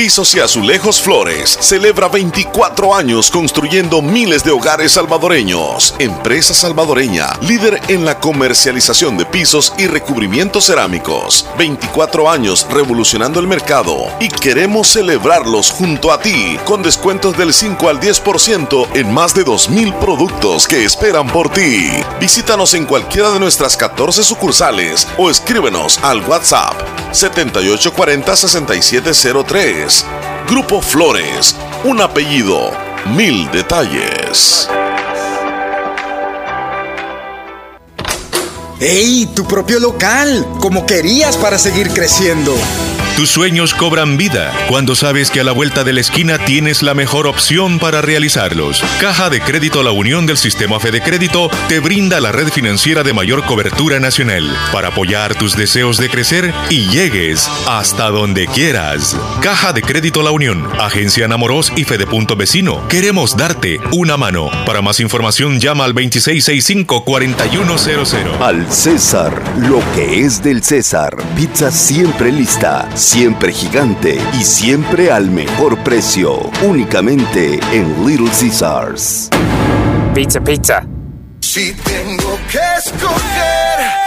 [0.01, 5.95] Pisos y Azulejos Flores celebra 24 años construyendo miles de hogares salvadoreños.
[5.99, 11.47] Empresa salvadoreña, líder en la comercialización de pisos y recubrimientos cerámicos.
[11.59, 17.87] 24 años revolucionando el mercado y queremos celebrarlos junto a ti con descuentos del 5
[17.91, 21.91] al 10% en más de 2.000 productos que esperan por ti.
[22.19, 27.01] Visítanos en cualquiera de nuestras 14 sucursales o escríbenos al WhatsApp
[29.91, 30.05] 7840-6703.
[30.49, 31.55] Grupo Flores,
[31.85, 32.73] un apellido,
[33.15, 34.69] mil detalles.
[38.81, 39.27] ¡Ey!
[39.35, 42.55] Tu propio local, como querías para seguir creciendo.
[43.17, 46.95] Tus sueños cobran vida cuando sabes que a la vuelta de la esquina tienes la
[46.95, 48.83] mejor opción para realizarlos.
[49.01, 53.13] Caja de Crédito La Unión del Sistema Fede Crédito te brinda la red financiera de
[53.13, 59.17] mayor cobertura nacional para apoyar tus deseos de crecer y llegues hasta donde quieras.
[59.43, 62.87] Caja de Crédito La Unión, Agencia Namoros y Fedepunto Vecino.
[62.89, 64.51] Queremos darte una mano.
[64.65, 68.41] Para más información llama al 2665-4100.
[68.41, 71.17] Al César, lo que es del César.
[71.37, 76.49] Pizza siempre lista, siempre gigante y siempre al mejor precio.
[76.63, 79.29] Únicamente en Little Caesars.
[80.15, 80.87] Pizza, pizza.
[81.41, 84.00] Si tengo que escoger.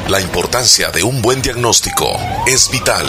[0.09, 2.17] La importancia de un buen diagnóstico
[2.47, 3.05] es vital.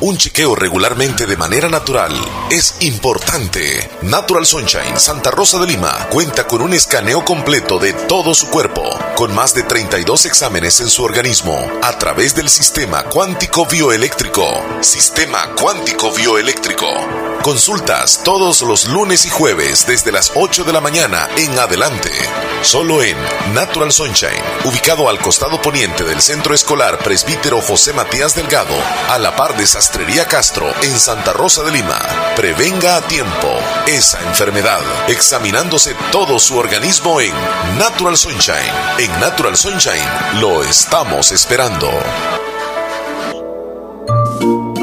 [0.00, 2.12] Un chequeo regularmente de manera natural
[2.48, 3.90] es importante.
[4.02, 8.88] Natural Sunshine Santa Rosa de Lima cuenta con un escaneo completo de todo su cuerpo,
[9.18, 14.46] con más de 32 exámenes en su organismo, a través del sistema cuántico bioeléctrico.
[14.80, 16.86] Sistema cuántico bioeléctrico.
[17.42, 22.10] Consultas todos los lunes y jueves desde las 8 de la mañana en adelante.
[22.62, 23.16] Solo en
[23.54, 28.74] Natural Sunshine, ubicado al costado poniente del Centro Escolar Presbítero José Matías Delgado,
[29.08, 31.98] a la par de Sastrería Castro en Santa Rosa de Lima.
[32.36, 37.32] Prevenga a tiempo esa enfermedad, examinándose todo su organismo en
[37.78, 38.72] Natural Sunshine.
[38.98, 41.90] En Natural Sunshine lo estamos esperando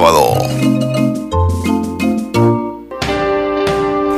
[0.00, 1.09] sábado.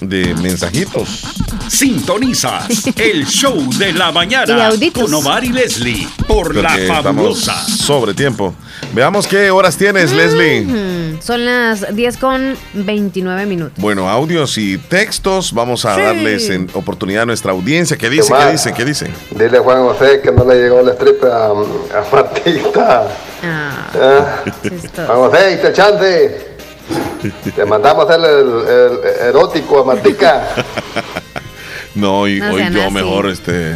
[0.00, 1.24] De mensajitos.
[1.68, 7.54] Sintonizas el show de la mañana con Omar y Leslie por la fabulosa.
[7.66, 8.54] sobre tiempo.
[8.92, 11.18] Veamos qué horas tienes, Leslie.
[11.20, 13.74] Son las 10 con 29 minutos.
[13.78, 15.52] Bueno, audios y textos.
[15.52, 16.00] Vamos a Sí.
[16.00, 17.96] darles en oportunidad a nuestra audiencia.
[17.96, 18.32] ¿Qué dice?
[18.32, 18.72] ¿Qué dice?
[18.72, 19.10] ¿Qué dice?
[19.30, 23.08] Dile a Juan José que no le llegó el strip a, a Martita.
[23.42, 24.44] Ah, Ah.
[25.06, 26.57] Juan José, te chance.
[27.54, 30.48] Te mandamos el, el- el erótico a Martica.
[31.94, 32.94] No, y No hoy yo así.
[32.94, 33.74] mejor, este,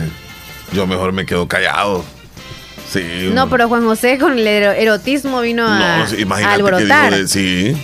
[0.73, 2.05] yo mejor me quedo callado.
[2.89, 3.31] Sí.
[3.33, 6.63] no, pero Juan José con el ero- erotismo vino a, No, sí, a imagínate que
[6.63, 7.11] alborotar.
[7.11, 7.77] dijo de- sí,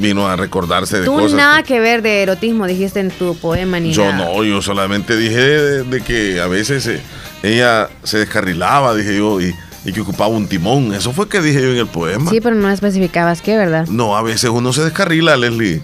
[0.00, 1.34] vino a recordarse de Tú cosas.
[1.34, 4.24] nada que ver de erotismo dijiste en tu poema ni Yo nada.
[4.32, 7.00] no, yo solamente dije de, de que a veces eh,
[7.44, 9.54] ella se descarrilaba, dije yo, y,
[9.86, 10.92] y que ocupaba un timón.
[10.92, 12.30] Eso fue que dije yo en el poema.
[12.30, 13.86] Sí, pero no especificabas qué, ¿verdad?
[13.86, 15.80] No, a veces uno se descarrila, Leslie.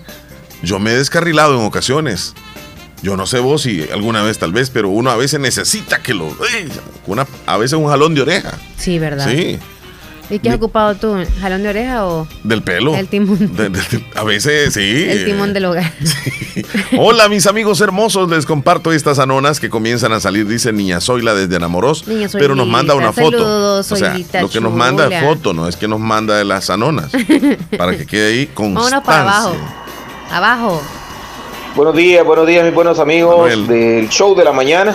[0.63, 2.35] Yo me he descarrilado en ocasiones.
[3.01, 6.15] Yo no sé vos si alguna vez tal vez, pero uno a veces necesita que
[6.15, 6.37] lo...
[7.47, 8.59] A veces un jalón de oreja.
[8.77, 9.29] Sí, ¿verdad?
[9.29, 9.59] Sí,
[10.33, 11.15] ¿Y qué has ocupado tú?
[11.41, 12.97] ¿Jalón de oreja o del pelo.
[12.97, 13.55] el timón?
[13.55, 15.05] De- de- a veces sí.
[15.09, 15.93] El timón del hogar.
[16.99, 21.35] Hola mis amigos hermosos, les comparto estas anonas que comienzan a salir, dice Niña Zoila
[21.35, 23.39] desde Enamoros, Niña pero nos manda una foto.
[23.39, 26.45] saludos, o sea, lo que nos manda es foto, no es que nos manda de
[26.45, 27.11] las anonas,
[27.77, 29.01] para que quede ahí constancia.
[29.01, 29.57] Vámonos para abajo.
[30.31, 30.83] Abajo.
[31.75, 34.95] Buenos días, buenos días mis buenos amigos del show de la mañana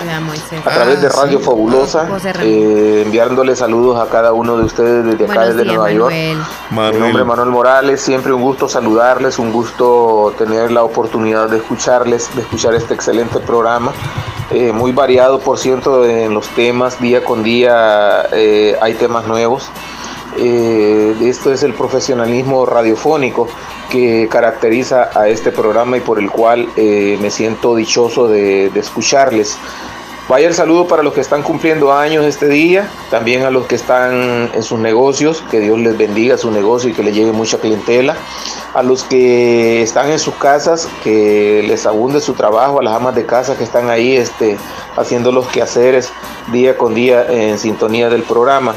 [0.64, 2.22] a través de Radio Fabulosa, Ramón.
[2.44, 6.14] eh, enviándole saludos a cada uno de ustedes desde acá Buenos desde días, Nueva York.
[6.70, 6.94] Manuel.
[6.94, 11.58] Mi nombre es Manuel Morales, siempre un gusto saludarles, un gusto tener la oportunidad de
[11.58, 13.92] escucharles, de escuchar este excelente programa.
[14.52, 19.72] Eh, muy variado, por cierto, en los temas, día con día eh, hay temas nuevos.
[20.38, 23.48] Eh, esto es el profesionalismo radiofónico
[23.90, 29.58] que caracteriza a este programa y por el cual eh, me siento dichoso de, escucharles.
[30.30, 33.76] Vaya el saludo para los que están cumpliendo años este día, también a los que
[33.76, 37.60] están en sus negocios, que Dios les bendiga su negocio y que les llegue mucha
[37.60, 38.18] clientela.
[38.74, 43.16] A los que están en sus casas, que les abunde su trabajo, a las amas
[43.16, 44.58] de casa que están ahí este,
[44.98, 46.12] haciendo los quehaceres
[46.52, 48.76] día con día en sintonía del programa.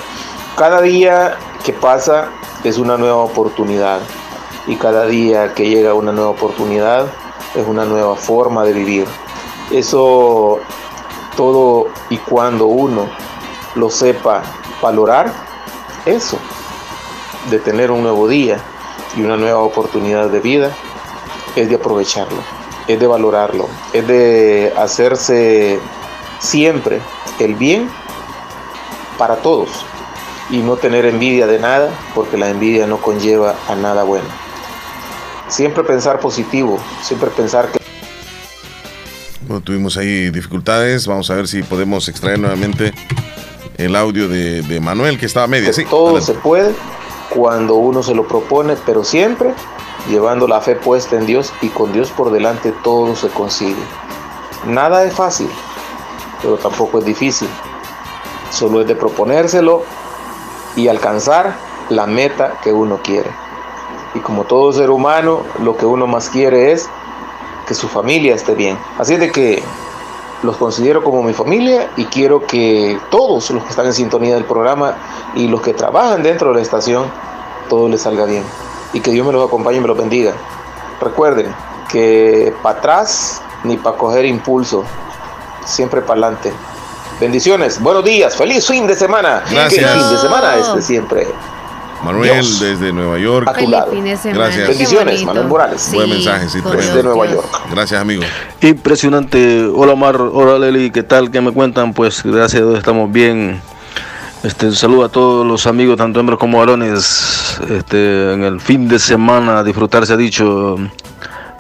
[0.56, 2.28] Cada día que pasa
[2.64, 4.01] es una nueva oportunidad
[4.66, 7.06] y cada día que llega una nueva oportunidad
[7.55, 9.06] es una nueva forma de vivir.
[9.70, 10.60] Eso
[11.36, 13.09] todo y cuando uno
[13.74, 14.43] lo sepa
[14.82, 15.32] valorar,
[16.05, 16.39] eso,
[17.51, 18.59] de tener un nuevo día
[19.16, 20.70] y una nueva oportunidad de vida,
[21.56, 22.43] es de aprovecharlo,
[22.86, 25.81] es de valorarlo, es de hacerse
[26.39, 27.01] siempre
[27.39, 27.90] el bien
[29.16, 29.86] para todos
[30.51, 34.27] y no tener envidia de nada, porque la envidia no conlleva a nada bueno.
[35.48, 37.81] Siempre pensar positivo, siempre pensar que
[39.47, 42.93] Bueno, tuvimos ahí dificultades, vamos a ver si podemos extraer nuevamente
[43.77, 45.72] el audio de, de Manuel que estaba media.
[45.72, 46.32] Sí, todo adelante.
[46.32, 46.74] se puede
[47.31, 49.55] cuando uno se lo propone, pero siempre
[50.09, 53.82] llevando la fe puesta en Dios y con Dios por delante todo se consigue.
[54.66, 55.48] Nada es fácil,
[56.43, 57.48] pero tampoco es difícil.
[58.51, 59.85] Solo es de proponérselo
[60.77, 61.55] y alcanzar
[61.89, 63.31] la meta que uno quiere.
[64.15, 66.89] Y como todo ser humano, lo que uno más quiere es
[67.67, 68.79] que su familia esté bien.
[68.99, 69.63] Así es de que
[70.43, 74.45] los considero como mi familia y quiero que todos los que están en sintonía del
[74.45, 74.95] programa
[75.35, 77.05] y los que trabajan dentro de la estación,
[77.69, 78.43] todo les salga bien.
[78.93, 80.33] Y que Dios me los acompañe y me los bendiga.
[81.01, 81.55] Recuerden
[81.89, 84.85] que para atrás ni para coger impulso,
[85.65, 86.53] siempre para adelante.
[87.21, 89.43] Bendiciones, buenos días, feliz fin de semana.
[89.47, 89.93] Que el Gracias.
[89.93, 91.27] fin de semana esté siempre.
[92.03, 92.61] Manuel Dios.
[92.61, 93.47] desde Nueva York.
[93.47, 93.93] A tu Feliz lado.
[93.93, 94.69] fin de semana, Gracias.
[94.69, 95.23] Bendiciones.
[95.25, 95.91] Manuel Morales.
[95.93, 96.61] Buen Sí, mensaje, sí.
[96.63, 97.47] Desde Nueva York.
[97.71, 98.23] Gracias, amigo.
[98.63, 99.67] Impresionante.
[99.75, 101.31] Hola Omar, hola Leli, ¿qué tal?
[101.31, 101.93] ¿Qué me cuentan?
[101.93, 103.61] Pues gracias a Dios estamos bien.
[104.43, 107.61] Este, un saludo a todos los amigos, tanto hembras como varones.
[107.69, 110.77] Este, en el fin de semana, disfrutar se ha dicho.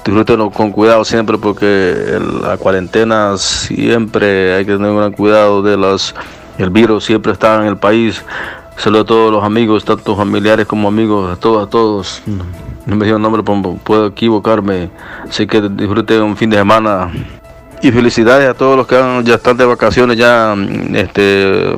[0.04, 5.76] Disfrútenlo con cuidado siempre porque la cuarentena siempre hay que tener un gran cuidado de
[5.76, 6.14] las
[6.58, 8.22] el virus siempre está en el país.
[8.76, 12.22] Saludo a todos los amigos, tanto familiares como amigos, a todos, a todos.
[12.86, 14.90] No me digo el nombre, puedo equivocarme.
[15.28, 17.10] Así que disfruten un fin de semana
[17.82, 20.54] y felicidades a todos los que ya están de vacaciones, ya
[20.94, 21.74] este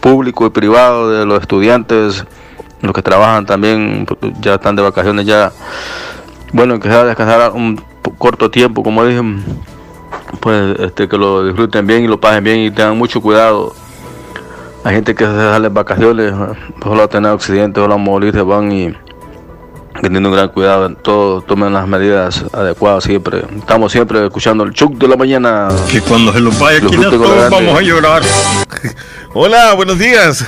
[0.00, 2.24] público y privado, de los estudiantes,
[2.82, 4.06] los que trabajan también,
[4.40, 5.52] ya están de vacaciones ya.
[6.52, 7.80] Bueno, que sea descansar un
[8.18, 9.22] corto tiempo, como dije,
[10.40, 13.74] pues este que lo disfruten bien y lo pasen bien y tengan mucho cuidado.
[14.82, 16.32] Hay gente que se sale vacaciones,
[16.82, 18.94] ojalá tener accidentes, ojalá morirse, van y
[20.00, 23.44] teniendo un gran cuidado en todo, tomen las medidas adecuadas siempre.
[23.58, 25.68] Estamos siempre escuchando el chuc de la mañana.
[25.90, 28.22] Que cuando se los vaya aquí todos vamos a llorar.
[29.34, 30.46] Hola, buenos días.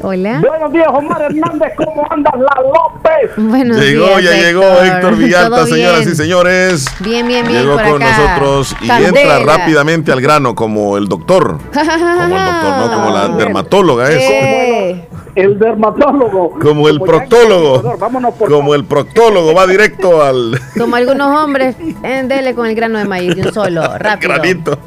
[0.00, 0.40] Hola.
[0.46, 1.72] Buenos días, Omar Hernández.
[1.76, 3.30] ¿Cómo andas, la López?
[3.36, 6.12] Buenos llegó, días, ya llegó Héctor Villalta, ¿Todo señoras bien?
[6.12, 6.84] y señores.
[7.00, 7.62] Bien, bien, bien.
[7.62, 8.16] Llegó por con acá.
[8.18, 9.08] nosotros y Candela.
[9.20, 11.58] entra rápidamente al grano como el doctor.
[11.72, 14.22] Como el doctor, no como la dermatóloga es.
[14.22, 16.50] Eh, El dermatólogo.
[16.60, 17.96] Como el Como proctólogo.
[17.98, 22.74] Vámonos por Como el proctólogo va directo al como algunos hombres, eh, dele con el
[22.74, 24.32] grano de maíz de un solo, rápido.
[24.34, 24.78] granito.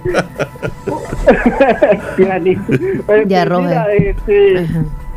[2.17, 4.07] Eh, Ya, mira, Roger.
[4.07, 4.67] este,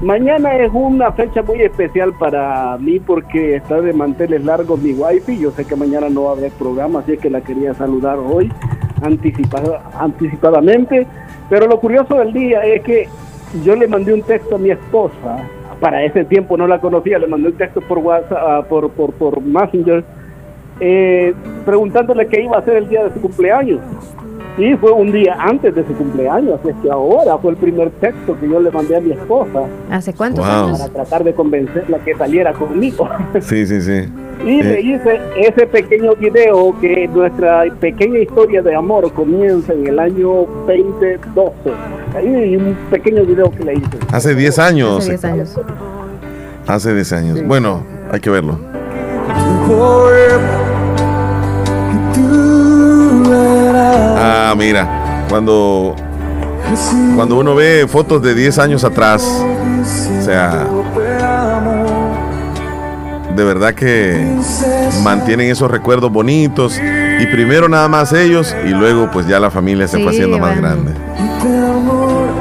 [0.01, 5.39] mañana es una fecha muy especial para mí porque está de manteles largos mi wifi.
[5.39, 8.19] Yo sé que mañana no va a haber programa, así es que la quería saludar
[8.19, 8.51] hoy
[9.03, 11.07] anticipada, anticipadamente.
[11.51, 13.09] Pero lo curioso del día es que
[13.65, 15.37] yo le mandé un texto a mi esposa.
[15.81, 19.13] Para ese tiempo no la conocía, le mandé un texto por WhatsApp, ah, por, por,
[19.13, 20.05] por Messenger,
[20.81, 21.35] eh,
[21.67, 23.81] preguntándole qué iba a hacer el día de su cumpleaños.
[24.57, 28.39] Y fue un día antes de su cumpleaños, es que ahora fue el primer texto
[28.39, 30.67] que yo le mandé a mi esposa ¿Hace cuántos Wow.
[30.67, 30.79] años?
[30.79, 33.09] para tratar de convencerla que saliera conmigo.
[33.41, 34.09] Sí, sí, sí.
[34.47, 39.87] Y le Eh, hice ese pequeño video que nuestra pequeña historia de amor comienza en
[39.89, 41.53] el año 2012.
[42.17, 43.99] Ahí un pequeño video que le hice.
[44.13, 44.99] hace 10 años.
[44.99, 45.61] Hace 10 años.
[46.67, 47.43] Hace 10 años.
[47.47, 48.59] Bueno, hay que verlo.
[54.27, 55.95] Ah, mira, cuando
[57.15, 60.67] cuando uno ve fotos de 10 años atrás, o sea,
[63.37, 64.27] de verdad que
[65.03, 66.81] mantienen esos recuerdos bonitos
[67.21, 70.39] y primero nada más ellos y luego pues ya la familia se fue Sí, haciendo
[70.39, 70.69] más bueno.
[70.69, 70.93] grande.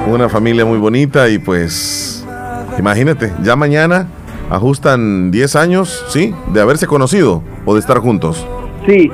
[0.10, 2.24] Una familia muy bonita y pues
[2.80, 4.08] imagínate, ya mañana
[4.50, 6.34] ajustan 10 años, ¿sí?
[6.54, 8.46] De haberse conocido o de estar juntos.
[8.88, 9.10] Sí.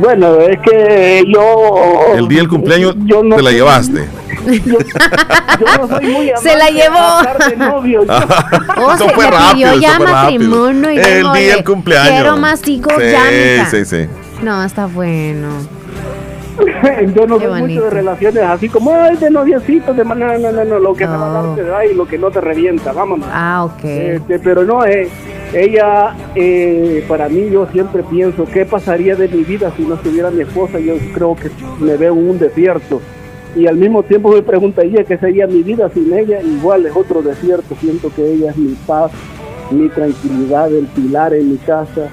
[0.00, 2.14] Bueno, es que yo...
[2.16, 4.06] El día del cumpleaños yo no te la llevaste.
[4.64, 4.78] Yo
[5.78, 7.48] no soy muy Se la llevó.
[7.50, 8.04] de novio.
[8.04, 8.12] Yo-
[8.82, 10.48] Oh, Eso fue rápido, eso ya fue rápido.
[10.48, 12.12] matrimonio y El día de, del cumpleaños.
[12.14, 13.70] Quiero más hijos Sí, ya, mija.
[13.70, 14.06] sí, sí.
[14.42, 15.48] No, está bueno.
[17.14, 20.64] yo no soy mucho de relaciones así como, ay, de noviecitos, de manera, no, no,
[20.64, 22.92] no, lo que me va a dar te da y lo que no te revienta,
[22.92, 23.28] vámonos.
[23.30, 23.84] Ah, ok.
[23.84, 25.08] Este, pero no, eh,
[25.52, 30.30] ella, eh, para mí, yo siempre pienso, ¿qué pasaría de mi vida si no estuviera
[30.30, 30.78] mi esposa?
[30.78, 31.50] Yo creo que
[31.82, 33.00] me veo un desierto.
[33.56, 36.94] Y al mismo tiempo me pregunta ella qué sería mi vida sin ella, igual es
[36.94, 37.74] otro desierto.
[37.80, 39.10] Siento que ella es mi paz,
[39.72, 42.08] mi tranquilidad, el pilar en mi casa,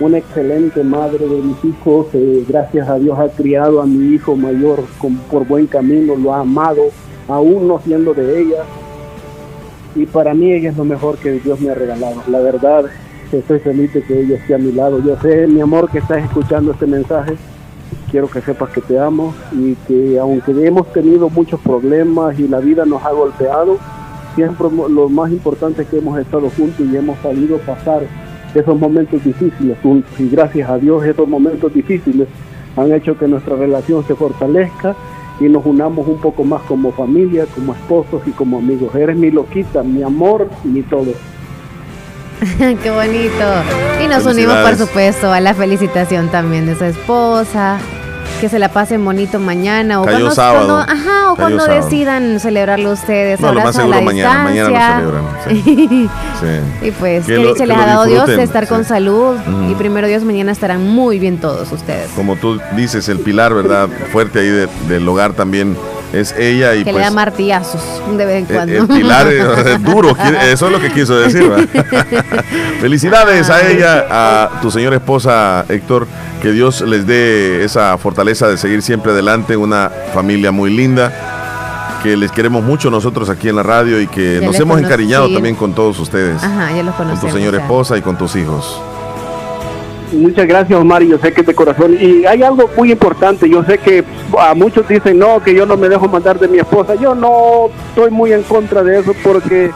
[0.00, 2.06] una excelente madre de mis hijos.
[2.14, 6.32] eh, gracias a Dios ha criado a mi hijo mayor con- por buen camino, lo
[6.34, 6.84] ha amado,
[7.28, 8.64] aún no siendo de ella
[9.94, 12.22] y para mí ella es lo mejor que Dios me ha regalado.
[12.28, 12.84] La verdad,
[13.32, 15.02] estoy feliz de que ella esté a mi lado.
[15.02, 17.36] Yo sé, mi amor, que estás escuchando este mensaje.
[18.10, 22.58] Quiero que sepas que te amo y que aunque hemos tenido muchos problemas y la
[22.58, 23.78] vida nos ha golpeado,
[24.34, 28.02] siempre lo más importante es que hemos estado juntos y hemos salido pasar
[28.54, 30.10] esos momentos difíciles juntos.
[30.18, 32.26] Y gracias a Dios esos momentos difíciles
[32.76, 34.96] han hecho que nuestra relación se fortalezca
[35.40, 38.94] y nos unamos un poco más como familia, como esposos y como amigos.
[38.94, 41.12] Eres mi loquita, mi amor y mi todo.
[42.58, 43.44] Qué bonito.
[44.04, 47.78] Y nos unimos, por supuesto, a la felicitación también de su esposa.
[48.40, 50.00] Que se la pasen bonito mañana.
[50.00, 50.66] O Cayó cuando, sábado.
[50.66, 51.84] cuando- ajá, o Cayó cuando sábado.
[51.84, 53.40] decidan celebrarlo ustedes.
[53.40, 55.20] No, lo más a la seguro mañana, mañana lo.
[55.50, 56.06] Sí.
[56.86, 59.36] y pues, Que que lo- dicha que les ha dado Dios de estar con salud.
[59.70, 62.08] Y primero Dios, mañana estarán muy bien todos ustedes.
[62.16, 63.88] Como tú dices, el pilar, ¿verdad?
[64.12, 65.76] Fuerte ahí de- del hogar también
[66.12, 67.82] es ella y que pues le da martillazos
[68.16, 68.74] de vez en eh, cuando.
[68.76, 71.50] el pilar es, es duro, qui- eso es lo que quiso decir.
[72.80, 76.06] Felicidades a ella, a tu señora esposa Héctor,
[76.42, 82.16] que Dios les dé esa fortaleza de seguir siempre adelante, una familia muy linda, que
[82.16, 84.84] les queremos mucho nosotros aquí en la radio y que Ya nos hemos conocí.
[84.86, 87.32] encariñado también con todos ustedes, Ajá, ya los con conocemos.
[87.32, 88.80] tu señora esposa y con tus hijos.
[90.12, 91.96] Muchas gracias, Omar, y yo sé que es de corazón.
[92.00, 94.04] Y hay algo muy importante, yo sé que
[94.38, 96.96] a muchos dicen, no, que yo no me dejo mandar de mi esposa.
[96.96, 99.70] Yo no estoy muy en contra de eso porque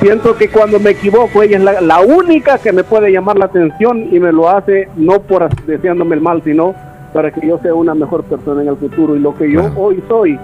[0.00, 3.46] siento que cuando me equivoco, ella es la, la única que me puede llamar la
[3.46, 6.74] atención y me lo hace no por deseándome el mal, sino
[7.12, 9.16] para que yo sea una mejor persona en el futuro.
[9.16, 10.38] Y lo que yo hoy soy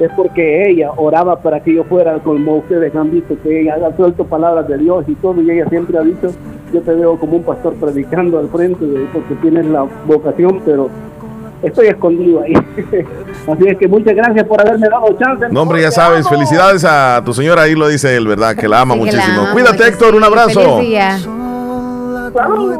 [0.00, 3.96] es porque ella oraba para que yo fuera como ustedes han visto, que ella ha
[3.96, 6.32] suelto palabras de Dios y todo, y ella siempre ha dicho,
[6.72, 10.88] yo te veo como un pastor predicando al frente, de- porque tienes la vocación, pero
[11.62, 12.52] estoy escondido ahí.
[13.46, 15.46] Así es que muchas gracias por haberme dado chance.
[15.50, 18.54] No, hombre, ya sabes, felicidades a tu señora, ahí lo dice él, ¿verdad?
[18.56, 19.40] Que la ama Sí, la muchísimo.
[19.42, 20.26] ama Cuídate, Héctor, un sí.
[20.26, 20.76] abrazo.
[20.76, 21.18] Feliz día.
[22.32, 22.78] Salud.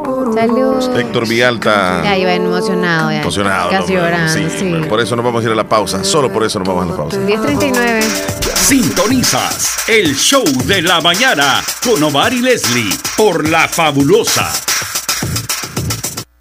[0.97, 2.01] Héctor Villalta.
[2.03, 3.21] Ya iba emocionado ya.
[3.21, 3.69] Emocionado.
[3.69, 4.81] Casi llorando, sí.
[4.89, 6.03] Por eso nos vamos a ir a la pausa.
[6.03, 7.17] Solo por eso nos vamos a la pausa.
[7.19, 8.52] 10.39.
[8.63, 14.49] Sintonizas el show de la mañana con Omar y Leslie por La Fabulosa.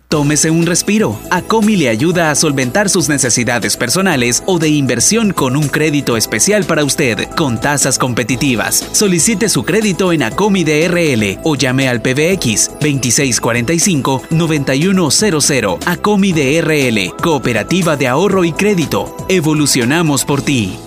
[0.09, 1.19] Tómese un respiro.
[1.31, 6.65] Acomi le ayuda a solventar sus necesidades personales o de inversión con un crédito especial
[6.65, 8.89] para usted, con tasas competitivas.
[8.93, 15.79] Solicite su crédito en Acomi DRL o llame al PBX 2645-9100.
[15.87, 19.17] Acomi DRL, Cooperativa de Ahorro y Crédito.
[19.29, 20.79] Evolucionamos por ti.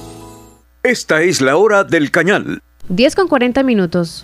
[0.86, 2.62] Esta es la hora del cañal.
[2.90, 4.24] 10 con 40 minutos.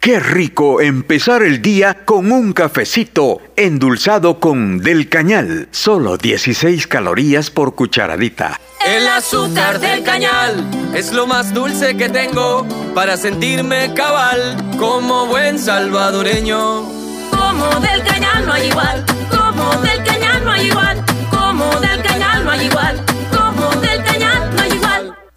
[0.00, 5.68] Qué rico empezar el día con un cafecito endulzado con Del Cañal.
[5.70, 8.58] Solo 16 calorías por cucharadita.
[8.86, 10.64] El azúcar del cañal
[10.94, 16.84] es lo más dulce que tengo para sentirme cabal como buen salvadoreño.
[17.30, 22.44] Como del cañal no hay igual, como del cañal no hay igual, como del cañal
[22.44, 23.04] no hay igual,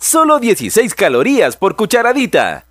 [0.02, 2.70] Solo 16 calorías por cucharadita.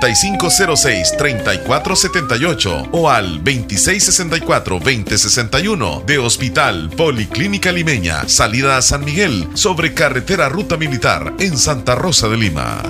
[0.00, 10.76] 5506-3478 o al 2664-2061 de Hospital Policlínica Limeña, salida a San Miguel, sobre carretera Ruta
[10.76, 12.82] Militar en Santa Rosa de Lima.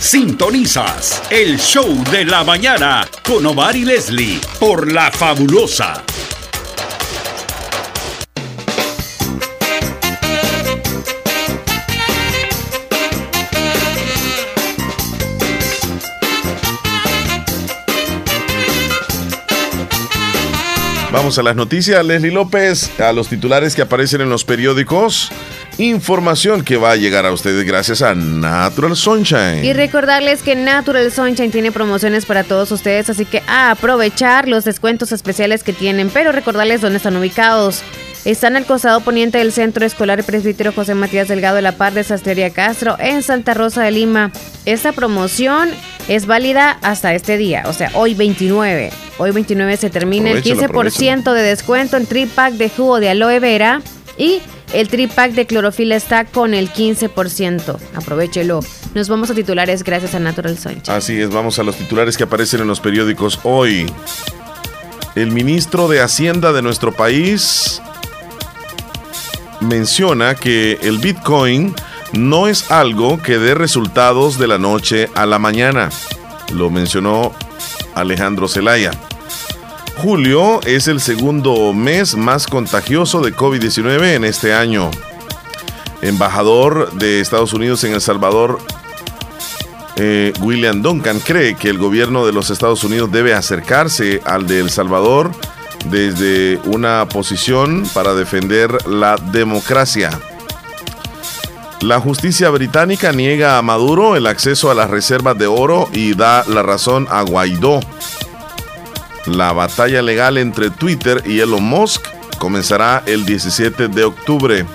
[0.00, 6.02] Sintonizas el show de la mañana con Omar y Leslie por La Fabulosa
[21.12, 25.30] Vamos a las noticias, Leslie López, a los titulares que aparecen en los periódicos.
[25.76, 29.62] Información que va a llegar a ustedes gracias a Natural Sunshine.
[29.62, 34.64] Y recordarles que Natural Sunshine tiene promociones para todos ustedes, así que a aprovechar los
[34.64, 37.82] descuentos especiales que tienen, pero recordarles dónde están ubicados.
[38.24, 42.04] Están al costado poniente del Centro Escolar Presbítero José Matías Delgado de la Par de
[42.04, 44.30] Sastrería Castro en Santa Rosa de Lima.
[44.64, 45.70] Esta promoción
[46.06, 48.90] es válida hasta este día, o sea, hoy 29.
[49.18, 53.40] Hoy 29 se termina Aprovechalo, el 15% de descuento en tripack de jugo de aloe
[53.40, 53.82] vera
[54.16, 54.40] y
[54.72, 57.76] el tripack de clorofila está con el 15%.
[57.94, 58.60] Aprovechelo.
[58.94, 60.94] Nos vamos a titulares gracias a Natural Sunshine.
[60.94, 63.86] Así es, vamos a los titulares que aparecen en los periódicos hoy.
[65.16, 67.82] El ministro de Hacienda de nuestro país
[69.62, 71.74] menciona que el Bitcoin
[72.12, 75.90] no es algo que dé resultados de la noche a la mañana.
[76.52, 77.32] Lo mencionó
[77.94, 78.90] Alejandro Zelaya.
[79.96, 84.90] Julio es el segundo mes más contagioso de COVID-19 en este año.
[86.00, 88.58] Embajador de Estados Unidos en El Salvador,
[89.96, 94.60] eh, William Duncan, cree que el gobierno de los Estados Unidos debe acercarse al de
[94.60, 95.30] El Salvador
[95.90, 100.10] desde una posición para defender la democracia.
[101.80, 106.44] La justicia británica niega a Maduro el acceso a las reservas de oro y da
[106.46, 107.80] la razón a Guaidó.
[109.26, 112.06] La batalla legal entre Twitter y Elon Musk
[112.38, 114.66] comenzará el 17 de octubre.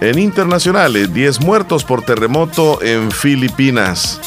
[0.00, 4.20] En internacionales, 10 muertos por terremoto en Filipinas.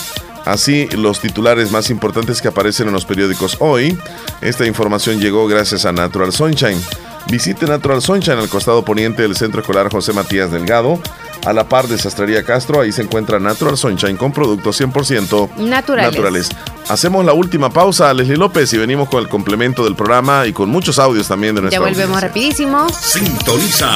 [0.48, 3.98] Así los titulares más importantes que aparecen en los periódicos hoy.
[4.40, 6.82] Esta información llegó gracias a Natural Sunshine.
[7.30, 11.02] Visite Natural Sunshine al costado poniente del Centro Escolar José Matías Delgado.
[11.46, 16.12] A la par de Sastrería Castro, ahí se encuentra Natural Sunshine con productos 100% Naturales.
[16.12, 16.50] naturales.
[16.88, 20.70] Hacemos la última pausa, Leslie López, y venimos con el complemento del programa y con
[20.70, 22.88] muchos audios también de Ya nuestra volvemos rapidísimo.
[22.90, 23.92] Sintoniza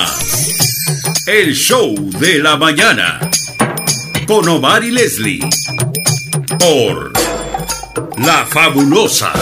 [1.28, 3.20] el show de la mañana
[4.28, 5.40] con Omar y Leslie
[6.62, 7.12] por
[8.20, 9.34] La Fabulosa.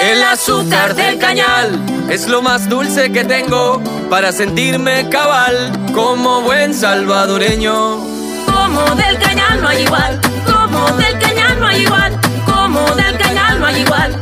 [0.00, 6.72] El azúcar del cañal es lo más dulce que tengo para sentirme cabal como buen
[6.72, 7.98] salvadoreño.
[8.46, 13.60] Como del cañal no hay igual, como del cañal no hay igual, como del cañal
[13.60, 14.20] no hay igual,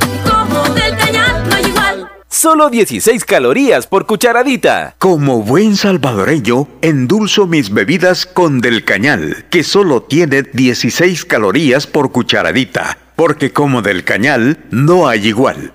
[2.41, 4.95] Solo 16 calorías por cucharadita.
[4.97, 12.13] Como buen salvadoreño, endulzo mis bebidas con Del Cañal, que solo tiene 16 calorías por
[12.13, 15.75] cucharadita, porque como Del Cañal no hay igual.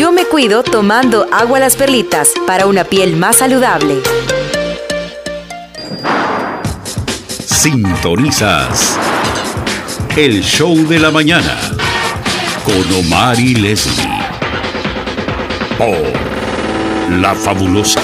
[0.00, 4.00] Yo me cuido tomando agua las perlitas para una piel más saludable.
[7.44, 8.98] Sintonizas
[10.16, 11.54] el show de la mañana
[12.64, 14.22] con Omar y Leslie
[15.76, 18.00] por La Fabulosa.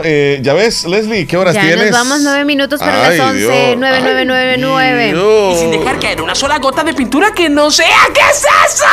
[0.00, 1.90] Bueno, eh, ya ves, Leslie, ¿qué horas ya tienes?
[1.90, 5.52] nos vamos nueve minutos para Ay, las once, nueve, nueve, nueve, nueve.
[5.54, 7.86] Y sin dejar caer una sola gota de pintura que no sea.
[8.14, 8.38] ¿Qué es
[8.72, 8.84] eso?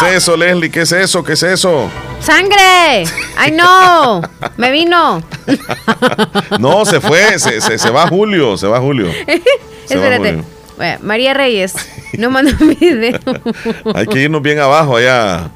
[0.00, 0.70] ¿Qué es eso, Leslie?
[0.70, 1.24] ¿Qué es eso?
[1.24, 1.90] ¿Qué es eso?
[2.20, 3.04] ¡Sangre!
[3.36, 4.20] ¡Ay, no!
[4.56, 5.22] ¡Me vino!
[6.58, 9.10] No, se fue, se, se- se va Julio, se va Julio.
[9.86, 10.28] Se va Espérate.
[10.30, 10.44] Julio.
[10.76, 11.74] Bueno, María Reyes
[12.18, 13.18] nos mandó un video.
[13.94, 15.50] Hay que irnos bien abajo allá,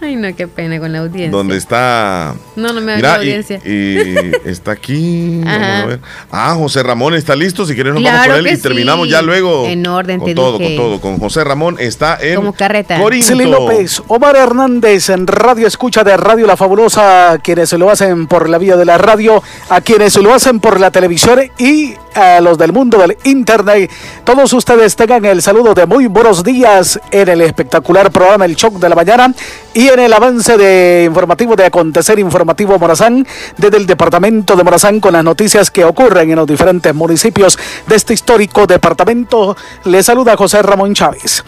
[0.00, 1.30] Ay, no, qué pena con la audiencia.
[1.30, 2.34] donde está...
[2.58, 3.60] No, no me Mira, y, audiencia.
[3.64, 5.40] y está aquí.
[5.44, 6.00] Vamos a ver.
[6.30, 7.64] Ah, José Ramón está listo.
[7.64, 9.12] Si quieres, nos Claro vamos con él y terminamos sí.
[9.12, 9.64] ya luego.
[9.66, 10.76] En orden, con te todo, dije.
[10.76, 11.00] con todo.
[11.00, 12.98] Con José Ramón está en Como carreta.
[12.98, 13.28] Corinto.
[13.38, 18.58] López, Omar Hernández en Radio Escucha de Radio La Fabulosa, quienes lo hacen por la
[18.58, 22.72] vía de la radio, a quienes lo hacen por la televisión y a los del
[22.72, 23.90] mundo del internet.
[24.24, 28.74] Todos ustedes tengan el saludo de muy buenos días en el espectacular programa El Shock
[28.80, 29.32] de la Mañana
[29.74, 32.47] y en el avance de informativo de Acontecer Informativo
[32.78, 33.26] Morazán
[33.56, 37.96] desde el departamento de Morazán con las noticias que ocurren en los diferentes municipios de
[37.96, 39.56] este histórico departamento.
[39.84, 41.44] Le saluda José Ramón Chávez.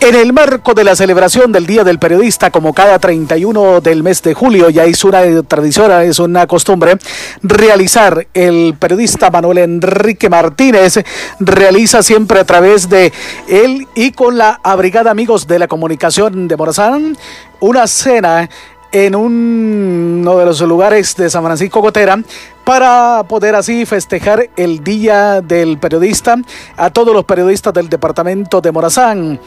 [0.00, 4.22] En el marco de la celebración del Día del Periodista, como cada 31 del mes
[4.22, 6.96] de julio, ya es una tradición, es una costumbre,
[7.42, 11.04] realizar el periodista Manuel Enrique Martínez,
[11.40, 13.12] realiza siempre a través de
[13.48, 17.18] él y con la Brigada Amigos de la Comunicación de Morazán,
[17.58, 18.48] una cena
[18.92, 22.18] en un- uno de los lugares de San Francisco Gotera
[22.64, 26.36] para poder así festejar el Día del Periodista
[26.76, 29.40] a todos los periodistas del departamento de Morazán.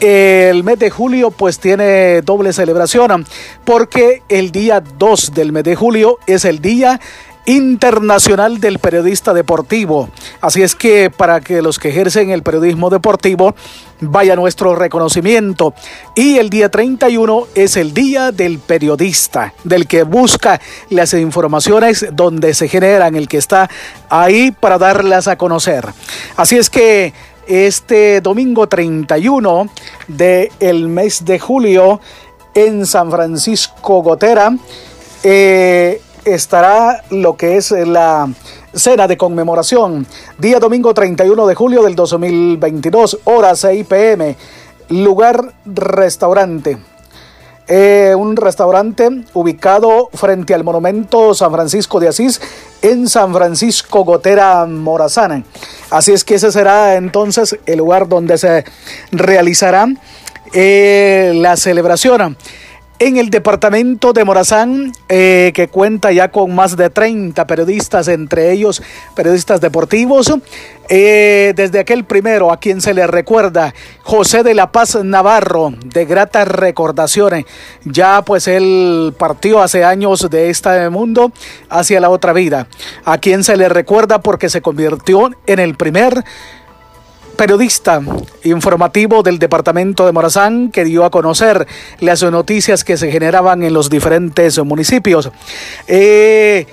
[0.00, 3.24] El mes de julio pues tiene doble celebración
[3.64, 7.00] porque el día 2 del mes de julio es el día
[7.46, 10.08] internacional del periodista deportivo.
[10.40, 13.54] Así es que para que los que ejercen el periodismo deportivo
[14.02, 15.74] vaya nuestro reconocimiento.
[16.14, 20.60] Y el día 31 es el día del periodista, del que busca
[20.90, 23.70] las informaciones donde se generan, el que está
[24.08, 25.86] ahí para darlas a conocer.
[26.36, 27.12] Así es que
[27.46, 29.68] este domingo 31
[30.08, 32.00] del mes de julio
[32.54, 34.54] en San Francisco Gotera
[35.22, 38.28] eh, estará lo que es la
[38.74, 40.06] cena de conmemoración.
[40.38, 44.36] Día domingo 31 de julio del 2022, hora 6 pm.
[44.88, 46.78] Lugar restaurante.
[47.68, 52.40] Eh, un restaurante ubicado frente al monumento San Francisco de Asís
[52.82, 55.44] en San Francisco Gotera Morazán.
[55.90, 58.64] Así es que ese será entonces el lugar donde se
[59.12, 59.86] realizará
[60.52, 62.36] eh, la celebración.
[62.98, 68.52] En el departamento de Morazán, eh, que cuenta ya con más de 30 periodistas, entre
[68.52, 68.80] ellos
[69.16, 70.32] periodistas deportivos,
[70.88, 76.04] eh, desde aquel primero a quien se le recuerda, José de la Paz Navarro, de
[76.04, 77.44] gratas recordaciones,
[77.84, 81.32] ya pues él partió hace años de este mundo
[81.70, 82.68] hacia la otra vida,
[83.04, 86.22] a quien se le recuerda porque se convirtió en el primer
[87.42, 88.00] periodista
[88.44, 91.66] informativo del departamento de Morazán que dio a conocer
[91.98, 95.28] las noticias que se generaban en los diferentes municipios.
[95.88, 96.66] Eh,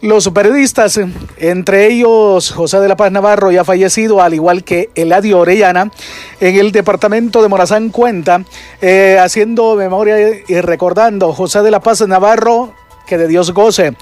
[0.00, 0.98] los periodistas,
[1.36, 5.92] entre ellos José de la Paz Navarro, ya fallecido, al igual que Eladio Orellana,
[6.40, 8.42] en el departamento de Morazán cuenta,
[8.82, 10.16] eh, haciendo memoria
[10.48, 12.74] y recordando José de la Paz Navarro,
[13.06, 13.94] que de Dios goce,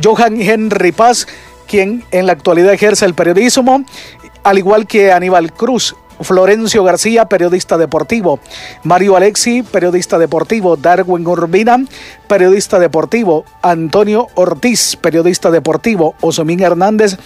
[0.00, 1.26] Johan Henry Paz,
[1.66, 3.84] quien en la actualidad ejerce el periodismo,
[4.44, 8.38] al igual que Aníbal Cruz, Florencio García, periodista deportivo,
[8.84, 11.78] Mario Alexi, periodista deportivo, Darwin Urbina,
[12.28, 17.16] periodista deportivo, Antonio Ortiz, periodista deportivo, Osomín Hernández,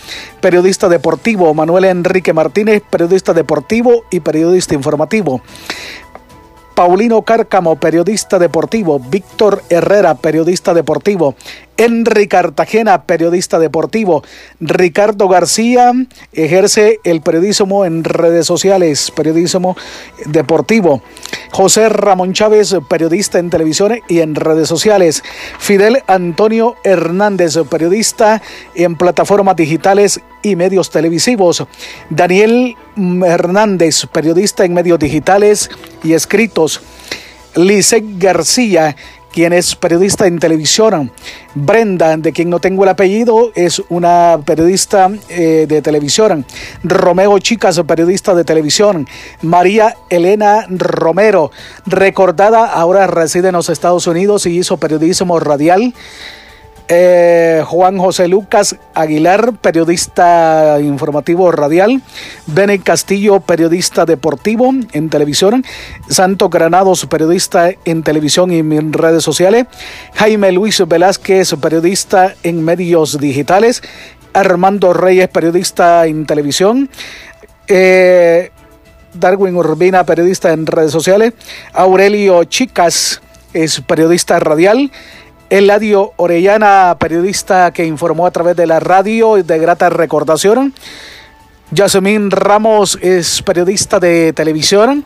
[0.40, 5.42] periodista deportivo, Manuel Enrique Martínez, periodista deportivo y periodista informativo.
[6.74, 11.34] Paulino Cárcamo, periodista deportivo, Víctor Herrera, periodista deportivo,
[11.78, 14.24] Henry Cartagena, periodista deportivo,
[14.58, 15.92] Ricardo García
[16.32, 19.76] ejerce el periodismo en redes sociales, periodismo
[20.26, 21.02] deportivo,
[21.52, 25.22] José Ramón Chávez, periodista en televisión y en redes sociales,
[25.58, 28.42] Fidel Antonio Hernández, periodista
[28.74, 31.64] en plataformas digitales y medios televisivos,
[32.10, 35.70] Daniel Hernández, periodista en medios digitales
[36.02, 36.80] y escritos,
[37.54, 38.94] Lisette García,
[39.38, 41.12] quien es periodista en televisión.
[41.54, 46.44] Brenda, de quien no tengo el apellido, es una periodista eh, de televisión.
[46.82, 49.06] Romeo Chicas, periodista de televisión.
[49.42, 51.52] María Elena Romero,
[51.86, 55.94] recordada, ahora reside en los Estados Unidos y hizo periodismo radial.
[56.90, 62.00] Eh, Juan José Lucas Aguilar, periodista informativo radial,
[62.46, 65.66] Bene Castillo, periodista deportivo en televisión,
[66.08, 69.66] Santo Granados, periodista en televisión y en redes sociales,
[70.14, 73.82] Jaime Luis Velázquez, periodista en medios digitales,
[74.32, 76.88] Armando Reyes, periodista en televisión,
[77.66, 78.50] eh,
[79.12, 81.34] Darwin Urbina, periodista en redes sociales,
[81.74, 83.20] Aurelio Chicas,
[83.52, 84.90] es periodista radial,
[85.50, 90.74] Eladio Orellana, periodista que informó a través de la radio de grata recordación.
[91.70, 95.04] Yasmín Ramos es periodista de televisión.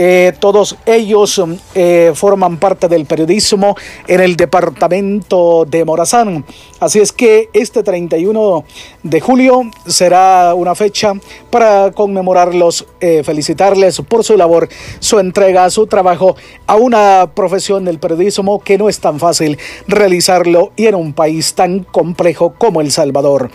[0.00, 1.42] Eh, todos ellos
[1.74, 3.74] eh, forman parte del periodismo
[4.06, 6.44] en el departamento de Morazán.
[6.78, 8.64] Así es que este 31
[9.02, 11.14] de julio será una fecha
[11.50, 14.68] para conmemorarlos, eh, felicitarles por su labor,
[15.00, 16.36] su entrega, su trabajo
[16.68, 19.58] a una profesión del periodismo que no es tan fácil
[19.88, 23.50] realizarlo y en un país tan complejo como El Salvador.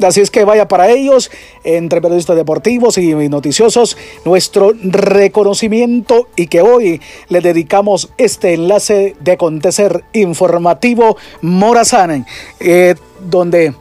[0.00, 1.32] Así es que vaya para ellos,
[1.64, 5.87] entre periodistas deportivos y noticiosos, nuestro reconocimiento
[6.36, 12.26] y que hoy le dedicamos este enlace de acontecer informativo Morazán,
[12.60, 13.74] eh, donde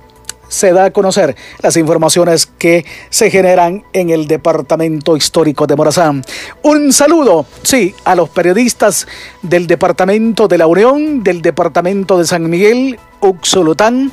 [0.48, 6.24] se da a conocer las informaciones que se generan en el Departamento Histórico de Morazán.
[6.64, 9.08] Un saludo, sí, a los periodistas
[9.42, 14.12] del Departamento de la Unión, del Departamento de San Miguel, Uxulután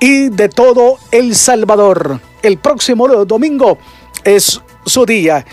[0.00, 2.20] y de todo El Salvador.
[2.42, 3.78] El próximo domingo
[4.24, 5.44] es su día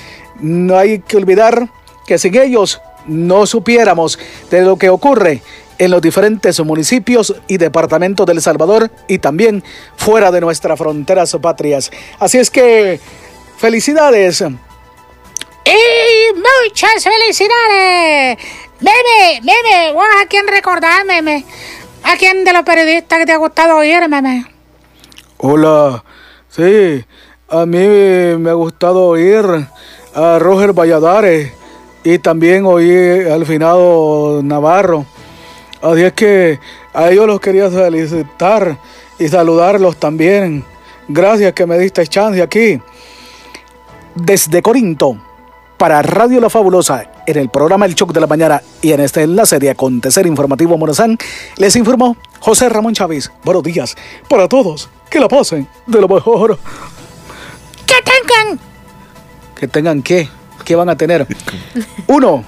[0.43, 1.69] no hay que olvidar
[2.05, 4.19] que sin ellos no supiéramos
[4.51, 5.41] de lo que ocurre
[5.79, 9.63] en los diferentes municipios y departamentos del Salvador y también
[9.95, 11.91] fuera de nuestras fronteras patrias.
[12.19, 12.99] Así es que,
[13.57, 14.41] felicidades.
[14.41, 14.51] ¡Y
[16.35, 18.37] muchas felicidades!
[18.79, 21.45] Meme, meme, vos a quién recordar, meme.
[22.03, 24.45] ¿A quién de los periodistas que te ha gustado oír, meme?
[25.37, 26.03] Hola,
[26.49, 27.03] sí,
[27.47, 27.87] a mí
[28.37, 29.45] me ha gustado oír
[30.13, 31.53] a Roger Valladares
[32.03, 35.05] y también oí al finado Navarro.
[35.81, 36.59] Así es que
[36.93, 38.77] a ellos los quería felicitar
[39.19, 40.63] y saludarlos también.
[41.07, 42.79] Gracias que me diste chance aquí.
[44.15, 45.17] Desde Corinto,
[45.77, 49.23] para Radio La Fabulosa, en el programa El Choc de la Mañana y en este
[49.23, 51.17] enlace de Acontecer Informativo Morazán,
[51.57, 53.31] les informó José Ramón Chávez.
[53.43, 53.95] Buenos días
[54.29, 54.89] para todos.
[55.09, 56.57] Que la pasen de lo mejor.
[57.85, 58.59] Que tengan
[59.63, 60.27] que tengan qué,
[60.65, 61.25] qué van a tener.
[62.07, 62.43] Uno,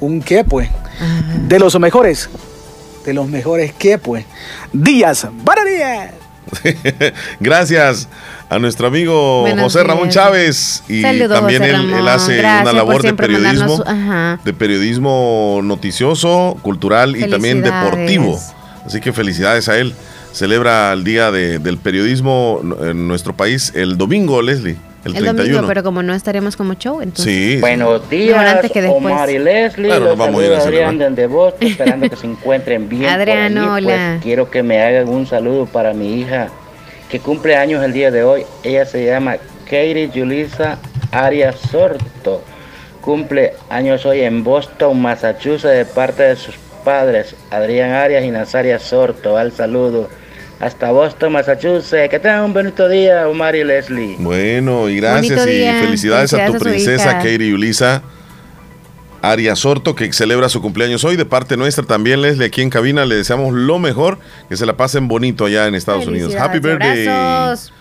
[0.00, 0.70] un qué pues,
[1.46, 2.30] de los mejores,
[3.04, 4.24] de los mejores qué pues.
[4.72, 6.14] Días, buenos días.
[7.40, 8.08] Gracias
[8.48, 10.08] a nuestro amigo Buenos José Ramón.
[10.08, 13.84] Chávez y Saludos, también él, hace Gracias una labor de periodismo,
[14.42, 18.40] de periodismo noticioso, cultural y también deportivo.
[18.86, 19.94] Así que felicidades a él.
[20.32, 25.32] Celebra el Día de- del Periodismo en nuestro país el domingo, Leslie, el, El 31.
[25.44, 27.24] domingo, pero como no estaremos como show, entonces.
[27.24, 27.60] Sí.
[27.60, 29.04] Buenos Mejor días, antes que después.
[29.04, 29.86] Omar y Leslie.
[29.88, 32.88] Claro, Los nos vamos a ir a saluda Adrián desde Boston, esperando que se encuentren
[32.88, 33.02] bien.
[33.02, 34.18] por Adrián, allí, pues, hola.
[34.22, 36.48] quiero que me hagan un saludo para mi hija
[37.10, 38.44] que cumple años el día de hoy.
[38.62, 40.78] Ella se llama Katie Julissa
[41.10, 42.42] Arias Sorto.
[43.00, 46.54] Cumple años hoy en Boston, Massachusetts, de parte de sus
[46.84, 49.36] padres, Adrián Arias y Nazaria Sorto.
[49.36, 50.08] Al saludo.
[50.62, 52.08] Hasta Boston, Massachusetts.
[52.08, 54.14] Que tengan un bonito día, Omar y Leslie.
[54.20, 57.18] Bueno, y gracias y felicidades, a tu a princesa hija.
[57.18, 58.00] Katie Ulisa
[59.22, 61.16] Arias Sorto, que celebra su cumpleaños hoy.
[61.16, 64.76] De parte nuestra también, Leslie, aquí en cabina, le deseamos lo mejor, que se la
[64.76, 66.32] pasen bonito allá en Estados Unidos.
[66.36, 67.08] Happy birthday.
[67.08, 67.72] Abrazos.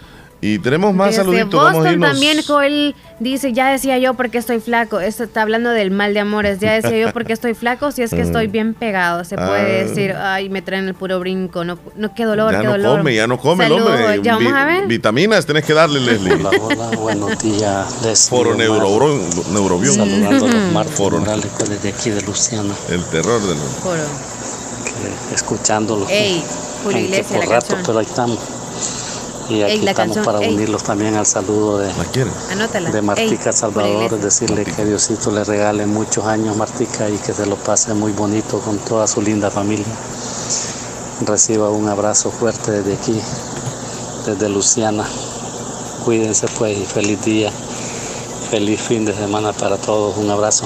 [0.43, 2.09] Y tenemos más Desde saluditos, vamos a Boston irnos.
[2.09, 4.99] también Joel dice, ya decía yo porque estoy flaco.
[4.99, 6.57] Esto está hablando del mal de amores.
[6.59, 9.23] Ya decía yo porque estoy flaco, si es que estoy bien pegado.
[9.23, 9.85] Se puede Ah.
[9.85, 11.63] decir, ay, me traen el puro brinco.
[11.63, 12.97] No, no qué dolor, ya qué no dolor.
[12.97, 14.19] come, ya no come el hombre.
[14.23, 14.87] Ya vamos Vi- a ver.
[14.87, 16.33] Vitaminas tenés que darle, Leslie.
[16.33, 18.01] Hola, hola, buenos días.
[18.03, 19.21] Leslie, neurobión.
[19.53, 19.93] neurobión.
[19.93, 21.19] Saludando a los Marcos Foro.
[21.19, 24.01] Morales desde aquí de Luciana, El terror del Foro.
[25.29, 26.09] que escuchándolos.
[26.09, 26.43] Ey,
[26.83, 27.83] Julio aunque Iglesias, por la rato, canción.
[27.85, 28.39] pero ahí estamos.
[29.49, 30.53] Y aquí Ey, la estamos canción, para ey.
[30.55, 31.91] unirlos también al saludo de,
[32.49, 32.91] Anótala.
[32.91, 34.21] de Martica Ey, Salvador, Iglesias.
[34.21, 38.59] decirle que Diosito le regale muchos años Martica y que se lo pase muy bonito
[38.59, 39.85] con toda su linda familia.
[41.25, 43.21] Reciba un abrazo fuerte desde aquí,
[44.25, 45.05] desde Luciana.
[46.05, 47.51] Cuídense pues y feliz día,
[48.49, 50.17] feliz fin de semana para todos.
[50.17, 50.65] Un abrazo.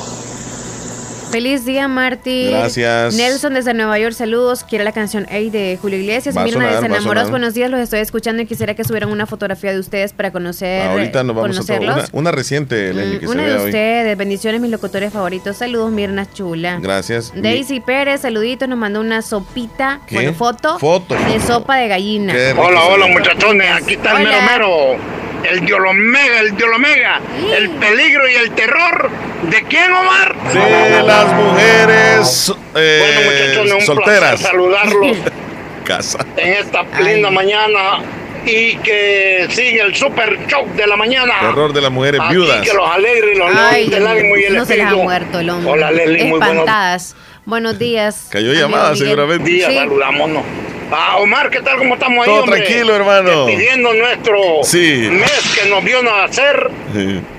[1.31, 2.49] Feliz día, Marty.
[2.49, 3.15] Gracias.
[3.15, 4.63] Nelson desde Nueva York, saludos.
[4.63, 6.35] Quiere la canción Ey de Julio Iglesias.
[6.35, 9.79] Mirna desde Enamorados, buenos días, los estoy escuchando y quisiera que subieran una fotografía de
[9.79, 10.83] ustedes para conocer.
[10.87, 13.69] Ahorita nos vamos a una, una reciente, Leslie, que Mm, una se de vea hoy.
[13.69, 15.57] ustedes, bendiciones, mis locutores favoritos.
[15.57, 16.79] Saludos, Mirna Chula.
[16.81, 17.33] Gracias.
[17.35, 20.15] Daisy Pérez, saluditos, nos mandó una sopita, ¿Qué?
[20.15, 21.15] bueno, foto, Foto.
[21.15, 22.31] de sopa de gallina.
[22.33, 24.41] Qué Hola, hola muchachones, aquí está el Hola.
[24.41, 25.24] mero mero.
[25.49, 27.19] El diolomega, el diolomega.
[27.55, 29.09] El peligro y el terror.
[29.49, 30.35] ¿De quién, Omar?
[30.53, 34.19] De las mujeres eh, Bueno, muchachones, un solteras.
[34.31, 35.17] placer saludarlos
[35.85, 36.25] Casa.
[36.37, 37.99] en esta linda mañana
[38.43, 41.33] y que sigue el super show de la mañana.
[41.41, 42.61] Terror de las mujeres Aquí viudas.
[42.67, 44.95] que los alegre y los Ay, levanten el ánimo y el no se les ha
[44.95, 45.71] muerto el hombre.
[45.71, 47.15] Hola, Leslie, muy buenos Espantadas.
[47.45, 48.27] Buenos días.
[48.31, 49.47] Cayó llamada, seguramente.
[49.49, 49.77] días, Sí.
[49.77, 50.43] saludámonos.
[50.91, 51.77] Ah, Omar, ¿qué tal?
[51.77, 52.61] ¿Cómo estamos ahí, Todo hombre?
[52.61, 53.45] tranquilo, hermano.
[53.47, 55.07] Despidiendo nuestro Sí.
[55.11, 56.69] mes que nos vio nacer.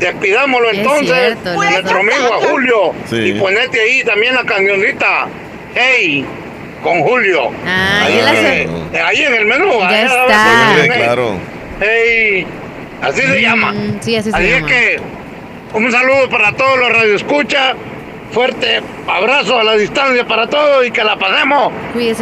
[0.01, 1.17] Despidámoslo Es entonces.
[1.17, 2.93] cierto, nuestro amigo a Julio.
[3.09, 3.17] Sí.
[3.17, 5.29] Y ponete ahí también la cancioncita.
[5.75, 6.25] Hey,
[6.83, 7.51] con Julio.
[7.65, 8.23] Ah, ahí, ya
[9.03, 9.79] la ahí en el menú.
[9.81, 10.67] Ya ahí ver, está.
[10.69, 11.39] ponle, Sí, claro.
[11.81, 12.47] Hey,
[13.03, 13.73] así se llama.
[13.73, 14.67] Mm, sí, así se Así es llama.
[14.67, 15.01] que
[15.75, 17.75] un saludo para todos los radioescuchas.
[18.31, 21.73] Fuerte abrazo a la distancia para todos y que la pasemos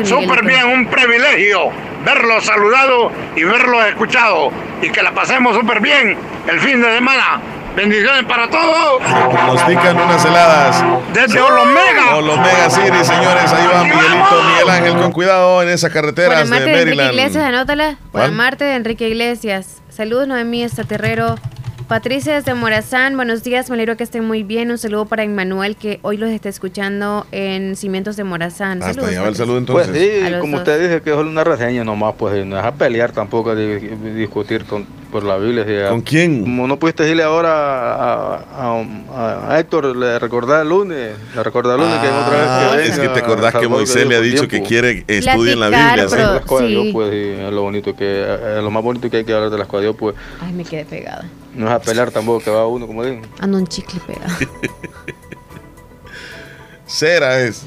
[0.05, 0.67] súper bien.
[0.67, 1.71] Un privilegio
[2.05, 4.51] verlo saludado y verlo escuchado.
[4.83, 6.17] Y que la pasemos súper bien
[6.49, 7.41] el fin de semana.
[7.75, 9.03] Bendiciones para todos.
[9.03, 10.85] Pronostican unas heladas.
[11.13, 12.15] Desde Olomega.
[12.15, 13.53] Olomega City, señores.
[13.53, 17.11] Ahí va Miguelito, Miguel Ángel, con cuidado en esas Por carreteras de de Enrique Maryland.
[17.11, 17.97] Iglesias, anótala.
[18.13, 18.31] Por
[18.65, 19.83] de Enrique Iglesias.
[19.89, 21.35] Saludos, Noemí Estaterrero.
[21.89, 24.71] Patricia desde Morazán, buenos días, me alegro que estén muy bien.
[24.71, 28.79] Un saludo para Emmanuel que hoy los está escuchando en Cimientos de Morazán.
[28.83, 29.89] Hasta Saludos, allá va el saludo entonces.
[29.89, 30.61] Pues sí, como dos.
[30.61, 34.65] usted dice, que es una reseña nomás, pues no es a pelear tampoco, a discutir
[34.65, 35.67] con, por la Biblia.
[35.67, 36.41] si a- ¿Con quién?
[36.41, 41.79] Como no pudiste decirle ahora a, a- a Héctor, le recordar el lunes, le recordar
[41.79, 44.17] el lunes que otra vez Ah, que es venga que te acordás que Moisés le
[44.17, 46.09] ha dicho que quiere que estudien la Biblia.
[46.09, 46.15] ¿sí?
[46.17, 46.91] pero- de Dios, Sí.
[46.95, 48.23] pues, y es lo bonito que,
[48.57, 50.55] es lo más bonito que hay que hablar de la escuela de Dios, pues, Ay,
[50.55, 51.27] me quedé pegada.
[51.55, 53.23] No es a pelear tampoco que va uno, como digo.
[53.41, 54.35] Ando un chicle pegado.
[56.87, 57.63] Cera es.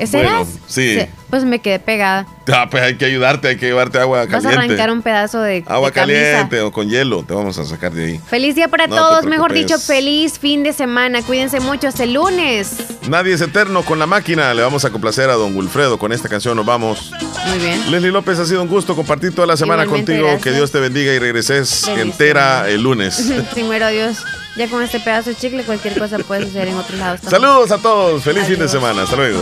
[0.00, 0.98] ¿Es Bueno, sí.
[0.98, 2.26] Sí, Pues me quedé pegada.
[2.52, 4.56] Ah, pues hay que ayudarte, hay que llevarte agua Vas a caliente.
[4.64, 8.04] arrancar un pedazo de, Agua de caliente o con hielo, te vamos a sacar de
[8.06, 8.20] ahí.
[8.28, 11.22] Feliz día para No todos, mejor dicho, feliz fin de semana.
[11.22, 12.76] Cuídense mucho hasta el lunes.
[13.08, 14.52] Nadie es eterno con la máquina.
[14.54, 15.98] Le vamos a complacer a don Wilfredo.
[15.98, 17.12] Con esta canción nos vamos.
[17.46, 17.90] Muy bien.
[17.90, 20.28] Leslie López, ha sido un gusto compartir toda la semana Igualmente, contigo.
[20.28, 20.44] gracias.
[20.44, 23.30] Que Dios te bendiga y regreses entera el lunes.
[23.52, 24.16] Primero Dios.
[24.56, 27.20] Ya con este pedazo de chicle, cualquier cosa puede suceder en otros lados.
[27.20, 27.40] también.
[27.42, 28.22] Saludos a todos.
[28.22, 29.02] Feliz fin de semana.
[29.02, 29.40] Hasta luego.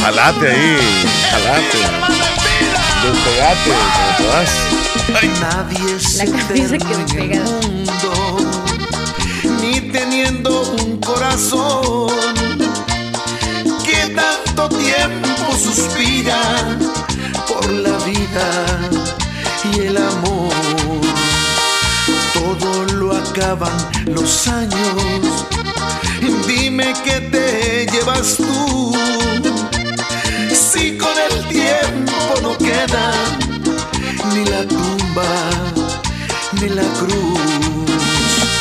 [0.00, 0.76] Jalate ahí.
[1.30, 1.78] Jalate.
[3.02, 3.70] Despegate.
[3.70, 4.50] Como puedas.
[5.40, 7.50] Nadie es La camisa el pegada.
[7.62, 8.38] mundo,
[9.60, 12.10] ni teniendo un corazón
[13.84, 16.38] que tanto tiempo suspira
[17.48, 18.66] por la vida
[23.38, 25.46] acaban los años.
[26.46, 28.96] Dime que te llevas tú.
[30.52, 33.12] Si con el tiempo no queda
[34.34, 35.24] ni la tumba
[36.60, 37.40] ni la cruz.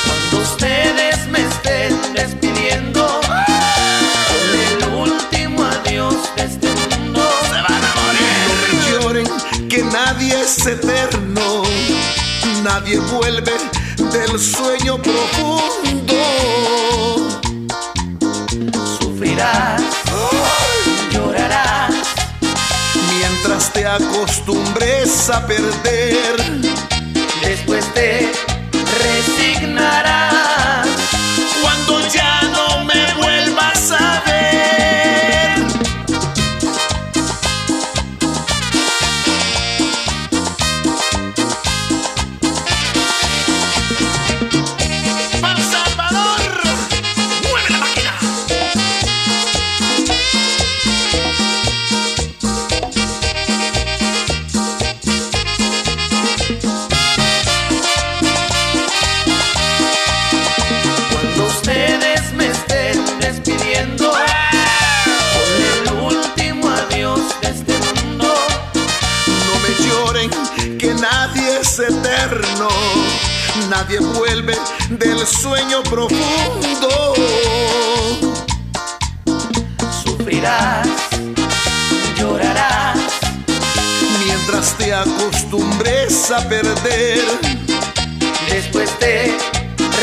[0.06, 3.22] Cuando ustedes me estén despidiendo
[4.30, 8.38] con el último adiós de este mundo, se van a morir.
[8.74, 9.28] No lloren
[9.70, 11.64] que nadie es eterno,
[12.64, 13.54] nadie vuelve
[14.12, 16.16] del sueño profundo.
[19.00, 19.82] Sufrirás,
[21.12, 21.94] llorarás,
[23.18, 26.36] Mientras te acostumbres a perder,
[27.42, 28.32] después te
[29.04, 30.88] resignarás.
[31.62, 32.27] cuando ya
[73.78, 74.56] nadie vuelve
[74.90, 77.14] del sueño profundo.
[80.04, 80.88] sufrirás,
[82.18, 82.98] llorarás,
[84.26, 87.24] Mientras te acostumbres a perder,
[88.50, 89.38] después te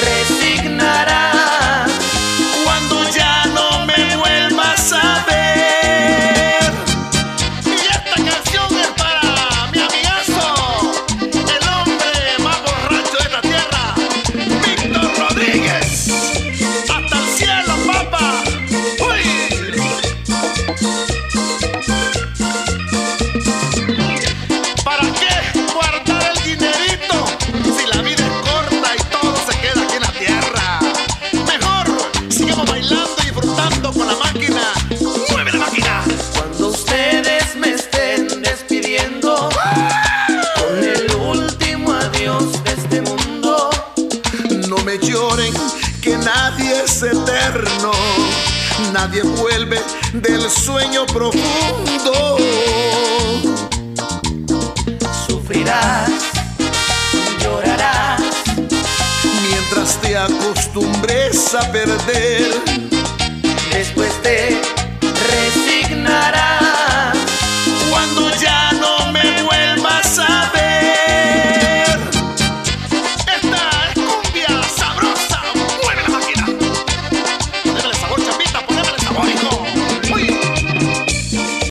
[0.05, 1.24] resignarás.
[50.25, 52.39] Del sueño profundo.
[55.27, 56.11] sufrirás,
[57.43, 58.23] llorarás,
[59.43, 62.53] Mientras te acostumbres a perder,
[63.71, 64.74] después te.